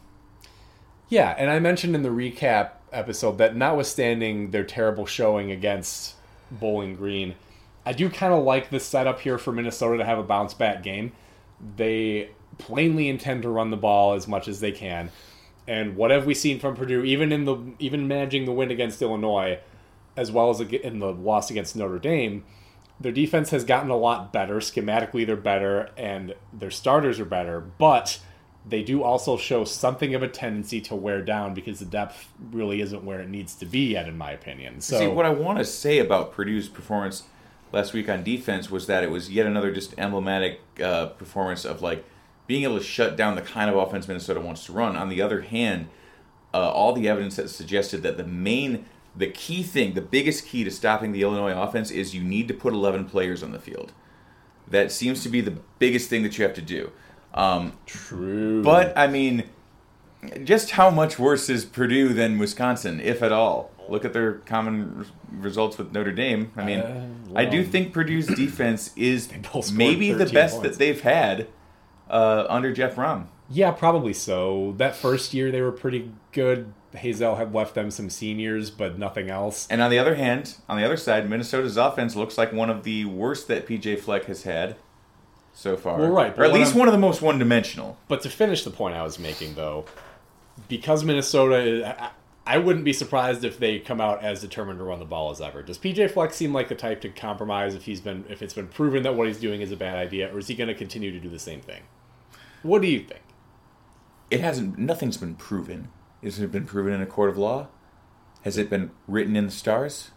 Yeah, 1.09 1.35
and 1.37 1.49
I 1.49 1.59
mentioned 1.59 1.95
in 1.95 2.03
the 2.03 2.09
recap 2.09 2.71
episode 2.91 3.37
that 3.39 3.55
notwithstanding 3.55 4.51
their 4.51 4.63
terrible 4.63 5.05
showing 5.05 5.51
against 5.51 6.15
Bowling 6.51 6.95
Green, 6.95 7.35
I 7.85 7.93
do 7.93 8.09
kind 8.09 8.33
of 8.33 8.43
like 8.43 8.69
the 8.69 8.79
setup 8.79 9.19
here 9.19 9.37
for 9.37 9.51
Minnesota 9.51 9.97
to 9.97 10.05
have 10.05 10.19
a 10.19 10.23
bounce 10.23 10.53
back 10.53 10.83
game. 10.83 11.11
They 11.75 12.29
plainly 12.59 13.09
intend 13.09 13.41
to 13.41 13.49
run 13.49 13.71
the 13.71 13.77
ball 13.77 14.13
as 14.13 14.27
much 14.27 14.47
as 14.47 14.59
they 14.59 14.71
can. 14.71 15.09
And 15.67 15.95
what 15.95 16.11
have 16.11 16.25
we 16.25 16.33
seen 16.33 16.59
from 16.59 16.75
Purdue, 16.75 17.03
even 17.03 17.31
in 17.31 17.45
the 17.45 17.57
even 17.79 18.07
managing 18.07 18.45
the 18.45 18.51
win 18.51 18.71
against 18.71 19.01
Illinois, 19.01 19.59
as 20.15 20.31
well 20.31 20.49
as 20.49 20.59
in 20.61 20.99
the 20.99 21.13
loss 21.13 21.49
against 21.49 21.75
Notre 21.75 21.99
Dame? 21.99 22.43
Their 22.99 23.11
defense 23.11 23.51
has 23.51 23.63
gotten 23.63 23.89
a 23.89 23.95
lot 23.95 24.33
better. 24.33 24.57
Schematically, 24.57 25.25
they're 25.25 25.35
better, 25.35 25.89
and 25.95 26.35
their 26.51 26.71
starters 26.71 27.19
are 27.19 27.25
better. 27.25 27.59
But 27.61 28.19
they 28.69 28.83
do 28.83 29.03
also 29.03 29.37
show 29.37 29.63
something 29.65 30.13
of 30.15 30.23
a 30.23 30.27
tendency 30.27 30.79
to 30.81 30.95
wear 30.95 31.21
down 31.21 31.53
because 31.53 31.79
the 31.79 31.85
depth 31.85 32.31
really 32.51 32.81
isn't 32.81 33.03
where 33.03 33.19
it 33.19 33.29
needs 33.29 33.55
to 33.55 33.65
be 33.65 33.91
yet, 33.91 34.07
in 34.07 34.17
my 34.17 34.31
opinion. 34.31 34.81
So 34.81 34.99
See, 34.99 35.07
what 35.07 35.25
I 35.25 35.29
want 35.29 35.57
to 35.59 35.65
say 35.65 35.99
about 35.99 36.33
Purdue's 36.33 36.69
performance 36.69 37.23
last 37.71 37.93
week 37.93 38.09
on 38.09 38.23
defense 38.23 38.69
was 38.69 38.87
that 38.87 39.03
it 39.03 39.11
was 39.11 39.31
yet 39.31 39.45
another 39.45 39.71
just 39.71 39.93
emblematic 39.97 40.61
uh, 40.81 41.07
performance 41.07 41.65
of 41.65 41.81
like 41.81 42.05
being 42.47 42.63
able 42.63 42.77
to 42.77 42.83
shut 42.83 43.15
down 43.15 43.35
the 43.35 43.41
kind 43.41 43.69
of 43.69 43.75
offense 43.75 44.07
Minnesota 44.07 44.39
wants 44.39 44.65
to 44.65 44.71
run. 44.71 44.95
On 44.95 45.09
the 45.09 45.21
other 45.21 45.41
hand, 45.41 45.87
uh, 46.53 46.69
all 46.71 46.93
the 46.93 47.07
evidence 47.07 47.35
that 47.35 47.49
suggested 47.49 48.01
that 48.03 48.17
the 48.17 48.25
main, 48.25 48.85
the 49.15 49.27
key 49.27 49.63
thing, 49.63 49.93
the 49.93 50.01
biggest 50.01 50.47
key 50.47 50.63
to 50.63 50.71
stopping 50.71 51.11
the 51.11 51.21
Illinois 51.21 51.55
offense 51.55 51.91
is 51.91 52.15
you 52.15 52.23
need 52.23 52.47
to 52.47 52.53
put 52.53 52.73
11 52.73 53.05
players 53.05 53.43
on 53.43 53.51
the 53.51 53.59
field. 53.59 53.93
That 54.67 54.91
seems 54.91 55.23
to 55.23 55.29
be 55.29 55.41
the 55.41 55.57
biggest 55.79 56.09
thing 56.09 56.23
that 56.23 56.37
you 56.37 56.43
have 56.43 56.53
to 56.55 56.61
do. 56.61 56.91
Um, 57.33 57.73
true, 57.85 58.63
but 58.63 58.97
I 58.97 59.07
mean, 59.07 59.43
Just 60.43 60.71
how 60.71 60.89
much 60.89 61.17
worse 61.17 61.49
is 61.49 61.63
Purdue 61.63 62.09
than 62.13 62.37
Wisconsin, 62.39 62.99
if 62.99 63.21
at 63.23 63.31
all? 63.31 63.71
Look 63.87 64.03
at 64.05 64.11
their 64.13 64.33
common 64.33 64.99
res- 64.99 65.11
results 65.31 65.77
with 65.77 65.93
Notre 65.93 66.11
Dame. 66.11 66.51
I 66.57 66.63
mean, 66.65 66.79
Uh, 66.79 67.07
I 67.35 67.45
do 67.45 67.63
think 67.63 67.93
Purdue's 67.93 68.27
defense 68.35 68.91
is 68.95 69.29
maybe 69.73 70.11
the 70.11 70.25
best 70.25 70.57
points. 70.57 70.77
that 70.77 70.79
they've 70.79 70.99
had 71.01 71.47
uh, 72.09 72.45
under 72.49 72.73
Jeff 72.73 72.95
Brohm. 72.95 73.27
Yeah, 73.49 73.71
probably 73.71 74.13
so. 74.13 74.73
That 74.77 74.95
first 74.95 75.33
year 75.33 75.51
they 75.51 75.61
were 75.61 75.71
pretty 75.71 76.11
good. 76.33 76.73
Hazell 76.93 77.37
had 77.37 77.53
left 77.53 77.73
them 77.75 77.89
some 77.89 78.09
seniors, 78.09 78.69
but 78.71 78.97
nothing 78.99 79.29
else. 79.29 79.67
And 79.71 79.81
on 79.81 79.89
the 79.89 79.97
other 79.99 80.15
hand, 80.15 80.55
on 80.67 80.77
the 80.77 80.83
other 80.83 80.97
side, 80.97 81.29
Minnesota's 81.29 81.77
offense 81.77 82.15
looks 82.15 82.37
like 82.37 82.51
one 82.51 82.69
of 82.69 82.83
the 82.83 83.05
worst 83.05 83.47
that 83.47 83.67
PJ 83.67 83.99
Fleck 84.01 84.25
has 84.25 84.43
had 84.43 84.75
so 85.53 85.75
far. 85.77 85.99
Well, 85.99 86.09
right, 86.09 86.37
or 86.37 86.43
at 86.43 86.53
least 86.53 86.71
I'm- 86.71 86.79
one 86.79 86.87
of 86.87 86.91
the 86.93 86.99
most 86.99 87.21
one-dimensional. 87.21 87.97
But 88.07 88.21
to 88.21 88.29
finish 88.29 88.63
the 88.63 88.71
point 88.71 88.95
I 88.95 89.03
was 89.03 89.19
making, 89.19 89.55
though, 89.55 89.85
because 90.67 91.03
Minnesota, 91.03 91.95
I, 92.01 92.55
I 92.55 92.57
wouldn't 92.57 92.85
be 92.85 92.93
surprised 92.93 93.43
if 93.43 93.59
they 93.59 93.79
come 93.79 94.01
out 94.01 94.23
as 94.23 94.41
determined 94.41 94.79
to 94.79 94.83
run 94.83 94.99
the 94.99 95.05
ball 95.05 95.29
as 95.31 95.39
ever. 95.39 95.61
Does 95.61 95.77
PJ 95.77 96.11
Fleck 96.11 96.33
seem 96.33 96.53
like 96.53 96.67
the 96.67 96.75
type 96.75 97.01
to 97.01 97.09
compromise 97.09 97.75
if 97.75 97.83
he's 97.83 98.01
been 98.01 98.25
if 98.29 98.41
it's 98.41 98.53
been 98.53 98.67
proven 98.67 99.03
that 99.03 99.15
what 99.15 99.27
he's 99.27 99.39
doing 99.39 99.61
is 99.61 99.71
a 99.71 99.77
bad 99.77 99.97
idea, 99.97 100.33
or 100.33 100.39
is 100.39 100.47
he 100.47 100.55
going 100.55 100.67
to 100.67 100.73
continue 100.73 101.11
to 101.11 101.19
do 101.19 101.29
the 101.29 101.39
same 101.39 101.61
thing? 101.61 101.83
What 102.63 102.81
do 102.81 102.87
you 102.87 102.99
think? 102.99 103.21
It 104.31 104.39
hasn't. 104.41 104.77
Nothing's 104.77 105.17
been 105.17 105.35
proven. 105.35 105.89
Has 106.23 106.39
it 106.39 106.51
been 106.51 106.65
proven 106.65 106.93
in 106.93 107.01
a 107.01 107.05
court 107.05 107.29
of 107.29 107.37
law? 107.37 107.67
Has 108.41 108.57
it 108.57 108.69
been 108.69 108.91
written 109.07 109.35
in 109.35 109.45
the 109.45 109.51
stars? 109.51 110.11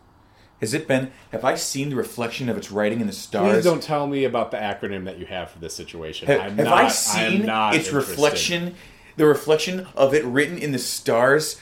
Has 0.63 0.75
it 0.75 0.87
been? 0.87 1.11
Have 1.33 1.45
I 1.45 1.57
seen 1.57 1.91
the 1.91 1.97
reflection 1.97 2.49
of 2.49 2.57
its 2.57 2.71
writing 2.71 3.01
in 3.01 3.09
the 3.09 3.13
stars? 3.13 3.53
Please 3.53 3.65
don't 3.65 3.83
tell 3.83 4.07
me 4.07 4.25
about 4.25 4.53
the 4.53 4.57
acronym 4.59 5.05
that 5.07 5.19
you 5.19 5.27
have 5.27 5.51
for 5.51 5.59
this 5.59 5.75
situation. 5.75 6.29
Have, 6.29 6.41
I'm 6.41 6.57
have 6.57 6.67
not, 6.67 6.85
I 6.85 6.89
seen 6.89 7.45
not 7.47 7.75
its 7.75 7.91
reflection? 7.91 8.77
The 9.17 9.27
reflection 9.27 9.89
of 9.97 10.15
it 10.15 10.25
written 10.25 10.57
in 10.57 10.71
the 10.71 10.79
stars 10.79 11.61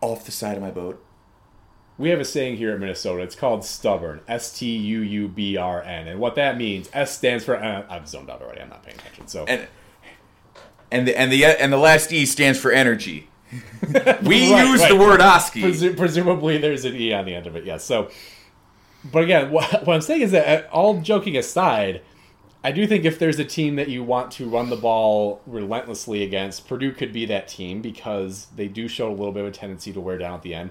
off 0.00 0.26
the 0.26 0.32
side 0.32 0.56
of 0.56 0.62
my 0.62 0.72
boat. 0.72 1.02
We 1.96 2.10
have 2.10 2.18
a 2.18 2.24
saying 2.24 2.56
here 2.56 2.74
in 2.74 2.80
Minnesota. 2.80 3.22
It's 3.22 3.36
called 3.36 3.64
stubborn. 3.64 4.20
S 4.26 4.58
T 4.58 4.76
U 4.76 5.00
U 5.00 5.28
B 5.28 5.56
R 5.56 5.82
N. 5.82 6.08
And 6.08 6.18
what 6.18 6.34
that 6.34 6.58
means, 6.58 6.90
S 6.92 7.16
stands 7.16 7.44
for. 7.44 7.56
Uh, 7.56 7.86
I've 7.88 8.08
zoned 8.08 8.28
out 8.28 8.42
already. 8.42 8.60
I'm 8.60 8.70
not 8.70 8.82
paying 8.82 8.98
attention. 8.98 9.28
So 9.28 9.44
And 9.44 9.68
and 10.90 11.06
the 11.06 11.16
and 11.16 11.30
the 11.30 11.44
and 11.44 11.72
the 11.72 11.78
last 11.78 12.12
E 12.12 12.26
stands 12.26 12.58
for 12.58 12.72
energy. 12.72 13.28
We 14.22 14.52
Right, 14.52 14.66
use 14.66 14.80
right. 14.80 14.88
the 14.90 14.96
word. 14.96 15.20
Presu- 15.20 15.96
presumably 15.96 16.58
there's 16.58 16.84
an 16.84 16.94
E 16.96 17.12
on 17.12 17.24
the 17.24 17.34
end 17.34 17.46
of 17.46 17.56
it, 17.56 17.64
yes. 17.64 17.84
So, 17.84 18.10
but 19.10 19.22
again, 19.24 19.50
what, 19.50 19.70
what 19.86 19.94
I'm 19.94 20.00
saying 20.00 20.22
is 20.22 20.30
that 20.32 20.66
uh, 20.66 20.68
all 20.70 21.00
joking 21.00 21.36
aside, 21.36 22.02
I 22.62 22.72
do 22.72 22.86
think 22.86 23.04
if 23.04 23.18
there's 23.18 23.38
a 23.38 23.44
team 23.44 23.76
that 23.76 23.88
you 23.88 24.02
want 24.02 24.30
to 24.32 24.48
run 24.48 24.70
the 24.70 24.76
ball 24.76 25.42
relentlessly 25.46 26.22
against, 26.22 26.66
Purdue 26.66 26.92
could 26.92 27.12
be 27.12 27.26
that 27.26 27.46
team 27.48 27.82
because 27.82 28.46
they 28.56 28.68
do 28.68 28.88
show 28.88 29.08
a 29.10 29.12
little 29.14 29.32
bit 29.32 29.42
of 29.42 29.48
a 29.48 29.52
tendency 29.52 29.92
to 29.92 30.00
wear 30.00 30.16
down 30.18 30.34
at 30.34 30.42
the 30.42 30.54
end. 30.54 30.70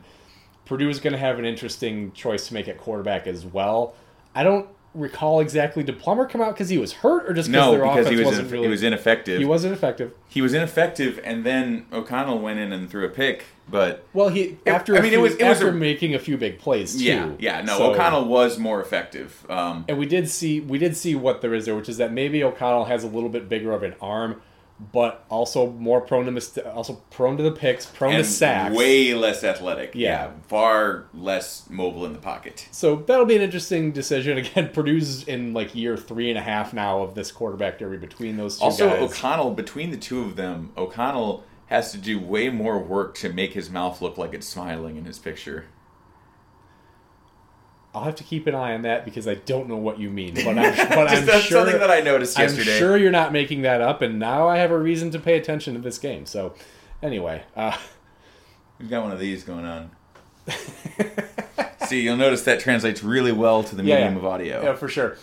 Purdue 0.66 0.90
is 0.90 1.00
going 1.00 1.14
to 1.14 1.20
have 1.20 1.38
an 1.40 1.46
interesting 1.46 2.12
choice 2.14 2.48
to 2.48 2.54
make 2.54 2.68
at 2.68 2.78
quarterback 2.80 3.28
as 3.28 3.46
well. 3.46 3.96
I 4.34 4.44
don't 4.44 4.68
recall 4.96 5.40
exactly. 5.40 5.84
Did 5.84 6.00
Plummer 6.00 6.26
come 6.26 6.42
out 6.42 6.54
because 6.54 6.70
he 6.70 6.78
was 6.78 6.94
hurt, 6.94 7.30
or 7.30 7.34
just 7.34 7.50
no, 7.50 7.72
their 7.72 7.82
because 7.82 8.06
offense 8.06 8.10
he 8.10 8.16
was 8.18 8.26
wasn't 8.26 8.48
in, 8.48 8.52
really? 8.54 8.66
he 8.66 8.70
was 8.72 8.84
ineffective. 8.84 9.40
he 9.40 9.46
wasn't 9.46 9.74
effective. 9.74 10.14
he 10.30 10.42
was 10.42 10.54
ineffective, 10.54 11.20
and 11.24 11.44
then 11.44 11.86
O'Connell 11.92 12.40
went 12.40 12.60
in 12.60 12.72
and 12.74 12.90
threw 12.90 13.06
a 13.06 13.10
pick. 13.10 13.46
But 13.70 14.06
Well, 14.14 14.30
he 14.30 14.58
after 14.66 14.96
I 14.98 15.02
mean, 15.02 15.14
it 15.14 15.22
was- 15.22 15.36
it 15.36 15.44
was 15.48 15.58
after 15.58 15.70
a- 15.70 15.74
making 15.74 16.14
a 16.16 16.20
few 16.20 16.38
big 16.38 16.60
plays 16.60 16.98
too. 16.98 17.04
yeah, 17.06 17.30
yeah, 17.40 17.62
no, 17.62 17.78
So- 17.78 17.92
O'Connell 17.94 18.26
was 18.26 18.60
more 18.60 18.82
effective. 18.82 19.46
Um, 19.50 19.86
and 19.88 19.98
we 19.98 20.06
did 20.06 20.30
see 20.30 20.60
we 20.60 20.78
did 20.78 20.98
see 20.98 21.16
what 21.16 21.42
there 21.42 21.54
is 21.54 21.66
there, 21.66 21.76
which 21.76 21.88
is 21.90 21.98
that 21.98 22.12
maybe 22.12 22.44
O'Connell 22.44 22.86
has 22.86 23.04
a 23.04 23.08
little 23.08 23.30
bit 23.30 23.48
bigger 23.48 23.72
of 23.72 23.82
an 23.84 23.96
arm, 24.02 24.42
but 24.92 25.24
also 25.30 25.72
more 25.72 26.02
prone 26.02 26.26
to 26.26 26.32
mis- 26.32 26.58
also 26.58 27.02
prone 27.10 27.38
to 27.38 27.44
the 27.44 27.52
picks, 27.52 27.86
prone 27.86 28.16
and 28.16 28.24
to 28.24 28.30
sacks. 28.30 28.76
way 28.76 29.14
less 29.14 29.44
athletic. 29.44 29.92
Yeah. 29.96 30.32
far 30.48 31.06
less 31.14 31.70
mobile 31.70 32.06
in 32.06 32.14
the 32.14 32.20
pocket. 32.20 32.68
So 32.72 32.98
that'll 32.98 33.26
be 33.26 33.36
an 33.36 33.42
interesting 33.42 33.92
decision. 33.92 34.38
Again, 34.40 34.70
Purdue's 34.70 35.24
in 35.24 35.54
like 35.54 35.74
year 35.76 35.96
three 35.96 36.30
and 36.30 36.38
a 36.38 36.42
half 36.42 36.74
now 36.74 37.02
of 37.02 37.16
this 37.16 37.32
quarterback 37.32 37.80
derby 37.80 37.98
between 37.98 38.36
those 38.38 38.58
two 38.58 38.66
Also, 38.66 38.90
guys. 38.90 39.02
O'Connell, 39.02 39.52
between 39.52 39.92
the 39.92 39.98
two 39.98 40.22
of 40.22 40.36
them, 40.36 40.72
O'Connell 40.76 41.44
has 41.68 41.92
to 41.92 41.98
do 41.98 42.20
way 42.20 42.50
more 42.50 42.78
work 42.78 43.16
to 43.16 43.30
make 43.32 43.54
his 43.54 43.70
mouth 43.70 44.02
look 44.02 44.18
like 44.18 44.34
it's 44.34 44.48
smiling 44.48 44.98
in 44.98 45.06
his 45.06 45.18
picture. 45.18 45.66
I'll 47.96 48.04
have 48.06 48.16
to 48.16 48.24
keep 48.24 48.48
an 48.48 48.56
eye 48.56 48.74
on 48.74 48.82
that 48.84 49.06
because 49.06 49.28
I 49.28 49.36
don't 49.36 49.68
know 49.70 49.78
what 49.78 50.00
you 50.00 50.10
mean, 50.10 50.34
but 50.34 50.58
I'm, 50.58 50.76
but 50.90 51.08
I'm 51.10 51.26
That's 51.26 51.44
sure 51.46 51.60
something 51.64 51.80
that 51.80 51.92
I 51.92 52.00
noticed 52.00 52.40
I'm 52.40 52.50
sure 52.56 52.98
you're 52.98 53.12
not 53.12 53.32
making 53.32 53.62
that 53.62 53.82
up, 53.82 54.02
and 54.02 54.18
now 54.18 54.48
I 54.48 54.58
have 54.58 54.72
a 54.72 54.78
reason 54.80 55.12
to 55.12 55.20
pay 55.20 55.38
attention 55.38 55.76
to 55.76 55.80
this 55.80 56.00
game. 56.00 56.26
So, 56.26 56.56
anyway, 57.04 57.44
uh, 57.56 57.78
We've 58.80 58.90
got 58.90 59.04
one 59.04 59.12
of 59.12 59.20
these 59.20 59.44
going 59.44 59.66
on. 59.66 59.92
See, 61.88 62.02
you'll 62.02 62.18
notice 62.18 62.44
that 62.44 62.60
translates 62.60 63.04
really 63.04 63.32
well 63.32 63.64
to 63.64 63.76
the 63.76 63.84
Yeah, 63.84 63.96
medium 63.96 64.14
yeah. 64.14 64.20
of 64.20 64.26
audio. 64.26 64.64
Yeah, 64.64 64.74
for 64.76 64.88
sure. 64.88 65.18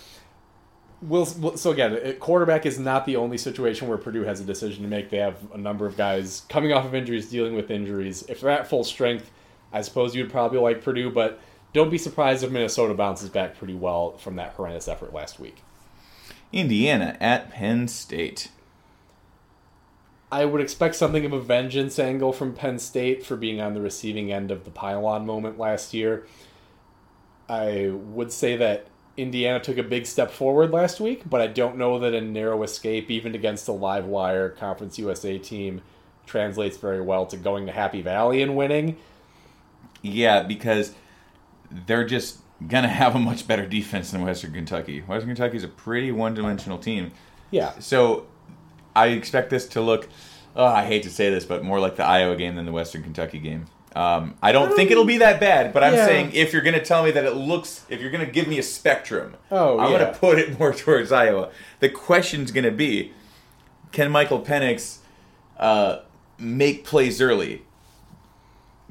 We'll, 1.02 1.26
we'll- 1.38 1.56
so 1.56 1.70
again, 1.72 2.16
quarterback 2.20 2.66
is 2.66 2.78
not 2.78 3.06
the 3.06 3.16
only 3.16 3.38
situation 3.38 3.88
where 3.88 3.96
Purdue 3.98 4.22
has 4.24 4.40
a 4.40 4.44
decision 4.44 4.82
to 4.82 4.88
make. 4.88 5.10
They 5.10 5.16
have 5.18 5.36
a 5.54 5.58
number 5.58 5.86
of 5.86 5.96
guys 5.96 6.42
coming 6.48 6.72
off 6.72 6.84
of 6.84 6.94
injuries, 6.94 7.28
dealing 7.30 7.54
with 7.54 7.70
injuries. 7.70 8.24
If 8.28 8.40
they're 8.42 8.50
at 8.50 8.68
full 8.68 8.84
strength, 8.84 9.30
I 9.72 9.80
suppose 9.82 10.14
you'd 10.14 10.30
probably 10.30 10.58
like 10.60 10.82
Purdue, 10.84 11.10
but 11.10 11.40
don't 11.72 11.90
be 11.90 11.98
surprised 11.98 12.42
if 12.42 12.50
Minnesota 12.50 12.94
bounces 12.94 13.28
back 13.28 13.56
pretty 13.56 13.74
well 13.74 14.16
from 14.16 14.36
that 14.36 14.52
horrendous 14.52 14.88
effort 14.88 15.12
last 15.12 15.38
week. 15.38 15.58
Indiana 16.52 17.16
at 17.20 17.50
Penn 17.50 17.86
State. 17.88 18.48
I 20.32 20.44
would 20.44 20.60
expect 20.60 20.94
something 20.94 21.24
of 21.24 21.32
a 21.32 21.40
vengeance 21.40 21.98
angle 21.98 22.32
from 22.32 22.54
Penn 22.54 22.78
State 22.78 23.24
for 23.24 23.36
being 23.36 23.60
on 23.60 23.74
the 23.74 23.80
receiving 23.80 24.32
end 24.32 24.50
of 24.50 24.64
the 24.64 24.70
pylon 24.70 25.26
moment 25.26 25.58
last 25.58 25.92
year. 25.92 26.26
I 27.48 27.90
would 27.92 28.30
say 28.30 28.56
that 28.56 28.86
Indiana 29.16 29.58
took 29.58 29.76
a 29.76 29.82
big 29.82 30.06
step 30.06 30.30
forward 30.30 30.70
last 30.70 31.00
week, 31.00 31.28
but 31.28 31.40
I 31.40 31.48
don't 31.48 31.76
know 31.76 31.98
that 31.98 32.14
a 32.14 32.20
narrow 32.20 32.62
escape, 32.62 33.10
even 33.10 33.34
against 33.34 33.66
a 33.66 33.72
live 33.72 34.06
wire 34.06 34.48
Conference 34.50 34.98
USA 34.98 35.36
team, 35.36 35.82
translates 36.26 36.76
very 36.76 37.00
well 37.00 37.26
to 37.26 37.36
going 37.36 37.66
to 37.66 37.72
Happy 37.72 38.02
Valley 38.02 38.40
and 38.40 38.56
winning. 38.56 38.96
Yeah, 40.00 40.44
because 40.44 40.94
they're 41.86 42.04
just 42.06 42.38
gonna 42.66 42.88
have 43.02 43.14
a 43.14 43.18
much 43.18 43.46
better 43.48 43.66
defense 43.66 44.10
than 44.10 44.22
Western 44.22 44.52
Kentucky. 44.52 45.00
Western 45.00 45.28
Kentucky 45.34 45.56
is 45.56 45.64
a 45.64 45.68
pretty 45.68 46.12
one-dimensional 46.12 46.78
team. 46.78 47.12
Yeah. 47.50 47.78
So 47.78 48.26
I 48.94 49.08
expect 49.08 49.50
this 49.50 49.66
to 49.68 49.80
look. 49.80 50.08
Oh, 50.56 50.64
I 50.66 50.84
hate 50.84 51.04
to 51.04 51.10
say 51.10 51.30
this, 51.30 51.44
but 51.44 51.62
more 51.64 51.78
like 51.80 51.96
the 51.96 52.04
Iowa 52.04 52.34
game 52.36 52.56
than 52.56 52.66
the 52.66 52.72
Western 52.72 53.02
Kentucky 53.02 53.38
game. 53.38 53.66
Um, 53.94 54.34
I 54.42 54.52
don't 54.52 54.74
think 54.76 54.90
it'll 54.92 55.04
be 55.04 55.18
that 55.18 55.40
bad, 55.40 55.72
but 55.72 55.82
I'm 55.82 55.94
Yeah. 55.94 56.06
saying 56.06 56.30
if 56.32 56.52
you're 56.52 56.62
going 56.62 56.78
to 56.78 56.84
tell 56.84 57.02
me 57.04 57.10
that 57.12 57.24
it 57.24 57.34
looks, 57.34 57.84
if 57.88 58.00
you're 58.00 58.10
going 58.10 58.24
to 58.24 58.30
give 58.30 58.46
me 58.46 58.58
a 58.58 58.62
spectrum, 58.62 59.36
Oh, 59.50 59.78
I'm 59.80 59.90
yeah. 59.92 59.98
going 59.98 60.12
to 60.12 60.18
put 60.18 60.38
it 60.38 60.58
more 60.58 60.72
towards 60.74 61.10
Iowa. 61.12 61.50
The 61.80 61.88
question's 61.88 62.52
going 62.52 62.64
to 62.64 62.70
be, 62.72 63.12
can 63.90 64.10
Michael 64.12 64.40
Penix 64.42 64.98
uh, 65.58 66.00
make 66.38 66.84
plays 66.84 67.20
early? 67.20 67.62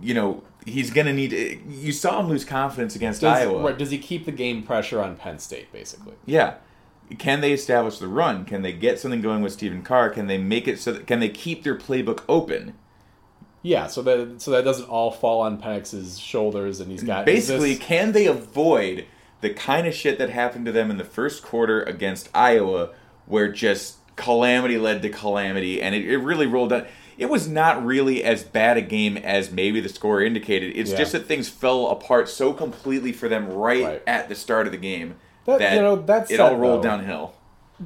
You 0.01 0.13
know, 0.13 0.43
he's 0.65 0.91
going 0.91 1.07
to 1.07 1.13
need. 1.13 1.31
You 1.67 1.91
saw 1.91 2.19
him 2.19 2.27
lose 2.27 2.45
confidence 2.45 2.95
against 2.95 3.21
Does, 3.21 3.37
Iowa. 3.37 3.61
right, 3.63 3.77
does 3.77 3.91
he 3.91 3.97
keep 3.97 4.25
the 4.25 4.31
game 4.31 4.63
pressure 4.63 5.01
on 5.01 5.15
Penn 5.15 5.39
State, 5.39 5.71
basically? 5.71 6.13
Yeah. 6.25 6.55
Can 7.17 7.41
they 7.41 7.53
establish 7.53 7.97
the 7.97 8.07
run? 8.07 8.45
Can 8.45 8.61
they 8.61 8.71
get 8.71 8.99
something 8.99 9.21
going 9.21 9.41
with 9.41 9.53
Stephen 9.53 9.81
Carr? 9.81 10.09
Can 10.11 10.27
they 10.27 10.37
make 10.37 10.67
it 10.67 10.79
so 10.79 10.91
that 10.93 11.07
can 11.07 11.19
they 11.19 11.29
keep 11.29 11.63
their 11.63 11.75
playbook 11.75 12.23
open? 12.29 12.75
Yeah, 13.61 13.87
so 13.87 14.01
that 14.03 14.41
so 14.41 14.51
that 14.51 14.63
doesn't 14.63 14.87
all 14.87 15.11
fall 15.11 15.41
on 15.41 15.59
Penix's 15.61 16.19
shoulders, 16.19 16.79
and 16.79 16.91
he's 16.91 17.03
got 17.03 17.25
Basically, 17.25 17.73
this- 17.73 17.83
can 17.83 18.11
they 18.11 18.27
avoid 18.27 19.05
the 19.41 19.49
kind 19.49 19.87
of 19.87 19.93
shit 19.93 20.17
that 20.19 20.29
happened 20.29 20.65
to 20.65 20.71
them 20.71 20.91
in 20.91 20.97
the 20.97 21.03
first 21.03 21.41
quarter 21.43 21.81
against 21.81 22.29
Iowa, 22.33 22.89
where 23.25 23.51
just 23.51 23.97
calamity 24.15 24.77
led 24.77 25.01
to 25.01 25.09
calamity, 25.09 25.81
and 25.81 25.95
it, 25.95 26.05
it 26.05 26.17
really 26.17 26.45
rolled 26.45 26.69
down. 26.69 26.85
It 27.19 27.29
was 27.29 27.47
not 27.47 27.85
really 27.85 28.23
as 28.23 28.43
bad 28.43 28.77
a 28.77 28.81
game 28.81 29.17
as 29.17 29.51
maybe 29.51 29.79
the 29.81 29.89
score 29.89 30.21
indicated. 30.21 30.73
It's 30.75 30.91
Yeah. 30.91 30.97
just 30.97 31.11
that 31.11 31.25
things 31.25 31.49
fell 31.49 31.87
apart 31.87 32.29
so 32.29 32.53
completely 32.53 33.11
for 33.11 33.27
them 33.29 33.49
right, 33.51 33.83
Right. 33.83 34.01
at 34.07 34.29
the 34.29 34.35
start 34.35 34.65
of 34.65 34.71
the 34.71 34.77
game 34.77 35.15
That- 35.45 35.59
that, 35.59 35.75
you 35.75 35.81
know, 35.81 35.95
that's 35.97 36.31
it 36.31 36.37
said, 36.37 36.39
all 36.51 36.55
rolled 36.57 36.83
though- 36.83 36.89
downhill. 36.89 37.33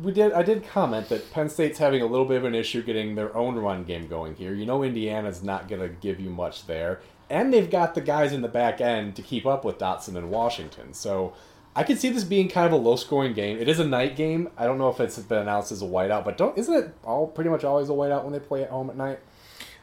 we 0.03 0.11
did 0.11 0.34
I 0.34 0.41
did 0.43 0.67
comment 0.67 1.09
that 1.09 1.31
Penn 1.34 1.49
State's 1.49 1.77
having 1.79 2.01
a 2.01 2.05
little 2.05 2.25
bit 2.25 2.38
of 2.38 2.45
an 2.45 2.55
issue 2.55 2.81
getting 2.84 3.15
their 3.15 3.36
own 3.36 3.55
run 3.55 3.84
game 3.84 4.07
going 4.07 4.36
here. 4.36 4.53
You 4.53 4.65
know 4.65 4.84
Indiana's 4.84 5.43
not 5.43 5.67
going 5.67 5.81
to 5.81 5.88
give 5.89 6.19
you 6.19 6.29
much 6.29 6.65
there. 6.67 6.99
And 7.29 7.51
they've 7.53 7.69
got 7.69 7.95
the 7.95 8.01
guys 8.01 8.34
in 8.34 8.41
the 8.41 8.47
back 8.47 8.81
end 8.81 9.15
to 9.15 9.21
keep 9.21 9.45
up 9.45 9.63
with 9.65 9.77
Dotson 9.79 10.15
and 10.15 10.29
Washington. 10.29 10.93
So 10.93 11.34
I 11.76 11.84
could 11.84 11.99
see 11.99 12.09
this 12.09 12.24
being 12.24 12.49
kind 12.49 12.67
of 12.67 12.74
a 12.74 12.76
low 12.76 12.95
scoring 12.95 13.34
game. 13.34 13.57
It 13.57 13.67
is 13.67 13.80
a 13.80 13.86
night 13.86 14.15
game. 14.15 14.49
I 14.57 14.65
don't 14.65 14.78
know 14.78 14.89
if 14.89 14.99
it's 14.99 15.17
been 15.19 15.39
announced 15.39 15.71
as 15.71 15.82
a 15.82 15.86
whiteout, 15.86 16.24
but 16.24 16.38
don't 16.38 16.57
isn't 16.57 16.74
it 16.74 16.93
all 17.03 17.28
pretty 17.28 17.49
much 17.49 17.63
always 17.63 17.89
a 17.89 17.93
whiteout 17.93 18.24
when 18.24 18.34
they 18.34 18.39
play 18.39 18.63
at 18.63 18.69
home 18.69 18.89
at 18.89 18.95
night? 18.95 19.19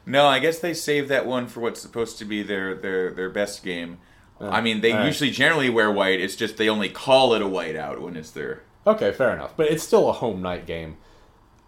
No, 0.07 0.27
I 0.27 0.39
guess 0.39 0.59
they 0.59 0.75
saved 0.75 1.09
that 1.09 1.27
one 1.27 1.47
for 1.47 1.61
what's 1.61 1.81
supposed 1.81 2.19
to 2.19 2.25
be 2.25 2.43
their 2.43 2.75
their 2.75 3.13
their 3.13 3.31
best 3.31 3.65
game. 3.65 3.99
Oh, 4.41 4.49
I 4.49 4.61
mean, 4.61 4.81
they 4.81 4.93
right. 4.93 5.05
usually 5.05 5.31
generally 5.31 5.69
wear 5.69 5.91
white. 5.91 6.21
It's 6.21 6.37
just 6.37 6.57
they 6.57 6.69
only 6.69 6.89
call 6.89 7.35
it 7.35 7.43
a 7.43 7.47
whiteout 7.47 8.01
when 8.01 8.17
it's 8.17 8.31
their. 8.31 8.63
Okay, 8.87 9.13
fair 9.13 9.35
enough. 9.35 9.57
But 9.57 9.71
it's 9.71 9.83
still 9.83 10.09
a 10.09 10.13
home 10.13 10.41
night 10.41 10.67
game. 10.67 10.97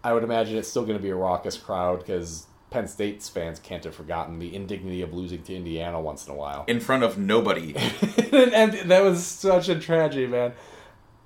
I 0.03 0.13
would 0.13 0.23
imagine 0.23 0.57
it's 0.57 0.67
still 0.67 0.83
going 0.83 0.97
to 0.97 1.03
be 1.03 1.11
a 1.11 1.15
raucous 1.15 1.57
crowd 1.57 1.99
because 1.99 2.47
Penn 2.73 2.87
State's 2.87 3.29
fans 3.29 3.59
can't 3.59 3.83
have 3.83 3.93
forgotten 3.93 4.39
the 4.39 4.55
indignity 4.55 5.03
of 5.03 5.13
losing 5.13 5.43
to 5.43 5.53
Indiana 5.53 6.01
once 6.01 6.25
in 6.25 6.33
a 6.33 6.35
while. 6.35 6.65
In 6.67 6.79
front 6.79 7.03
of 7.03 7.19
nobody. 7.19 7.75
and, 8.31 8.51
and 8.51 8.89
that 8.89 9.03
was 9.03 9.23
such 9.23 9.69
a 9.69 9.79
tragedy, 9.79 10.25
man. 10.25 10.53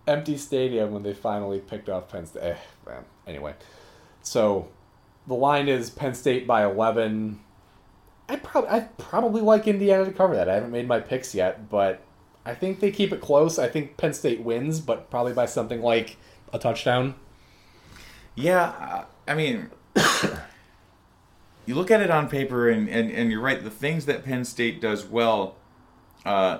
Empty 0.06 0.36
stadium 0.36 0.92
when 0.92 1.04
they 1.04 1.14
finally 1.14 1.60
picked 1.60 1.88
off 1.88 2.10
Penn 2.10 2.26
State. 2.26 2.44
Eh, 2.44 2.58
man. 2.86 3.06
Anyway, 3.26 3.54
so 4.22 4.68
the 5.26 5.36
line 5.36 5.70
is 5.70 5.90
Penn 5.90 6.14
State 6.16 6.46
by 6.46 6.66
11. 6.66 7.40
I 8.28 8.36
probably 8.36 8.70
I 8.70 8.82
probably 8.98 9.42
like 9.42 9.68
Indiana 9.68 10.04
to 10.04 10.12
cover 10.12 10.36
that. 10.36 10.50
I 10.50 10.56
haven't 10.56 10.72
made 10.72 10.86
my 10.86 11.00
picks 11.00 11.34
yet, 11.34 11.70
but 11.70 12.02
I 12.46 12.56
think 12.56 12.82
they 12.82 12.92
keep 12.92 13.14
it 13.14 13.22
close. 13.22 13.58
I 13.58 13.70
think 13.70 13.96
Penn 13.96 14.14
State 14.14 14.42
wins, 14.42 14.82
but 14.82 15.10
probably 15.10 15.32
by 15.32 15.46
something 15.46 15.82
like 15.82 16.18
a 16.52 16.60
touchdown. 16.60 17.16
Yeah, 18.36 19.06
I 19.26 19.34
mean, 19.34 19.70
you 21.68 21.76
look 21.76 21.92
at 21.92 22.02
it 22.02 22.10
on 22.10 22.30
paper, 22.30 22.70
and, 22.70 22.90
and, 22.90 23.12
and 23.12 23.30
you're 23.30 23.42
right. 23.42 23.64
The 23.64 23.70
things 23.70 24.06
that 24.06 24.24
Penn 24.24 24.46
State 24.46 24.82
does 24.82 25.06
well, 25.06 25.58
uh, 26.26 26.60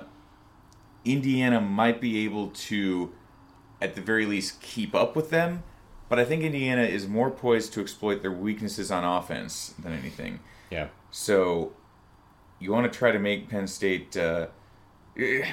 Indiana 1.04 1.60
might 1.60 2.00
be 2.00 2.24
able 2.24 2.48
to, 2.48 3.12
at 3.80 3.94
the 3.94 4.02
very 4.02 4.26
least, 4.26 4.60
keep 4.60 4.94
up 4.94 5.16
with 5.16 5.30
them. 5.30 5.64
But 6.10 6.18
I 6.18 6.24
think 6.24 6.42
Indiana 6.42 6.82
is 6.82 7.08
more 7.08 7.30
poised 7.30 7.72
to 7.72 7.80
exploit 7.80 8.22
their 8.22 8.32
weaknesses 8.32 8.90
on 8.90 9.02
offense 9.02 9.74
than 9.78 9.92
anything. 9.92 10.40
Yeah. 10.70 10.88
So 11.10 11.72
you 12.58 12.70
want 12.70 12.90
to 12.90 12.96
try 12.96 13.10
to 13.10 13.18
make 13.18 13.48
Penn 13.48 13.66
State. 13.66 14.16
Uh, 14.16 14.48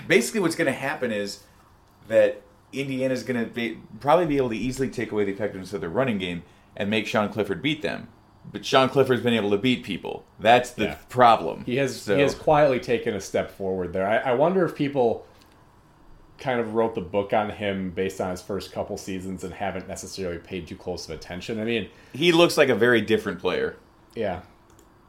basically, 0.07 0.41
what's 0.41 0.55
going 0.55 0.67
to 0.67 0.77
happen 0.77 1.11
is 1.11 1.43
that 2.09 2.41
Indiana's 2.73 3.23
going 3.23 3.43
to 3.43 3.49
be, 3.49 3.79
probably 4.01 4.25
be 4.25 4.37
able 4.37 4.49
to 4.49 4.57
easily 4.57 4.89
take 4.89 5.11
away 5.11 5.23
the 5.23 5.31
effectiveness 5.31 5.73
of 5.73 5.79
their 5.79 5.89
running 5.89 6.17
game 6.17 6.43
and 6.75 6.89
make 6.89 7.07
Sean 7.07 7.29
Clifford 7.29 7.61
beat 7.61 7.81
them. 7.81 8.09
But 8.51 8.65
Sean 8.65 8.87
Clifford's 8.89 9.21
been 9.21 9.33
able 9.33 9.51
to 9.51 9.57
beat 9.57 9.83
people. 9.83 10.23
That's 10.39 10.71
the 10.71 10.85
Yeah. 10.85 10.95
problem. 11.09 11.63
He 11.65 11.75
has 11.77 11.99
So- 12.01 12.15
he 12.15 12.21
has 12.21 12.33
quietly 12.35 12.79
taken 12.79 13.13
a 13.13 13.21
step 13.21 13.51
forward 13.51 13.91
there. 13.93 14.07
I, 14.07 14.31
I 14.31 14.33
wonder 14.33 14.63
if 14.65 14.75
people 14.75 15.25
kind 16.37 16.59
of 16.59 16.73
wrote 16.75 16.95
the 16.95 17.01
book 17.01 17.31
on 17.33 17.49
him 17.49 17.91
based 17.91 18.19
on 18.19 18.29
his 18.31 18.41
first 18.41 18.71
couple 18.71 18.97
seasons 18.97 19.43
and 19.43 19.53
haven't 19.53 19.87
necessarily 19.87 20.37
paid 20.37 20.67
too 20.67 20.75
close 20.75 21.07
of 21.07 21.15
attention. 21.15 21.59
I 21.59 21.63
mean, 21.63 21.87
he 22.13 22.31
looks 22.31 22.57
like 22.57 22.69
a 22.69 22.75
very 22.75 23.01
different 23.01 23.39
player. 23.39 23.75
yeah. 24.15 24.41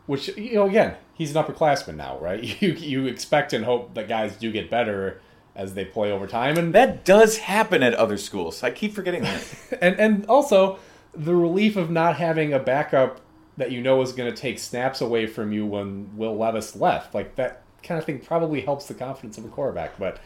Which 0.06 0.28
you 0.36 0.54
know, 0.54 0.66
again, 0.68 0.94
he's 1.14 1.34
an 1.34 1.42
upperclassman 1.42 1.96
now, 1.96 2.16
right? 2.20 2.40
You 2.62 2.72
you 2.74 3.06
expect 3.06 3.52
and 3.52 3.64
hope 3.64 3.94
that 3.94 4.06
guys 4.06 4.36
do 4.36 4.52
get 4.52 4.70
better 4.70 5.20
as 5.56 5.74
they 5.74 5.84
play 5.84 6.12
over 6.12 6.28
time, 6.28 6.56
and 6.56 6.72
That 6.72 7.04
does 7.04 7.38
happen 7.38 7.82
at 7.82 7.92
other 7.94 8.16
schools. 8.16 8.62
I 8.62 8.70
keep 8.70 8.94
forgetting 8.94 9.22
that. 9.22 9.42
and 9.82 9.98
and 9.98 10.26
also 10.26 10.78
the 11.12 11.34
relief 11.34 11.76
of 11.76 11.90
not 11.90 12.18
having 12.18 12.52
a 12.52 12.60
backup 12.60 13.20
that 13.56 13.70
you 13.70 13.80
know 13.80 14.02
is 14.02 14.12
going 14.12 14.32
to 14.32 14.36
take 14.36 14.58
snaps 14.58 15.00
away 15.00 15.26
from 15.26 15.52
you 15.52 15.66
when 15.66 16.16
Will 16.16 16.36
Levis 16.36 16.76
left, 16.76 17.14
like 17.14 17.36
that 17.36 17.62
kind 17.82 17.98
of 17.98 18.04
thing, 18.04 18.18
probably 18.20 18.60
helps 18.60 18.86
the 18.86 18.94
confidence 18.94 19.38
of 19.38 19.44
a 19.44 19.48
quarterback. 19.48 19.98
But 19.98 20.18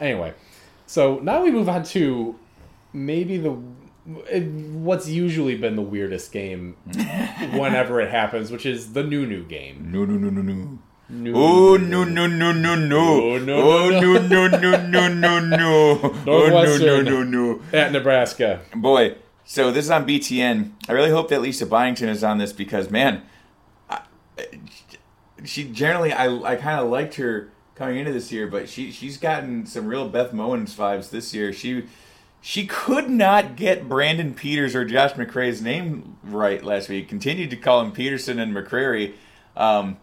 anyway, 0.00 0.34
so 0.86 1.18
now 1.20 1.42
we 1.42 1.50
move 1.50 1.68
on 1.68 1.84
to 1.84 2.38
maybe 2.92 3.38
the 3.38 3.56
what's 4.04 5.08
usually 5.08 5.56
been 5.56 5.76
the 5.76 5.82
weirdest 5.82 6.32
game 6.32 6.76
whenever 7.52 8.00
it 8.00 8.10
happens, 8.10 8.50
which 8.50 8.66
is 8.66 8.94
the 8.94 9.02
new 9.02 9.26
new 9.26 9.44
game. 9.44 9.90
no, 9.92 10.04
no, 10.04 10.16
no, 10.16 10.30
no, 10.30 10.42
no. 10.42 10.78
New, 11.08 11.34
Oh 11.36 11.76
no 11.76 12.04
no 12.04 12.26
no 12.26 12.52
no 12.52 12.74
no! 12.74 13.22
Oh, 13.22 13.38
no, 13.38 13.54
Oh 13.56 13.90
no, 13.90 14.18
no 14.18 14.46
no 14.46 14.76
no 14.76 14.76
no 14.78 15.08
no 15.08 15.40
no! 15.40 16.00
Oh 16.00 16.08
no 16.24 16.24
no 16.24 16.48
Northwestern. 16.48 17.04
no 17.04 17.22
no! 17.22 17.60
at 17.70 17.92
Nebraska. 17.92 18.62
Boy, 18.74 19.16
so 19.44 19.70
this 19.70 19.84
is 19.84 19.90
on 19.90 20.06
BTN. 20.06 20.72
I 20.88 20.92
really 20.92 21.10
hope 21.10 21.28
that 21.28 21.40
Lisa 21.40 21.66
Byington 21.66 22.08
is 22.08 22.22
on 22.22 22.38
this 22.38 22.52
because, 22.52 22.90
man, 22.90 23.22
I, 23.88 24.02
she 25.44 25.64
generally 25.64 26.12
I 26.12 26.26
I 26.26 26.56
kind 26.56 26.80
of 26.80 26.88
liked 26.88 27.14
her 27.16 27.50
coming 27.74 27.98
into 27.98 28.12
this 28.12 28.30
year, 28.30 28.46
but 28.46 28.68
she 28.68 28.90
she's 28.92 29.16
gotten 29.16 29.66
some 29.66 29.86
real 29.86 30.08
Beth 30.08 30.32
Mowins 30.32 30.74
vibes 30.74 31.10
this 31.10 31.34
year. 31.34 31.52
She 31.52 31.84
she 32.40 32.66
could 32.66 33.08
not 33.08 33.56
get 33.56 33.88
Brandon 33.88 34.34
Peters 34.34 34.74
or 34.74 34.84
Josh 34.84 35.12
McCray's 35.12 35.62
name 35.62 36.18
right 36.22 36.62
last 36.62 36.88
week. 36.88 37.08
Continued 37.08 37.50
to 37.50 37.56
call 37.56 37.80
him 37.80 37.92
Peterson 37.92 38.38
and 38.38 38.54
McCrary. 38.54 39.14
Um, 39.56 39.98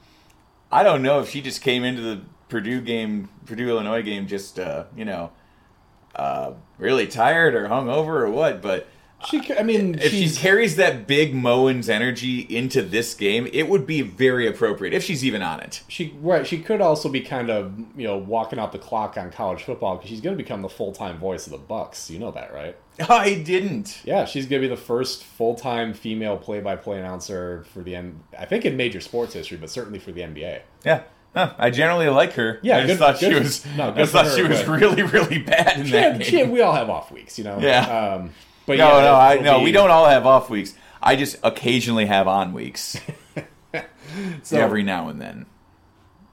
I 0.72 0.84
don't 0.84 1.02
know 1.02 1.20
if 1.20 1.30
she 1.30 1.42
just 1.42 1.62
came 1.62 1.84
into 1.84 2.02
the 2.02 2.22
Purdue 2.48 2.82
game, 2.82 3.30
Purdue 3.46 3.70
Illinois 3.70 4.02
game, 4.02 4.28
just 4.28 4.60
uh, 4.60 4.86
you 4.96 5.06
know, 5.06 5.32
uh, 6.16 6.54
really 6.78 7.08
tired 7.08 7.56
or 7.56 7.68
hungover 7.68 8.22
or 8.22 8.30
what. 8.30 8.62
But 8.62 8.88
She, 9.28 9.42
I 9.54 9.64
mean, 9.64 9.96
if 10.00 10.12
she 10.12 10.30
carries 10.30 10.78
that 10.78 11.06
big 11.06 11.34
Mowins 11.34 11.90
energy 11.90 12.40
into 12.42 12.82
this 12.82 13.14
game, 13.14 13.50
it 13.52 13.68
would 13.68 13.86
be 13.86 14.02
very 14.02 14.48
appropriate 14.48 14.94
if 14.94 15.04
she's 15.04 15.26
even 15.26 15.42
on 15.42 15.60
it. 15.60 15.84
She 15.90 16.16
right. 16.22 16.48
She 16.48 16.60
could 16.60 16.80
also 16.80 17.10
be 17.10 17.20
kind 17.22 17.50
of 17.50 17.74
you 17.98 18.08
know 18.08 18.18
walking 18.18 18.60
out 18.60 18.72
the 18.72 18.80
clock 18.80 19.18
on 19.18 19.30
college 19.32 19.64
football 19.64 19.96
because 19.98 20.10
she's 20.10 20.22
going 20.22 20.38
to 20.38 20.42
become 20.42 20.62
the 20.62 20.70
full 20.70 20.94
time 20.94 21.18
voice 21.18 21.46
of 21.48 21.52
the 21.52 21.58
Bucks. 21.58 22.10
You 22.10 22.20
know 22.20 22.32
that, 22.32 22.54
right? 22.54 22.78
I 23.10 23.36
didn't. 23.36 24.02
Yeah, 24.06 24.24
she's 24.26 24.46
going 24.46 24.62
to 24.62 24.68
be 24.68 24.74
the 24.74 24.80
first 24.82 25.24
full 25.26 25.56
time 25.56 25.94
female 25.94 26.38
play 26.38 26.62
by 26.62 26.76
play 26.78 27.00
announcer 27.00 27.66
for 27.74 27.82
the 27.84 27.96
N. 27.98 28.22
I 28.38 28.46
think 28.46 28.66
in 28.66 28.78
major 28.78 29.02
sports 29.02 29.34
history, 29.34 29.58
but 29.58 29.70
certainly 29.70 30.00
for 30.00 30.12
the 30.14 30.22
NBA. 30.22 30.62
Yeah. 30.86 31.04
Huh, 31.36 31.54
I 31.60 31.70
generally 31.70 32.08
like 32.10 32.34
her. 32.34 32.60
Yeah, 32.64 32.78
I 32.78 32.82
just 32.88 32.94
good- 32.94 32.98
thought 33.00 33.18
she 33.20 33.34
was. 33.34 33.64
no, 33.78 33.90
I 33.90 33.92
good 33.92 34.10
thought 34.10 34.26
her, 34.26 34.36
she 34.36 34.42
was 34.44 34.66
really, 34.68 35.04
really 35.04 35.38
bad 35.38 35.78
in 35.80 35.92
that 35.92 36.14
Yeah, 36.14 36.18
game. 36.18 36.22
she- 36.24 36.44
we 36.44 36.62
all 36.62 36.74
have 36.74 36.90
off 36.90 37.12
weeks, 37.12 37.38
you 37.38 37.44
know. 37.44 37.60
Yeah. 37.60 38.16
Um, 38.16 38.32
but 38.70 38.78
no, 38.78 38.98
yeah, 38.98 39.04
no, 39.04 39.16
I 39.16 39.40
no. 39.40 39.58
be- 39.60 39.66
We 39.66 39.72
don't 39.72 39.90
all 39.92 40.06
have 40.08 40.26
off 40.26 40.50
weeks. 40.50 40.74
I 41.02 41.16
just 41.16 41.38
occasionally 41.44 42.06
have 42.06 42.28
on 42.28 42.54
weeks 42.54 43.00
So, 44.44 44.58
every 44.60 44.84
now 44.84 45.10
and 45.10 45.20
then. 45.22 45.46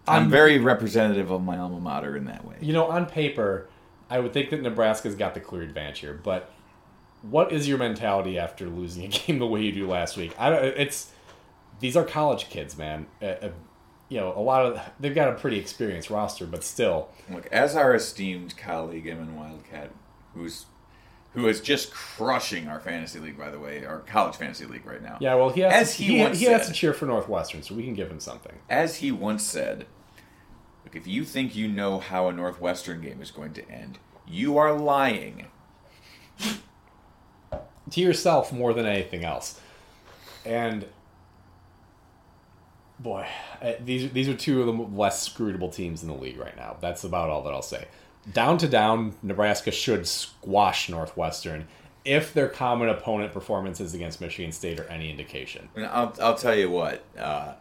I'm 0.08 0.30
very 0.30 0.58
representative 0.58 1.30
of 1.30 1.42
my 1.42 1.58
alma 1.58 1.80
mater 1.80 2.16
in 2.16 2.26
that 2.26 2.44
way. 2.44 2.56
You 2.60 2.72
know, 2.72 2.86
on 2.86 3.06
paper, 3.06 3.68
I 4.08 4.20
would 4.20 4.32
think 4.32 4.50
that 4.50 4.62
Nebraska's 4.62 5.14
got 5.16 5.34
the 5.34 5.40
clear 5.40 5.62
advantage 5.62 5.98
here, 5.98 6.14
but 6.14 6.52
what 7.22 7.52
is 7.52 7.66
your 7.68 7.78
mentality 7.78 8.38
after 8.38 8.68
losing 8.68 9.04
a 9.04 9.08
game 9.26 9.38
the 9.38 9.46
way 9.46 9.62
you 9.62 9.72
do 9.72 9.86
last 9.88 10.16
week? 10.16 10.34
I 10.38 10.50
don't. 10.50 10.64
It's 10.64 11.10
these 11.80 11.96
are 11.96 12.04
college 12.04 12.48
kids, 12.48 12.76
man. 12.78 13.06
Uh, 13.20 13.26
uh, 13.26 13.48
you 14.08 14.20
know, 14.20 14.32
a 14.36 14.40
lot 14.40 14.64
of 14.64 14.80
they've 15.00 15.14
got 15.14 15.28
a 15.28 15.32
pretty 15.32 15.58
experienced 15.58 16.08
roster, 16.10 16.46
but 16.46 16.62
still, 16.62 17.08
Look, 17.28 17.46
as 17.50 17.74
our 17.74 17.94
esteemed 17.94 18.56
colleague 18.56 19.06
Emin 19.08 19.36
Wildcat, 19.36 19.90
who's 20.34 20.66
who 21.36 21.48
is 21.48 21.60
just 21.60 21.92
crushing 21.92 22.66
our 22.66 22.80
fantasy 22.80 23.18
league, 23.18 23.36
by 23.36 23.50
the 23.50 23.58
way, 23.58 23.84
our 23.84 23.98
college 24.00 24.36
fantasy 24.36 24.64
league 24.64 24.86
right 24.86 25.02
now. 25.02 25.18
yeah. 25.20 25.34
Well, 25.34 25.50
he 25.50 25.60
has 25.60 25.72
As 25.72 25.94
he 25.94 26.04
he, 26.04 26.20
once 26.20 26.40
he 26.40 26.46
has 26.46 26.66
to 26.66 26.72
cheer 26.72 26.94
for 26.94 27.04
Northwestern, 27.04 27.62
so 27.62 27.74
we 27.74 27.84
can 27.84 27.92
give 27.92 28.10
him 28.10 28.20
something. 28.20 28.54
As 28.70 28.96
he 28.96 29.12
once 29.12 29.42
said, 29.42 29.84
look, 30.82 30.96
if 30.96 31.06
you 31.06 31.26
think 31.26 31.54
you 31.54 31.68
know 31.68 31.98
how 31.98 32.28
a 32.28 32.32
Northwestern 32.32 33.02
game 33.02 33.20
is 33.20 33.30
going 33.30 33.52
to 33.52 33.70
end, 33.70 33.98
you 34.26 34.56
are 34.56 34.72
lying. 34.72 35.48
to 37.90 38.00
yourself 38.00 38.50
more 38.50 38.72
than 38.72 38.86
anything 38.86 39.22
else. 39.22 39.60
And 40.46 40.86
boy, 42.98 43.26
these 43.80 44.10
these 44.12 44.28
are 44.28 44.34
two 44.34 44.60
of 44.60 44.66
the 44.66 44.72
less 44.72 45.28
scrutable 45.28 45.70
teams 45.70 46.02
in 46.02 46.08
the 46.08 46.14
league 46.14 46.38
right 46.38 46.56
now. 46.56 46.78
That's 46.80 47.04
about 47.04 47.28
all 47.28 47.42
that 47.42 47.52
I'll 47.52 47.60
say. 47.60 47.88
Down 48.32 48.58
to 48.58 48.68
down, 48.68 49.14
Nebraska 49.22 49.70
should 49.70 50.06
squash 50.06 50.88
Northwestern 50.88 51.68
if 52.04 52.32
their 52.32 52.48
common 52.48 52.88
opponent 52.88 53.32
performances 53.32 53.94
against 53.94 54.20
Michigan 54.20 54.52
State 54.52 54.78
are 54.78 54.84
any 54.84 55.10
indication. 55.10 55.68
And 55.74 55.86
I'll, 55.86 56.14
I'll 56.20 56.34
tell 56.36 56.54
you 56.54 56.70
what, 56.70 57.02
uh, 57.18 57.54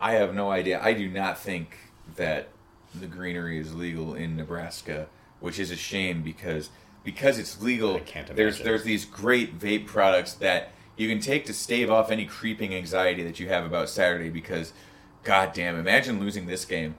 I 0.00 0.12
have 0.12 0.34
no 0.34 0.50
idea. 0.50 0.80
I 0.82 0.92
do 0.92 1.08
not 1.08 1.38
think 1.38 1.76
that 2.16 2.48
the 2.94 3.06
greenery 3.06 3.58
is 3.58 3.74
legal 3.74 4.14
in 4.14 4.36
Nebraska, 4.36 5.08
which 5.40 5.58
is 5.58 5.70
a 5.70 5.76
shame 5.76 6.22
because 6.22 6.70
because 7.04 7.38
it's 7.38 7.60
legal. 7.60 7.96
I 7.96 8.00
can't 8.00 8.34
there's 8.34 8.60
there's 8.60 8.84
these 8.84 9.04
great 9.04 9.58
vape 9.58 9.86
products 9.86 10.34
that 10.34 10.70
you 10.96 11.08
can 11.08 11.20
take 11.20 11.46
to 11.46 11.54
stave 11.54 11.90
off 11.90 12.10
any 12.10 12.26
creeping 12.26 12.74
anxiety 12.74 13.22
that 13.24 13.40
you 13.40 13.48
have 13.48 13.64
about 13.64 13.88
Saturday. 13.88 14.30
Because, 14.30 14.72
goddamn, 15.24 15.76
imagine 15.78 16.20
losing 16.20 16.46
this 16.46 16.64
game. 16.64 16.94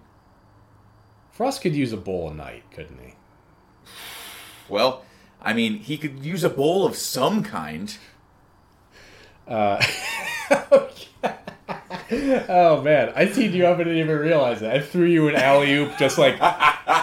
Frost 1.40 1.62
could 1.62 1.74
use 1.74 1.94
a 1.94 1.98
bowl 1.98 2.30
a 2.30 2.34
night, 2.34 2.64
couldn't 2.70 3.00
he? 3.00 3.14
Well, 4.68 5.06
I 5.42 5.54
mean, 5.54 5.78
he 5.78 5.98
could 5.98 6.26
use 6.26 6.44
a 6.44 6.50
bowl 6.50 6.86
of 6.86 6.98
some 6.98 7.44
kind. 7.44 7.98
Oh 12.50 12.82
man, 12.82 13.14
I 13.16 13.26
teed 13.26 13.54
you 13.54 13.68
up 13.68 13.78
and 13.78 13.86
didn't 13.86 14.00
even 14.02 14.18
realize 14.18 14.62
it. 14.62 14.70
I 14.72 14.82
threw 14.82 15.06
you 15.06 15.28
an 15.28 15.36
alley 15.36 15.72
oop, 15.74 15.98
just 15.98 16.18
like, 16.18 16.40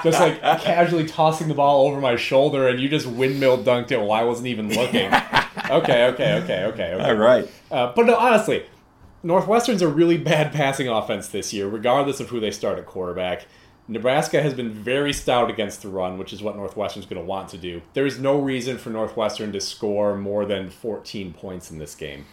just 0.02 0.20
like 0.20 0.40
casually 0.60 1.06
tossing 1.06 1.48
the 1.48 1.54
ball 1.54 1.86
over 1.86 2.00
my 2.00 2.16
shoulder, 2.16 2.68
and 2.68 2.80
you 2.80 2.88
just 2.88 3.06
windmill 3.06 3.58
dunked 3.58 3.92
it 3.92 3.98
while 3.98 4.12
I 4.12 4.24
wasn't 4.24 4.48
even 4.48 4.68
looking. 4.68 5.10
Okay, 5.70 6.04
okay, 6.06 6.34
okay, 6.34 6.64
okay, 6.64 6.94
okay. 6.94 7.08
All 7.08 7.14
right. 7.14 7.50
Uh, 7.70 7.92
but 7.96 8.06
no, 8.06 8.14
honestly, 8.14 8.66
Northwestern's 9.24 9.82
a 9.82 9.88
really 9.88 10.18
bad 10.18 10.52
passing 10.52 10.86
offense 10.86 11.28
this 11.28 11.52
year, 11.52 11.66
regardless 11.66 12.20
of 12.20 12.28
who 12.28 12.38
they 12.38 12.50
start 12.52 12.78
at 12.78 12.86
quarterback. 12.86 13.46
Nebraska 13.88 14.42
has 14.42 14.52
been 14.52 14.70
very 14.70 15.12
stout 15.12 15.48
against 15.48 15.82
the 15.82 15.88
run, 15.88 16.18
which 16.18 16.32
is 16.32 16.42
what 16.42 16.56
Northwestern's 16.56 17.06
going 17.06 17.20
to 17.20 17.26
want 17.26 17.48
to 17.50 17.58
do. 17.58 17.82
There 17.92 18.06
is 18.06 18.18
no 18.18 18.38
reason 18.38 18.78
for 18.78 18.90
Northwestern 18.90 19.52
to 19.52 19.60
score 19.60 20.16
more 20.16 20.44
than 20.44 20.70
14 20.70 21.32
points 21.32 21.70
in 21.70 21.78
this 21.78 21.94
game. 21.94 22.26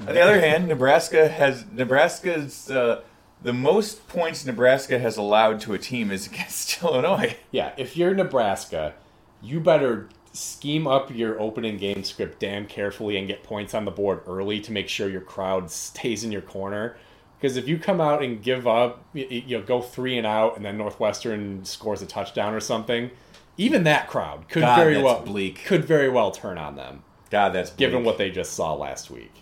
On 0.00 0.06
the 0.06 0.20
other 0.20 0.40
hand, 0.40 0.66
Nebraska 0.66 1.28
has 1.28 1.64
Nebraska's 1.70 2.68
uh, 2.68 3.02
the 3.42 3.52
most 3.52 4.08
points 4.08 4.44
Nebraska 4.44 4.98
has 4.98 5.16
allowed 5.16 5.60
to 5.62 5.74
a 5.74 5.78
team 5.78 6.10
is 6.10 6.26
against 6.26 6.82
Illinois. 6.82 7.36
Yeah, 7.50 7.72
if 7.76 7.96
you're 7.96 8.14
Nebraska, 8.14 8.94
you 9.40 9.60
better 9.60 10.08
scheme 10.32 10.86
up 10.86 11.14
your 11.14 11.38
opening 11.38 11.76
game 11.76 12.02
script 12.04 12.40
damn 12.40 12.66
carefully 12.66 13.16
and 13.18 13.28
get 13.28 13.42
points 13.42 13.74
on 13.74 13.84
the 13.84 13.90
board 13.90 14.22
early 14.26 14.60
to 14.60 14.72
make 14.72 14.88
sure 14.88 15.08
your 15.08 15.20
crowd 15.20 15.70
stays 15.70 16.24
in 16.24 16.32
your 16.32 16.42
corner. 16.42 16.96
Because 17.42 17.56
if 17.56 17.66
you 17.66 17.76
come 17.76 18.00
out 18.00 18.22
and 18.22 18.40
give 18.40 18.68
up, 18.68 19.04
you, 19.14 19.58
know, 19.58 19.62
go 19.62 19.82
three 19.82 20.16
and 20.16 20.24
out, 20.24 20.54
and 20.54 20.64
then 20.64 20.78
Northwestern 20.78 21.64
scores 21.64 22.00
a 22.00 22.06
touchdown 22.06 22.54
or 22.54 22.60
something, 22.60 23.10
even 23.56 23.82
that 23.82 24.06
crowd 24.06 24.48
could 24.48 24.60
God, 24.60 24.76
very 24.76 25.02
well 25.02 25.22
bleak. 25.22 25.64
could 25.64 25.84
very 25.84 26.08
well 26.08 26.30
turn 26.30 26.56
on 26.56 26.76
them, 26.76 27.02
God, 27.30 27.48
that's 27.48 27.70
bleak. 27.70 27.78
given 27.78 28.04
what 28.04 28.16
they 28.16 28.30
just 28.30 28.52
saw 28.52 28.74
last 28.74 29.10
week. 29.10 29.34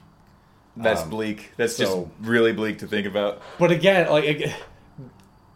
that's 0.79 1.03
um, 1.03 1.11
bleak. 1.11 1.53
That's 1.59 1.77
so- 1.77 1.85
just 1.85 2.27
really 2.27 2.55
bleak 2.55 2.79
to 2.79 2.87
think 2.87 3.07
about. 3.07 3.43
But 3.59 3.71
again, 3.71 4.09
like, 4.11 4.25
ag- 4.25 4.55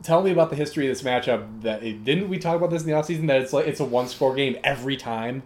tell 0.03 0.23
me 0.23 0.31
about 0.31 0.51
the 0.51 0.57
history 0.57 0.87
of 0.87 0.95
this 0.95 1.03
matchup. 1.03 1.63
That 1.63 1.81
didn't 1.81 2.29
we 2.29 2.39
talk 2.39 2.57
about 2.57 2.69
this 2.69 2.83
in 2.83 2.89
the 2.89 2.95
offseason? 2.95 3.27
That 3.29 3.41
it's 3.41 3.55
like 3.55 3.67
it's 3.67 3.81
a 3.81 3.87
one 3.87 4.07
score 4.07 4.35
game 4.35 4.59
every 4.63 4.99
time. 4.99 5.45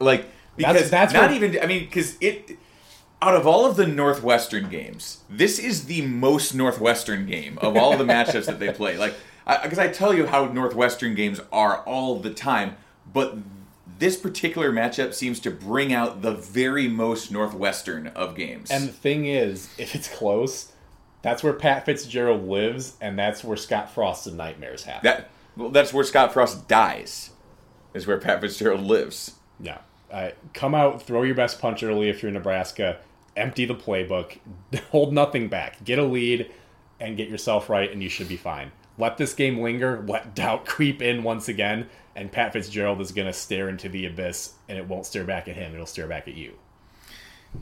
Like 0.00 0.26
because 0.56 0.90
that's 0.90 1.12
not 1.12 1.30
what- 1.30 1.40
even 1.40 1.62
I 1.62 1.66
mean 1.66 1.84
because 1.84 2.16
it 2.20 2.58
out 3.22 3.36
of 3.36 3.46
all 3.46 3.66
of 3.66 3.76
the 3.76 3.86
Northwestern 3.86 4.68
games, 4.68 5.18
this 5.28 5.58
is 5.58 5.86
the 5.86 6.02
most 6.02 6.54
Northwestern 6.54 7.26
game 7.26 7.58
of 7.60 7.76
all 7.76 7.96
the 7.96 8.04
matchups 8.04 8.46
that 8.46 8.58
they 8.58 8.72
play. 8.72 8.96
Like 8.96 9.14
because 9.62 9.78
I, 9.78 9.88
tell 9.88 10.14
you 10.14 10.26
how 10.26 10.46
Northwestern 10.46 11.14
games 11.14 11.40
are 11.52 11.78
all 11.82 12.18
the 12.18 12.30
time, 12.30 12.76
but 13.12 13.36
this 13.98 14.16
particular 14.16 14.72
matchup 14.72 15.12
seems 15.12 15.40
to 15.40 15.50
bring 15.50 15.92
out 15.92 16.22
the 16.22 16.32
very 16.32 16.88
most 16.88 17.32
Northwestern 17.32 18.08
of 18.08 18.34
games. 18.34 18.70
And 18.70 18.88
the 18.88 18.92
thing 18.92 19.26
is, 19.26 19.68
if 19.76 19.94
it's 19.94 20.08
close, 20.08 20.72
that's 21.22 21.42
where 21.42 21.52
Pat 21.52 21.84
Fitzgerald 21.84 22.48
lives, 22.48 22.96
and 23.00 23.18
that's 23.18 23.42
where 23.44 23.56
Scott 23.56 23.90
Frost's 23.92 24.28
nightmares 24.28 24.84
happen. 24.84 25.04
that 25.04 25.30
well, 25.56 25.70
that's 25.70 25.92
where 25.92 26.04
Scott 26.04 26.32
Frost 26.32 26.68
dies. 26.68 27.30
Is 27.92 28.06
where 28.06 28.18
Pat 28.18 28.40
Fitzgerald 28.40 28.82
lives. 28.82 29.32
yeah. 29.58 29.78
Uh, 30.10 30.30
come 30.54 30.74
out, 30.74 31.00
throw 31.02 31.22
your 31.22 31.36
best 31.36 31.60
punch 31.60 31.84
early 31.84 32.08
if 32.08 32.20
you're 32.20 32.32
Nebraska. 32.32 32.98
Empty 33.36 33.64
the 33.64 33.74
playbook. 33.74 34.38
Hold 34.90 35.12
nothing 35.12 35.48
back. 35.48 35.82
Get 35.84 35.98
a 35.98 36.04
lead 36.04 36.50
and 36.98 37.16
get 37.16 37.28
yourself 37.28 37.68
right, 37.68 37.90
and 37.90 38.02
you 38.02 38.08
should 38.08 38.28
be 38.28 38.36
fine. 38.36 38.72
Let 38.98 39.16
this 39.16 39.34
game 39.34 39.60
linger. 39.60 40.04
Let 40.06 40.34
doubt 40.34 40.66
creep 40.66 41.00
in 41.00 41.22
once 41.22 41.48
again, 41.48 41.88
and 42.14 42.30
Pat 42.30 42.52
Fitzgerald 42.52 43.00
is 43.00 43.12
going 43.12 43.26
to 43.26 43.32
stare 43.32 43.68
into 43.68 43.88
the 43.88 44.06
abyss, 44.06 44.54
and 44.68 44.78
it 44.78 44.86
won't 44.86 45.06
stare 45.06 45.24
back 45.24 45.48
at 45.48 45.56
him. 45.56 45.74
It'll 45.74 45.86
stare 45.86 46.08
back 46.08 46.28
at 46.28 46.34
you. 46.34 46.54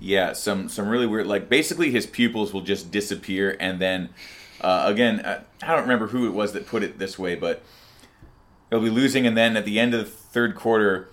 Yeah, 0.00 0.34
some 0.34 0.68
some 0.68 0.88
really 0.88 1.06
weird. 1.06 1.26
Like 1.26 1.48
basically, 1.48 1.90
his 1.90 2.06
pupils 2.06 2.52
will 2.52 2.60
just 2.60 2.90
disappear, 2.90 3.56
and 3.58 3.80
then 3.80 4.10
uh, 4.60 4.84
again, 4.86 5.20
uh, 5.20 5.42
I 5.62 5.68
don't 5.68 5.82
remember 5.82 6.08
who 6.08 6.26
it 6.26 6.34
was 6.34 6.52
that 6.52 6.66
put 6.66 6.82
it 6.82 6.98
this 6.98 7.18
way, 7.18 7.34
but 7.34 7.62
they'll 8.68 8.80
be 8.80 8.90
losing, 8.90 9.26
and 9.26 9.36
then 9.36 9.56
at 9.56 9.64
the 9.64 9.78
end 9.78 9.94
of 9.94 10.00
the 10.00 10.10
third 10.10 10.54
quarter, 10.54 11.08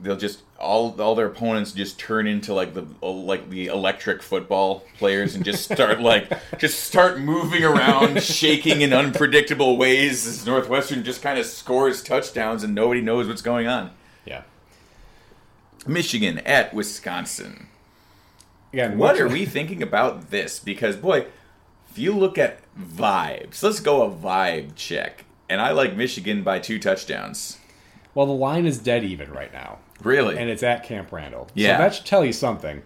they'll 0.00 0.16
just 0.16 0.40
all 0.58 1.00
all 1.00 1.14
their 1.14 1.26
opponents 1.26 1.72
just 1.72 1.98
turn 1.98 2.26
into 2.26 2.52
like 2.54 2.74
the 2.74 2.84
like 3.06 3.50
the 3.50 3.66
electric 3.66 4.22
football 4.22 4.84
players 4.98 5.34
and 5.34 5.44
just 5.44 5.70
start 5.70 6.00
like 6.12 6.30
just 6.58 6.80
start 6.84 7.20
moving 7.20 7.62
around, 7.64 8.22
shaking 8.22 8.80
in 8.80 8.92
unpredictable 8.92 9.76
ways 9.76 10.26
as 10.26 10.46
Northwestern 10.46 11.04
just 11.04 11.22
kind 11.22 11.38
of 11.38 11.46
scores 11.46 12.02
touchdowns 12.02 12.62
and 12.62 12.74
nobody 12.74 13.00
knows 13.00 13.28
what's 13.28 13.42
going 13.42 13.66
on. 13.66 13.90
Yeah. 14.24 14.42
Michigan 15.86 16.38
at 16.40 16.72
Wisconsin. 16.72 17.68
Again, 18.72 18.98
What 18.98 19.14
which- 19.14 19.20
are 19.22 19.28
we 19.28 19.44
thinking 19.46 19.82
about 19.82 20.30
this? 20.30 20.58
Because 20.58 20.96
boy, 20.96 21.26
if 21.90 21.98
you 21.98 22.12
look 22.16 22.38
at 22.38 22.58
vibes, 22.78 23.62
let's 23.62 23.80
go 23.80 24.02
a 24.02 24.10
vibe 24.10 24.74
check. 24.74 25.24
And 25.48 25.60
I 25.60 25.70
like 25.72 25.94
Michigan 25.94 26.42
by 26.42 26.58
two 26.58 26.78
touchdowns. 26.78 27.58
Well, 28.14 28.26
the 28.26 28.32
line 28.32 28.66
is 28.66 28.78
dead 28.78 29.04
even 29.04 29.30
right 29.32 29.52
now. 29.52 29.78
Really? 30.02 30.36
and 30.36 30.50
it's 30.50 30.62
at 30.62 30.84
Camp 30.84 31.12
Randall. 31.12 31.48
Yeah. 31.54 31.76
So 31.76 31.82
that 31.82 31.94
should 31.94 32.06
tell 32.06 32.24
you 32.24 32.32
something. 32.32 32.82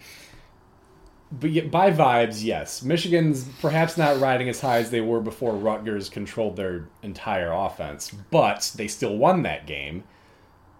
But 1.30 1.70
by 1.70 1.90
vibes, 1.90 2.42
yes. 2.42 2.82
Michigan's 2.82 3.46
perhaps 3.60 3.98
not 3.98 4.18
riding 4.18 4.48
as 4.48 4.60
high 4.60 4.78
as 4.78 4.90
they 4.90 5.02
were 5.02 5.20
before 5.20 5.54
Rutgers 5.54 6.08
controlled 6.08 6.56
their 6.56 6.86
entire 7.02 7.52
offense, 7.52 8.10
but 8.30 8.72
they 8.76 8.88
still 8.88 9.16
won 9.16 9.42
that 9.42 9.66
game. 9.66 10.04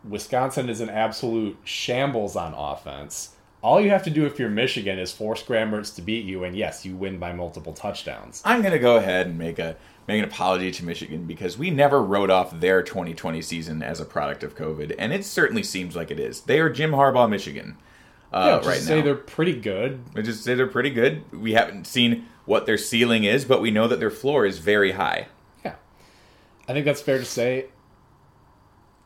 Wisconsin 0.09 0.71
is 0.71 0.81
an 0.81 0.89
absolute 0.89 1.59
shambles 1.65 2.35
on 2.35 2.55
offense. 2.55 3.35
All 3.61 3.81
you 3.81 3.91
have 3.91 4.05
to 4.05 4.11
do 4.11 4.25
if 4.25 4.39
you're 4.39 4.49
Michigan 4.49 4.99
is 4.99 5.13
force 5.13 5.43
Graham 5.43 5.73
Mertz 5.73 5.95
to 5.97 6.03
beat 6.03 6.25
you, 6.25 6.45
and 6.45 6.57
yes, 6.57 6.87
you 6.87 6.97
win 6.97 7.19
by 7.19 7.33
multiple 7.33 7.73
touchdowns. 7.73 8.41
I'm 8.45 8.63
gonna 8.63 8.79
go 8.79 8.97
ahead 8.97 9.27
and 9.27 9.37
make 9.37 9.59
a 9.59 9.77
make 10.09 10.19
an 10.19 10.25
apology 10.29 10.73
to 10.73 10.85
Michigan 10.85 11.27
because 11.27 11.57
we 11.59 11.71
never 11.71 12.03
wrote 12.03 12.31
off 12.31 12.59
their 12.59 12.83
2020 12.83 13.41
season 13.43 13.83
as 13.83 14.01
a 14.01 14.05
product 14.05 14.43
of 14.43 14.57
COVID, 14.57 14.95
and 14.99 15.13
it 15.13 15.25
certainly 15.25 15.63
seems 15.63 15.95
like 15.95 16.11
it 16.11 16.19
is. 16.19 16.41
They 16.41 16.59
are 16.59 16.71
Jim 16.71 16.93
Harbaugh, 16.93 17.29
Michigan, 17.29 17.77
Yeah, 18.33 18.39
uh, 18.39 18.57
just 18.57 18.69
right 18.69 18.81
say 18.81 18.99
now. 18.99 19.05
they're 19.05 19.15
pretty 19.15 19.61
good. 19.61 20.01
We 20.15 20.23
just 20.23 20.43
say 20.43 20.55
they're 20.55 20.67
pretty 20.67 20.91
good. 20.91 21.23
We 21.31 21.53
haven't 21.53 21.87
seen 21.87 22.27
what 22.47 22.65
their 22.65 22.79
ceiling 22.79 23.25
is, 23.25 23.45
but 23.45 23.61
we 23.61 23.71
know 23.71 23.87
that 23.87 24.01
their 24.01 24.11
floor 24.11 24.47
is 24.47 24.59
very 24.59 24.93
high. 24.93 25.29
Yeah, 25.63 25.75
I 26.67 26.73
think 26.73 26.87
that's 26.87 27.03
fair 27.03 27.19
to 27.19 27.25
say. 27.27 27.67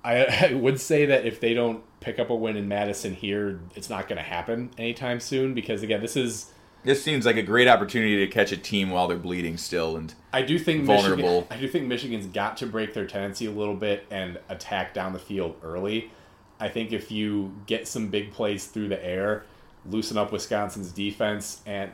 I, 0.05 0.25
I 0.51 0.55
would 0.55 0.81
say 0.81 1.07
that 1.07 1.27
if 1.27 1.41
they 1.41 1.53
don't 1.53 1.83
pick 1.99 2.21
up 2.21 2.31
a 2.31 2.35
win 2.35 2.57
in 2.57 2.69
Madison 2.69 3.13
here, 3.15 3.61
it's 3.75 3.91
not 3.91 4.09
going 4.09 4.17
to 4.19 4.23
happen 4.23 4.71
anytime 4.79 5.19
soon 5.19 5.53
because 5.55 5.83
again, 5.83 6.01
this 6.01 6.17
is 6.17 6.53
This 6.85 7.03
seems 7.03 7.25
like 7.25 7.37
a 7.37 7.43
great 7.43 7.69
opportunity 7.69 8.17
to 8.19 8.27
catch 8.27 8.51
a 8.51 8.57
team 8.57 8.91
while 8.91 9.07
they're 9.07 9.17
bleeding 9.17 9.57
still, 9.57 9.97
and 9.97 10.13
I 10.33 10.43
do 10.43 10.59
think 10.59 10.85
Vulnerable. 10.85 11.43
Michigan, 11.43 11.47
I 11.51 11.61
do 11.61 11.69
think 11.69 11.87
Michigan's 11.87 12.27
got 12.27 12.57
to 12.59 12.67
break 12.67 12.93
their 12.93 13.07
tendency 13.07 13.47
a 13.47 13.53
little 13.53 13.77
bit 13.77 14.05
and 14.11 14.39
attack 14.49 14.93
down 14.93 15.13
the 15.13 15.19
field 15.19 15.57
early. 15.63 16.11
I 16.59 16.69
think 16.69 16.93
if 16.93 17.11
you 17.11 17.55
get 17.67 17.87
some 17.87 18.09
big 18.09 18.33
plays 18.33 18.67
through 18.67 18.89
the 18.89 19.05
air, 19.05 19.45
loosen 19.89 20.17
up 20.17 20.33
Wisconsin's 20.33 20.91
defense, 20.91 21.61
and 21.67 21.93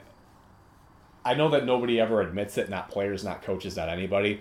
I 1.25 1.35
know 1.35 1.51
that 1.51 1.67
nobody 1.67 2.01
ever 2.01 2.23
admits 2.23 2.57
it, 2.57 2.71
not 2.71 2.91
players, 2.91 3.25
not 3.25 3.43
coaches, 3.43 3.77
not 3.77 3.91
anybody. 3.91 4.41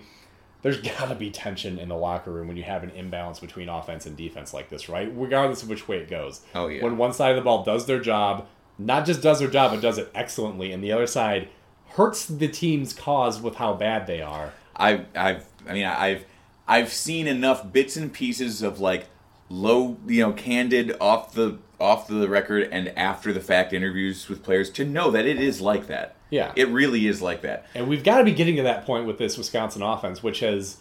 There's 0.62 0.80
got 0.80 1.08
to 1.08 1.14
be 1.14 1.30
tension 1.30 1.78
in 1.78 1.88
the 1.88 1.96
locker 1.96 2.32
room 2.32 2.48
when 2.48 2.56
you 2.56 2.62
have 2.64 2.82
an 2.82 2.90
imbalance 2.90 3.38
between 3.38 3.68
offense 3.68 4.06
and 4.06 4.16
defense 4.16 4.52
like 4.52 4.70
this, 4.70 4.88
right? 4.88 5.10
Regardless 5.14 5.62
of 5.62 5.68
which 5.68 5.86
way 5.86 5.98
it 5.98 6.08
goes. 6.08 6.40
Oh, 6.54 6.66
yeah. 6.66 6.82
When 6.82 6.96
one 6.96 7.12
side 7.12 7.30
of 7.30 7.36
the 7.36 7.42
ball 7.42 7.62
does 7.62 7.86
their 7.86 8.00
job, 8.00 8.46
not 8.78 9.06
just 9.06 9.22
does 9.22 9.40
their 9.40 9.48
job, 9.48 9.72
but 9.72 9.80
does 9.80 9.98
it 9.98 10.10
excellently, 10.14 10.72
and 10.72 10.82
the 10.82 10.92
other 10.92 11.06
side 11.06 11.48
hurts 11.90 12.26
the 12.26 12.48
team's 12.48 12.92
cause 12.92 13.40
with 13.40 13.56
how 13.56 13.74
bad 13.74 14.06
they 14.06 14.22
are. 14.22 14.52
I've, 14.76 15.06
I've, 15.16 15.44
I 15.68 15.72
mean, 15.72 15.84
I've, 15.84 16.24
I've 16.66 16.92
seen 16.92 17.26
enough 17.26 17.72
bits 17.72 17.96
and 17.96 18.12
pieces 18.12 18.62
of 18.62 18.78
like 18.78 19.06
low, 19.48 19.96
you 20.06 20.22
know, 20.22 20.32
candid 20.32 20.96
off 21.00 21.34
the 21.34 21.58
off 21.80 22.08
the 22.08 22.28
record 22.28 22.68
and 22.72 22.88
after 22.98 23.32
the 23.32 23.40
fact 23.40 23.72
interviews 23.72 24.28
with 24.28 24.42
players 24.42 24.68
to 24.68 24.84
know 24.84 25.10
that 25.12 25.26
it 25.26 25.40
is 25.40 25.60
like 25.60 25.86
that. 25.86 26.16
Yeah. 26.30 26.52
it 26.56 26.68
really 26.68 27.06
is 27.06 27.22
like 27.22 27.42
that. 27.42 27.66
And 27.74 27.88
we've 27.88 28.04
got 28.04 28.18
to 28.18 28.24
be 28.24 28.32
getting 28.32 28.56
to 28.56 28.62
that 28.64 28.84
point 28.84 29.06
with 29.06 29.16
this 29.16 29.38
Wisconsin 29.38 29.80
offense, 29.80 30.22
which 30.22 30.40
has 30.40 30.78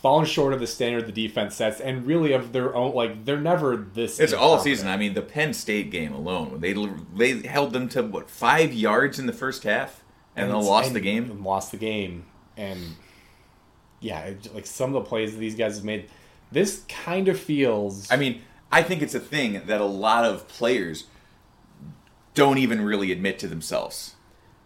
fallen 0.00 0.26
short 0.26 0.52
of 0.52 0.60
the 0.60 0.66
standard 0.66 1.06
the 1.06 1.12
defense 1.12 1.56
sets, 1.56 1.80
and 1.80 2.06
really 2.06 2.32
of 2.32 2.52
their 2.52 2.74
own. 2.74 2.94
Like 2.94 3.24
they're 3.24 3.40
never 3.40 3.76
this. 3.76 4.18
It's 4.18 4.32
all 4.32 4.58
season. 4.58 4.88
I 4.88 4.96
mean, 4.96 5.14
the 5.14 5.22
Penn 5.22 5.52
State 5.52 5.90
game 5.90 6.12
alone, 6.12 6.60
they 6.60 6.72
they 7.16 7.46
held 7.46 7.72
them 7.72 7.88
to 7.90 8.02
what 8.02 8.30
five 8.30 8.72
yards 8.72 9.18
in 9.18 9.26
the 9.26 9.32
first 9.32 9.64
half, 9.64 10.02
and, 10.34 10.50
then 10.50 10.60
lost 10.60 10.88
and- 10.88 10.96
the 10.96 11.00
game. 11.00 11.30
and 11.30 11.44
lost 11.44 11.70
the 11.70 11.76
game, 11.76 12.24
and 12.56 12.96
yeah, 14.00 14.20
it, 14.20 14.54
like 14.54 14.66
some 14.66 14.94
of 14.94 15.02
the 15.02 15.08
plays 15.08 15.32
that 15.32 15.38
these 15.38 15.54
guys 15.54 15.76
have 15.76 15.84
made. 15.84 16.10
This 16.52 16.84
kind 16.88 17.28
of 17.28 17.38
feels. 17.38 18.10
I 18.10 18.16
mean, 18.16 18.42
I 18.72 18.82
think 18.82 19.02
it's 19.02 19.14
a 19.14 19.20
thing 19.20 19.62
that 19.66 19.80
a 19.80 19.84
lot 19.84 20.24
of 20.24 20.48
players 20.48 21.04
don't 22.34 22.58
even 22.58 22.80
really 22.80 23.12
admit 23.12 23.38
to 23.40 23.48
themselves. 23.48 24.14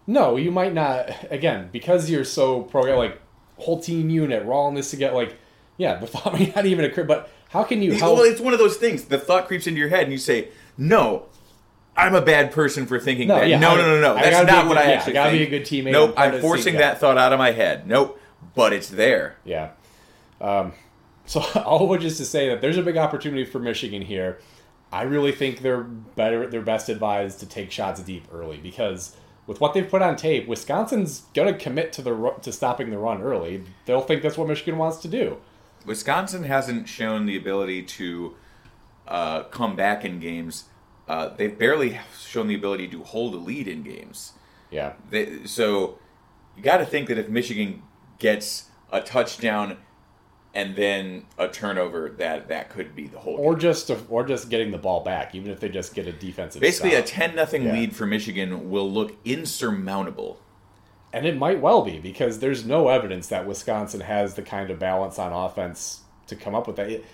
No, 0.07 0.37
you 0.37 0.51
might 0.51 0.74
not. 0.74 1.11
Again, 1.30 1.70
because 1.72 2.09
you're 2.11 2.24
so 2.24 2.62
pro, 2.62 2.97
like 2.97 3.20
whole 3.64 3.80
team 3.80 4.10
unit, 4.10 4.44
we're 4.44 4.52
all 4.54 4.68
in 4.68 4.74
this 4.74 4.90
together. 4.90 5.14
Like, 5.14 5.36
yeah, 5.76 5.96
the 5.96 6.06
thought 6.08 6.32
may 6.38 6.52
not 6.54 6.66
even 6.66 6.84
occur. 6.84 7.04
But 7.04 7.30
how 7.50 7.62
can 7.64 7.82
you 7.82 7.92
help? 7.92 8.18
well, 8.18 8.24
it's 8.24 8.40
one 8.40 8.52
of 8.52 8.58
those 8.58 8.76
things. 8.76 9.04
The 9.04 9.18
thought 9.18 9.46
creeps 9.48 9.66
into 9.66 9.80
your 9.80 9.88
head, 9.88 10.04
and 10.04 10.12
you 10.12 10.18
say, 10.18 10.48
"No, 10.78 11.26
I'm 11.96 12.14
a 12.14 12.22
bad 12.22 12.52
person 12.52 12.86
for 12.86 12.98
thinking 12.98 13.28
No, 13.28 13.36
that." 13.36 13.48
yeah, 13.48 13.58
no, 13.58 13.70
I- 13.70 13.76
no, 13.76 13.82
no, 13.82 14.00
no. 14.00 14.16
I 14.16 14.22
That's 14.30 14.46
not 14.50 14.66
what 14.66 14.74
good- 14.76 14.78
I 14.78 14.84
yeah, 14.84 14.90
I 14.90 14.92
actually 14.94 15.12
gotta 15.14 15.30
be 15.32 15.42
a 15.42 15.50
good 15.50 15.62
teammate. 15.62 15.92
Nope, 15.92 16.10
I'm 16.10 16.14
part 16.14 16.28
I'm 16.28 16.34
of 16.34 16.42
the 16.42 16.46
forcing 16.48 16.74
that 16.76 16.98
thought 16.98 17.18
out 17.18 17.32
of 17.32 17.38
my 17.38 17.52
head. 17.52 17.86
Nope, 17.86 18.20
but 18.54 18.72
it's 18.72 18.88
there. 18.88 19.36
Yeah. 19.44 19.70
Um, 20.40 20.72
so 21.26 21.40
all 21.64 21.88
which 21.88 22.04
is 22.04 22.18
to 22.18 22.24
say 22.24 22.48
that 22.50 22.60
there's 22.60 22.76
a 22.76 22.82
big 22.82 22.96
opportunity 22.98 23.44
for 23.44 23.58
Michigan 23.58 24.02
here. 24.02 24.38
I 24.92 25.02
really 25.02 25.32
think 25.32 25.60
they're 25.60 25.82
better. 25.82 26.46
They're 26.46 26.60
best 26.62 26.88
advised 26.88 27.40
to 27.40 27.46
take 27.46 27.70
shots 27.72 28.00
deep 28.02 28.26
early 28.32 28.58
because 28.58 29.16
with 29.47 29.61
what 29.61 29.74
they've 29.74 29.88
put 29.88 30.03
on 30.03 30.16
tape, 30.16 30.47
Wisconsin's 30.47 31.24
going 31.34 31.53
to 31.53 31.59
commit 31.59 31.92
to 31.95 32.03
the 32.03 32.34
to 32.42 32.53
stopping 32.53 32.90
the 32.90 32.99
run 32.99 33.22
early. 33.22 33.64
They'll 33.84 34.01
think 34.01 34.22
that's 34.22 34.38
what 34.38 34.49
Michigan 34.49 34.78
wants 34.78 34.99
to 34.99 35.09
do. 35.09 35.38
Wisconsin 35.84 36.45
hasn't 36.45 36.88
shown 36.88 37.26
the 37.26 37.36
ability 37.36 37.82
to 37.82 38.34
uh, 39.07 39.42
come 39.45 39.76
back 39.76 40.05
in 40.05 40.18
games. 40.18 40.64
Uh, 41.07 41.28
they've 41.28 41.59
barely 41.59 42.01
shown 42.18 42.49
the 42.49 42.55
ability 42.55 42.88
to 42.88 43.03
hold 43.03 43.34
a 43.34 43.36
lead 43.36 43.68
in 43.68 43.82
games. 43.82 44.32
Yeah. 44.70 44.95
They, 45.11 45.45
so 45.45 45.99
you 46.57 46.62
got 46.62 46.78
to 46.78 46.86
think 46.86 47.09
that 47.09 47.18
if 47.18 47.28
Michigan 47.28 47.82
gets 48.18 48.70
a 48.90 49.03
touchdown 49.03 49.76
and 50.55 50.76
then 50.76 51.24
a 51.38 51.48
turnover, 51.48 52.11
that 52.18 52.48
that 52.48 52.70
could 52.70 52.94
be 52.94 53.07
the 53.09 53.18
whole. 53.18 53.34
Or 53.36 53.52
game. 53.55 53.61
just 53.61 53.90
or 54.09 54.24
just 54.24 54.48
getting 54.50 54.70
the 54.70 54.78
ball 54.78 55.00
back, 55.02 55.34
even 55.34 55.50
if 55.50 55.61
they 55.61 55.68
just 55.68 55.94
get 55.94 56.07
a 56.07 56.12
defensive 56.12 56.61
Basically, 56.62 56.90
stop. 56.92 57.05
a 57.05 57.07
ten 57.07 57.34
nothing 57.34 57.64
Yeah. 57.64 57.72
lead 57.72 57.96
for 57.96 58.07
Michigan 58.07 58.70
will 58.70 58.90
look 58.90 59.16
insurmountable. 59.24 60.38
And 61.12 61.26
it 61.26 61.36
might 61.36 61.61
well 61.61 61.82
be 61.82 61.98
because 61.98 62.40
there's 62.40 62.64
no 62.64 62.88
evidence 62.88 63.28
that 63.28 63.46
Wisconsin 63.46 64.00
has 64.00 64.34
the 64.34 64.42
kind 64.42 64.70
of 64.70 64.78
balance 64.78 65.18
on 65.18 65.32
offense 65.32 66.00
to 66.26 66.34
come 66.36 66.55
up 66.55 66.66
with 66.66 66.76
that. 66.76 66.90
It- 66.90 67.05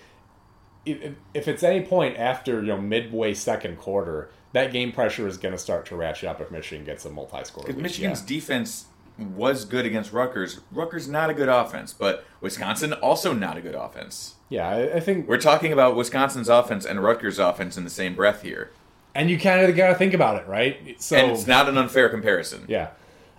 If, 0.83 1.13
if 1.35 1.47
it's 1.47 1.61
any 1.61 1.85
point 1.85 2.17
after 2.17 2.53
you 2.61 2.67
know 2.69 2.81
midway 2.81 3.35
second 3.35 3.77
quarter, 3.77 4.31
that 4.53 4.71
game 4.71 4.91
pressure 4.91 5.27
is 5.27 5.37
going 5.37 5.51
to 5.51 5.57
start 5.59 5.85
to 5.87 5.95
ratchet 5.95 6.27
up 6.27 6.41
if 6.41 6.49
Michigan 6.49 6.83
gets 6.83 7.05
a 7.05 7.11
multi-score. 7.11 7.61
Because 7.63 7.75
lead. 7.75 7.83
Michigan's 7.83 8.21
Yeah. 8.21 8.27
defense 8.39 8.85
was 9.21 9.65
good 9.65 9.85
against 9.85 10.11
Rutgers. 10.13 10.59
Rutgers 10.71 11.07
not 11.07 11.29
a 11.29 11.33
good 11.33 11.49
offense, 11.49 11.93
but 11.93 12.25
Wisconsin 12.41 12.93
also 12.93 13.33
not 13.33 13.57
a 13.57 13.61
good 13.61 13.75
offense. 13.75 14.35
yeah, 14.49 14.69
I, 14.69 14.95
I 14.95 14.99
think, 14.99 15.27
We're 15.27 15.37
talking 15.37 15.71
about 15.71 15.95
Wisconsin's 15.95 16.49
offense 16.49 16.85
and 16.85 17.03
Rutgers' 17.03 17.39
offense 17.39 17.77
in 17.77 17.83
the 17.83 17.89
same 17.89 18.15
breath 18.15 18.41
here, 18.41 18.71
and 19.13 19.29
you 19.29 19.39
kind 19.39 19.61
of 19.65 19.75
got 19.75 19.89
to 19.89 19.95
think 19.95 20.13
about 20.13 20.41
it, 20.41 20.47
right? 20.47 21.01
So 21.01 21.17
and 21.17 21.31
it's 21.31 21.47
not 21.47 21.67
an 21.69 21.77
unfair 21.77 22.09
comparison. 22.09 22.65
yeah, 22.67 22.89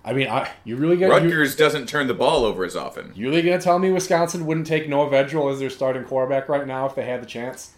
I 0.04 0.12
mean, 0.12 0.28
I, 0.28 0.50
you 0.64 0.76
really 0.76 0.96
got 0.96 1.10
Rutgers 1.10 1.54
doesn't 1.56 1.88
turn 1.88 2.06
the 2.06 2.14
ball 2.14 2.44
over 2.44 2.64
as 2.64 2.76
often. 2.76 3.12
you 3.14 3.28
really 3.28 3.42
going 3.42 3.58
to 3.58 3.62
tell 3.62 3.78
me 3.78 3.90
Wisconsin 3.90 4.46
wouldn't 4.46 4.66
take 4.66 4.88
Noah 4.88 5.10
Vedral 5.10 5.52
as 5.52 5.60
their 5.60 5.70
starting 5.70 6.04
quarterback 6.04 6.48
right 6.48 6.66
now 6.66 6.86
if 6.86 6.94
they 6.94 7.04
had 7.04 7.22
the 7.22 7.26
chance? 7.26 7.72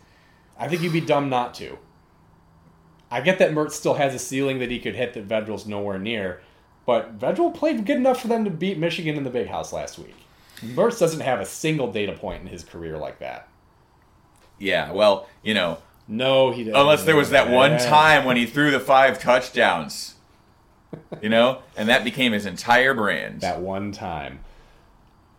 I 0.58 0.68
think 0.68 0.82
you'd 0.82 0.92
be 0.92 1.00
dumb 1.00 1.28
not 1.28 1.52
to. 1.54 1.78
I 3.10 3.20
get 3.20 3.38
that 3.38 3.52
Mertz 3.52 3.72
still 3.72 3.94
has 3.94 4.14
a 4.14 4.18
ceiling 4.18 4.58
that 4.58 4.70
he 4.70 4.80
could 4.80 4.94
hit 4.94 5.14
that 5.14 5.28
Vedral's 5.28 5.66
nowhere 5.66 5.98
near, 5.98 6.40
but 6.86 7.18
Vedral 7.18 7.54
played 7.54 7.86
good 7.86 7.96
enough 7.96 8.20
for 8.20 8.28
them 8.28 8.44
to 8.44 8.50
beat 8.50 8.78
Michigan 8.78 9.16
in 9.16 9.24
the 9.24 9.30
Big 9.30 9.48
House 9.48 9.72
last 9.72 9.98
week. 9.98 10.14
Mertz 10.62 10.98
doesn't 10.98 11.20
have 11.20 11.40
a 11.40 11.46
single 11.46 11.90
data 11.90 12.12
point 12.12 12.42
in 12.42 12.48
his 12.48 12.62
career 12.64 12.96
like 12.98 13.18
that. 13.18 13.48
Yeah, 14.58 14.92
well, 14.92 15.28
you 15.42 15.52
know, 15.54 15.78
No, 16.08 16.50
he 16.52 16.64
didn't. 16.64 16.76
unless 16.76 17.04
there 17.04 17.16
was 17.16 17.30
that 17.30 17.50
one 17.50 17.78
time 17.78 18.24
when 18.24 18.36
he 18.36 18.46
threw 18.46 18.70
the 18.70 18.80
five 18.80 19.18
touchdowns, 19.18 20.14
you 21.20 21.28
know, 21.28 21.62
and 21.76 21.88
that 21.88 22.04
became 22.04 22.32
his 22.32 22.46
entire 22.46 22.94
brand. 22.94 23.40
That 23.40 23.60
one 23.60 23.90
time. 23.92 24.40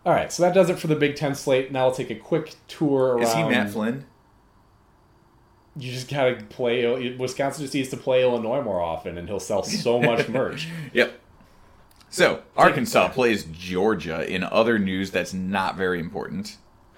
All 0.04 0.12
right, 0.12 0.30
so 0.32 0.42
that 0.42 0.54
does 0.54 0.68
it 0.70 0.78
for 0.78 0.86
the 0.86 0.94
Big 0.94 1.16
Ten 1.16 1.34
slate. 1.34 1.72
Now 1.72 1.86
I'll 1.86 1.92
take 1.94 2.10
a 2.10 2.14
quick 2.14 2.54
tour 2.68 3.14
around. 3.14 3.22
Is 3.22 3.32
he 3.32 3.42
Matt 3.42 3.70
Flynn? 3.70 4.04
You 5.78 5.92
just 5.92 6.08
gotta 6.08 6.36
play. 6.48 7.16
Wisconsin 7.16 7.62
just 7.64 7.74
needs 7.74 7.88
to 7.90 7.96
play 7.96 8.22
Illinois 8.22 8.62
more 8.62 8.80
often, 8.80 9.18
and 9.18 9.28
he'll 9.28 9.40
sell 9.40 9.62
so 9.62 10.00
much 10.00 10.28
merch. 10.30 10.68
Yep. 10.92 11.20
So 12.08 12.42
Arkansas 12.56 13.08
plays 13.08 13.44
Georgia. 13.44 14.26
In 14.32 14.42
other 14.44 14.78
news, 14.78 15.10
that's 15.10 15.34
not 15.34 15.76
very 15.76 16.00
important. 16.00 16.56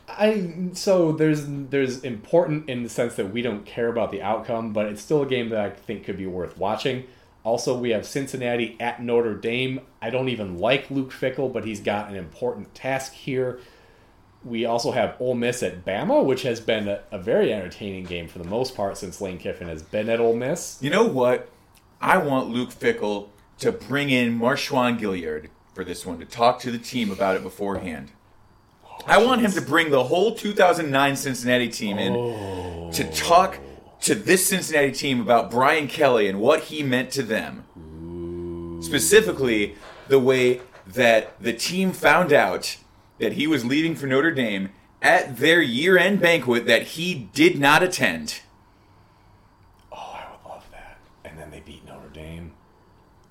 I 0.09 0.71
so 0.73 1.13
there's 1.13 1.45
there's 1.47 2.03
important 2.03 2.69
in 2.69 2.83
the 2.83 2.89
sense 2.89 3.15
that 3.17 3.33
we 3.33 3.43
don't 3.43 3.65
care 3.67 3.89
about 3.89 4.11
the 4.11 4.23
outcome, 4.23 4.73
but 4.73 4.87
it's 4.87 5.03
still 5.03 5.23
a 5.23 5.27
game 5.27 5.51
that 5.51 5.61
I 5.61 5.71
think 5.71 6.05
could 6.05 6.17
be 6.17 6.27
worth 6.27 6.57
watching. 6.57 7.05
Also, 7.45 7.79
we 7.79 7.91
have 7.91 8.05
Cincinnati 8.05 8.77
at 8.81 9.03
Notre 9.03 9.35
Dame. 9.35 9.81
I 10.03 10.11
don't 10.11 10.29
even 10.29 10.59
like 10.59 10.91
Luke 10.91 11.13
Fickell, 11.13 11.53
but 11.53 11.65
he's 11.65 11.81
got 11.81 12.11
an 12.11 12.17
important 12.17 12.75
task 12.75 13.13
here. 13.13 13.61
We 14.45 14.67
also 14.67 14.93
have 14.93 15.17
Ole 15.21 15.35
Miss 15.35 15.63
at 15.63 15.85
Bama, 15.85 16.25
which 16.25 16.43
has 16.43 16.61
been 16.61 16.89
a, 16.89 17.01
a 17.11 17.19
very 17.19 17.53
entertaining 17.53 18.05
game 18.05 18.29
for 18.29 18.39
the 18.39 18.45
most 18.45 18.75
part 18.77 18.99
since 18.99 19.21
Lane 19.21 19.39
Kiffin 19.39 19.69
has 19.69 19.83
been 19.83 20.09
at 20.09 20.21
Ole 20.21 20.37
Miss. 20.37 20.79
You 20.81 20.91
know 20.91 21.05
what? 21.05 21.49
I 22.01 22.19
want 22.19 22.51
Luke 22.51 22.71
Fickell 22.71 23.29
to 23.59 23.73
bring 23.73 24.11
in 24.11 24.39
Marshawn 24.39 24.99
Gilyard 24.99 25.49
for 25.75 25.85
this 25.85 26.05
one 26.07 26.19
to 26.19 26.25
talk 26.25 26.61
to 26.61 26.71
the 26.71 26.79
team 26.79 27.11
about 27.11 27.37
it 27.37 27.43
beforehand. 27.43 28.13
I 29.07 29.17
oh, 29.17 29.27
want 29.27 29.41
him 29.41 29.53
to 29.53 29.61
bring 29.61 29.91
the 29.91 30.05
whole 30.05 30.35
2009 30.35 31.17
Cincinnati 31.17 31.69
team 31.69 31.99
in 31.99 32.15
oh. 32.15 32.91
to 32.93 33.11
talk 33.13 33.59
to 34.03 34.15
this 34.15 34.47
Cincinnati 34.47 34.93
team 34.93 35.21
about 35.21 35.51
Brian 35.51 35.89
Kelly 35.89 36.29
and 36.29 36.41
what 36.41 36.65
he 36.65 36.83
meant 36.83 37.11
to 37.13 37.23
them. 37.23 37.65
Specifically, 38.83 39.77
the 40.09 40.19
way 40.19 40.61
that 40.87 41.41
the 41.43 41.53
team 41.53 41.93
found 41.93 42.33
out 42.33 42.77
that 43.19 43.35
he 43.35 43.47
was 43.47 43.65
leaving 43.65 43.95
for 43.95 44.07
Notre 44.07 44.31
Dame 44.31 44.71
at 45.03 45.37
their 45.37 45.61
year 45.61 45.99
end 45.99 46.21
banquet 46.21 46.67
that 46.67 46.83
he 46.83 47.29
did 47.33 47.59
not 47.59 47.83
attend. 47.83 48.41
Oh, 49.93 49.97
I 49.97 50.27
would 50.31 50.49
love 50.49 50.65
that. 50.71 50.99
And 51.25 51.39
then 51.39 51.51
they 51.51 51.61
beat 51.61 51.85
Notre 51.87 52.09
Dame. 52.09 52.53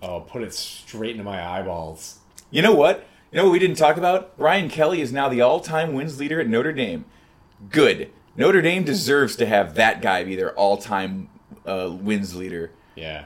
Oh, 0.07 0.21
put 0.21 0.41
it 0.41 0.53
straight 0.53 1.11
into 1.11 1.23
my 1.25 1.45
eyeballs. 1.45 2.19
You 2.49 2.61
know 2.61 2.73
what? 2.73 3.05
You 3.29 3.37
know 3.37 3.43
what 3.43 3.51
we 3.51 3.59
didn't 3.59 3.75
talk 3.75 3.97
about? 3.97 4.37
Brian 4.37 4.69
Kelly 4.69 5.01
is 5.01 5.11
now 5.11 5.27
the 5.27 5.41
all-time 5.41 5.93
wins 5.93 6.17
leader 6.17 6.39
at 6.39 6.47
Notre 6.47 6.71
Dame. 6.71 7.03
Good. 7.69 8.09
Notre 8.37 8.61
Dame 8.61 8.85
deserves 8.85 9.35
to 9.35 9.45
have 9.45 9.75
that 9.75 10.01
guy 10.01 10.23
be 10.23 10.37
their 10.37 10.53
all-time 10.53 11.29
uh, 11.65 11.89
wins 11.91 12.35
leader. 12.35 12.71
Yeah. 12.95 13.25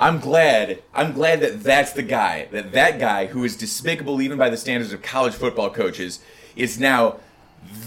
I'm 0.00 0.18
glad. 0.18 0.82
I'm 0.92 1.12
glad 1.12 1.38
that 1.40 1.62
that's 1.62 1.92
the 1.92 2.02
guy. 2.02 2.48
That 2.50 2.72
that 2.72 2.98
guy 2.98 3.26
who 3.26 3.44
is 3.44 3.56
despicable 3.56 4.20
even 4.20 4.36
by 4.36 4.50
the 4.50 4.56
standards 4.56 4.92
of 4.92 5.02
college 5.02 5.34
football 5.34 5.70
coaches 5.70 6.18
is 6.56 6.80
now 6.80 7.20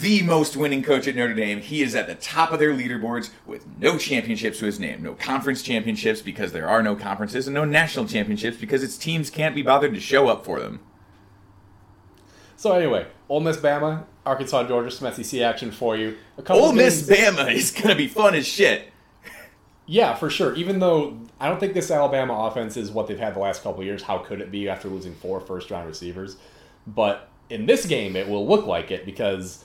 the 0.01 0.21
most 0.23 0.55
winning 0.55 0.83
coach 0.83 1.07
at 1.07 1.15
Notre 1.15 1.33
Dame. 1.33 1.59
He 1.61 1.81
is 1.81 1.95
at 1.95 2.07
the 2.07 2.15
top 2.15 2.51
of 2.51 2.59
their 2.59 2.73
leaderboards 2.73 3.29
with 3.45 3.65
no 3.79 3.97
championships 3.97 4.59
to 4.59 4.65
his 4.65 4.79
name, 4.79 5.03
no 5.03 5.13
conference 5.13 5.61
championships 5.61 6.21
because 6.21 6.51
there 6.51 6.67
are 6.67 6.81
no 6.83 6.95
conferences, 6.95 7.47
and 7.47 7.53
no 7.53 7.65
national 7.65 8.07
championships 8.07 8.57
because 8.57 8.83
its 8.83 8.97
teams 8.97 9.29
can't 9.29 9.55
be 9.55 9.61
bothered 9.61 9.93
to 9.93 9.99
show 9.99 10.27
up 10.27 10.45
for 10.45 10.59
them. 10.59 10.79
So 12.57 12.73
anyway, 12.73 13.07
Ole 13.29 13.39
Miss, 13.39 13.57
Bama, 13.57 14.03
Arkansas, 14.25 14.67
Georgia, 14.67 14.91
some 14.91 15.11
SEC 15.13 15.39
action 15.41 15.71
for 15.71 15.95
you. 15.95 16.17
A 16.37 16.41
couple 16.41 16.63
Ole 16.63 16.73
Miss 16.73 17.07
games- 17.07 17.37
Bama 17.37 17.53
is 17.53 17.71
gonna 17.71 17.95
be 17.95 18.07
fun 18.07 18.35
as 18.35 18.47
shit. 18.47 18.91
Yeah, 19.85 20.13
for 20.13 20.29
sure. 20.29 20.53
Even 20.55 20.79
though 20.79 21.17
I 21.39 21.49
don't 21.49 21.59
think 21.59 21.73
this 21.73 21.89
Alabama 21.89 22.33
offense 22.47 22.77
is 22.77 22.91
what 22.91 23.07
they've 23.07 23.17
had 23.17 23.33
the 23.33 23.39
last 23.39 23.63
couple 23.63 23.83
years, 23.83 24.03
how 24.03 24.19
could 24.19 24.39
it 24.41 24.51
be 24.51 24.69
after 24.69 24.87
losing 24.87 25.15
four 25.15 25.39
first 25.39 25.71
round 25.71 25.87
receivers? 25.87 26.37
But 26.85 27.29
in 27.49 27.65
this 27.65 27.85
game, 27.87 28.15
it 28.15 28.27
will 28.27 28.47
look 28.47 28.67
like 28.67 28.91
it 28.91 29.05
because 29.05 29.63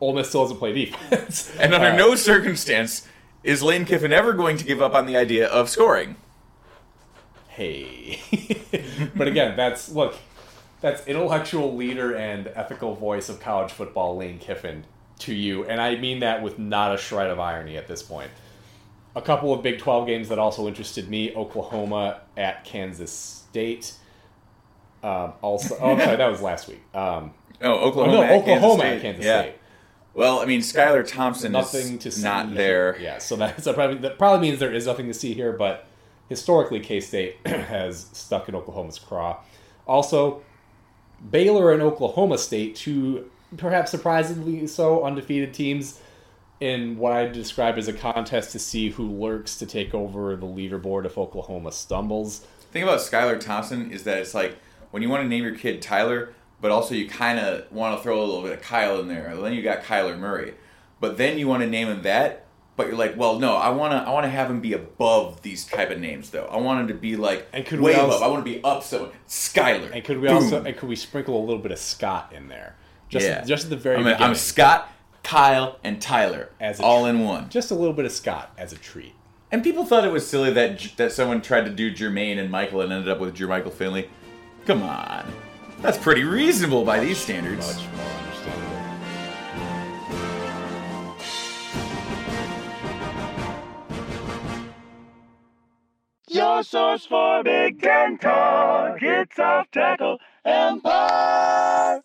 Ole 0.00 0.14
Miss 0.14 0.28
still 0.28 0.42
doesn't 0.42 0.58
play 0.58 0.72
defense. 0.72 1.52
And 1.60 1.74
under 1.74 1.88
Uh, 1.88 1.96
no 1.96 2.14
circumstance 2.14 3.06
is 3.42 3.62
Lane 3.62 3.84
Kiffin 3.84 4.12
ever 4.12 4.32
going 4.32 4.56
to 4.56 4.64
give 4.64 4.80
up 4.80 4.94
on 4.94 5.06
the 5.06 5.16
idea 5.16 5.48
of 5.48 5.68
scoring. 5.68 6.16
hey. 7.48 8.20
but 9.16 9.28
again, 9.28 9.56
that's 9.56 9.88
look, 9.90 10.14
that's 10.80 11.06
intellectual 11.06 11.74
leader 11.74 12.14
and 12.14 12.48
ethical 12.54 12.94
voice 12.94 13.28
of 13.28 13.40
college 13.40 13.72
football, 13.72 14.16
Lane 14.16 14.38
Kiffin, 14.38 14.84
to 15.20 15.34
you, 15.34 15.64
and 15.64 15.80
I 15.80 15.96
mean 15.96 16.20
that 16.20 16.42
with 16.42 16.58
not 16.58 16.94
a 16.94 16.98
shred 16.98 17.30
of 17.30 17.38
irony 17.38 17.76
at 17.76 17.86
this 17.88 18.02
point. 18.02 18.30
A 19.14 19.20
couple 19.22 19.52
of 19.52 19.62
Big 19.62 19.78
12 19.78 20.06
games 20.06 20.28
that 20.30 20.38
also 20.38 20.66
interested 20.66 21.08
me: 21.08 21.34
Oklahoma 21.34 22.20
at 22.36 22.64
Kansas 22.64 23.12
State. 23.12 23.94
Um, 25.02 25.32
also, 25.42 25.76
oh, 25.80 25.98
sorry, 25.98 26.16
that 26.16 26.30
was 26.30 26.40
last 26.40 26.68
week. 26.68 26.80
Um, 26.94 27.34
Oh, 27.64 27.74
oh, 27.74 27.88
Oklahoma. 27.88 28.12
no, 28.12 28.22
at 28.24 28.32
Oklahoma 28.32 28.82
Kansas 28.82 28.96
at 28.96 29.02
Kansas 29.02 29.24
yeah. 29.24 29.40
State. 29.42 29.54
Well, 30.14 30.40
I 30.40 30.44
mean, 30.44 30.60
Skylar 30.60 31.06
Thompson 31.06 31.52
Nothing 31.52 31.96
is 31.96 32.02
to 32.02 32.10
see 32.10 32.22
not 32.22 32.48
here. 32.48 32.56
there. 32.56 32.98
Yeah, 33.00 33.18
so 33.18 33.36
that, 33.36 33.62
so 33.62 33.72
probably, 33.72 33.98
that 33.98 34.18
probably 34.18 34.46
means 34.48 34.60
there 34.60 34.72
is 34.72 34.86
nothing 34.86 35.06
to 35.06 35.14
see 35.14 35.32
here, 35.32 35.52
but 35.52 35.86
historically, 36.28 36.80
K 36.80 37.00
State 37.00 37.36
has 37.46 38.06
stuck 38.12 38.48
in 38.48 38.54
Oklahoma's 38.54 38.98
craw. 38.98 39.38
Also, 39.86 40.42
Baylor 41.30 41.72
and 41.72 41.82
Oklahoma 41.82 42.38
State, 42.38 42.76
two 42.76 43.30
perhaps 43.56 43.90
surprisingly 43.90 44.66
so 44.66 45.04
undefeated 45.04 45.52
teams 45.52 46.00
in 46.60 46.96
what 46.96 47.12
I 47.12 47.26
describe 47.26 47.76
as 47.76 47.88
a 47.88 47.92
contest 47.92 48.52
to 48.52 48.58
see 48.58 48.90
who 48.90 49.10
lurks 49.10 49.58
to 49.58 49.66
take 49.66 49.94
over 49.94 50.36
the 50.36 50.46
leaderboard 50.46 51.04
if 51.04 51.18
Oklahoma 51.18 51.72
stumbles. 51.72 52.40
The 52.40 52.66
thing 52.72 52.82
about 52.84 53.00
Skylar 53.00 53.40
Thompson 53.40 53.90
is 53.90 54.04
that 54.04 54.18
it's 54.18 54.34
like 54.34 54.56
when 54.90 55.02
you 55.02 55.08
want 55.08 55.22
to 55.24 55.28
name 55.28 55.42
your 55.42 55.56
kid 55.56 55.82
Tyler, 55.82 56.32
but 56.62 56.70
also 56.70 56.94
you 56.94 57.06
kind 57.06 57.38
of 57.38 57.70
want 57.70 57.96
to 57.98 58.02
throw 58.02 58.18
a 58.18 58.24
little 58.24 58.40
bit 58.42 58.52
of 58.52 58.62
Kyle 58.62 58.98
in 59.00 59.08
there. 59.08 59.36
Then 59.36 59.52
you 59.52 59.62
got 59.62 59.82
Kyler 59.82 60.18
Murray, 60.18 60.54
but 61.00 61.18
then 61.18 61.38
you 61.38 61.46
want 61.46 61.62
to 61.62 61.68
name 61.68 61.88
him 61.88 62.00
that. 62.02 62.46
But 62.74 62.86
you're 62.86 62.96
like, 62.96 63.18
well, 63.18 63.38
no, 63.38 63.54
I 63.56 63.68
want 63.68 63.92
to, 63.92 63.98
I 63.98 64.10
want 64.12 64.24
to 64.24 64.30
have 64.30 64.48
him 64.50 64.60
be 64.62 64.72
above 64.72 65.42
these 65.42 65.66
type 65.66 65.90
of 65.90 66.00
names, 66.00 66.30
though. 66.30 66.46
I 66.50 66.56
want 66.56 66.80
him 66.80 66.88
to 66.88 66.94
be 66.94 67.16
like 67.16 67.46
And 67.52 67.66
could 67.66 67.82
way 67.82 67.92
we 67.92 68.00
also- 68.00 68.16
above. 68.16 68.22
I 68.22 68.28
want 68.32 68.46
to 68.46 68.50
be 68.50 68.64
up 68.64 68.82
so 68.82 69.12
Skyler. 69.28 69.90
And 69.92 70.02
could 70.02 70.18
we 70.20 70.28
Boom. 70.28 70.36
also 70.38 70.64
and 70.64 70.74
could 70.74 70.88
we 70.88 70.96
sprinkle 70.96 71.38
a 71.38 71.44
little 71.44 71.60
bit 71.60 71.70
of 71.70 71.78
Scott 71.78 72.32
in 72.34 72.48
there? 72.48 72.76
Just 73.10 73.26
yeah, 73.26 73.44
just 73.44 73.64
at 73.64 73.70
the 73.70 73.76
very 73.76 73.96
I'm, 73.96 74.04
beginning. 74.04 74.22
I'm 74.22 74.34
Scott, 74.34 74.90
Kyle, 75.22 75.78
and 75.84 76.00
Tyler 76.00 76.48
As 76.58 76.80
a 76.80 76.82
all 76.82 77.02
tr- 77.02 77.10
in 77.10 77.20
one. 77.20 77.50
just 77.50 77.70
a 77.70 77.74
little 77.74 77.92
bit 77.92 78.06
of 78.06 78.12
Scott 78.12 78.52
as 78.56 78.72
a 78.72 78.78
treat. 78.78 79.12
And 79.50 79.62
people 79.62 79.84
thought 79.84 80.06
it 80.06 80.12
was 80.12 80.26
silly 80.26 80.50
that 80.54 80.92
that 80.96 81.12
someone 81.12 81.42
tried 81.42 81.66
to 81.66 81.70
do 81.70 81.92
Jermaine 81.92 82.38
and 82.38 82.50
Michael 82.50 82.80
and 82.80 82.90
ended 82.90 83.10
up 83.10 83.20
with 83.20 83.36
Jermichael 83.36 83.70
Finley. 83.72 84.08
Come 84.64 84.82
on, 84.82 85.30
that's 85.82 85.98
pretty 85.98 86.24
reasonable 86.24 86.84
by 86.84 87.00
these 87.00 87.18
standards. 87.18 87.76
Much 87.76 87.86
more 87.96 88.06
understandable. 88.06 88.72
Your 96.28 96.62
source 96.62 97.04
for 97.04 97.42
Big 97.42 97.82
Ten 97.82 98.16
talk. 98.18 99.02
It's 99.02 99.38
off 99.38 99.70
tackle 99.70 100.18
empire. 100.44 102.00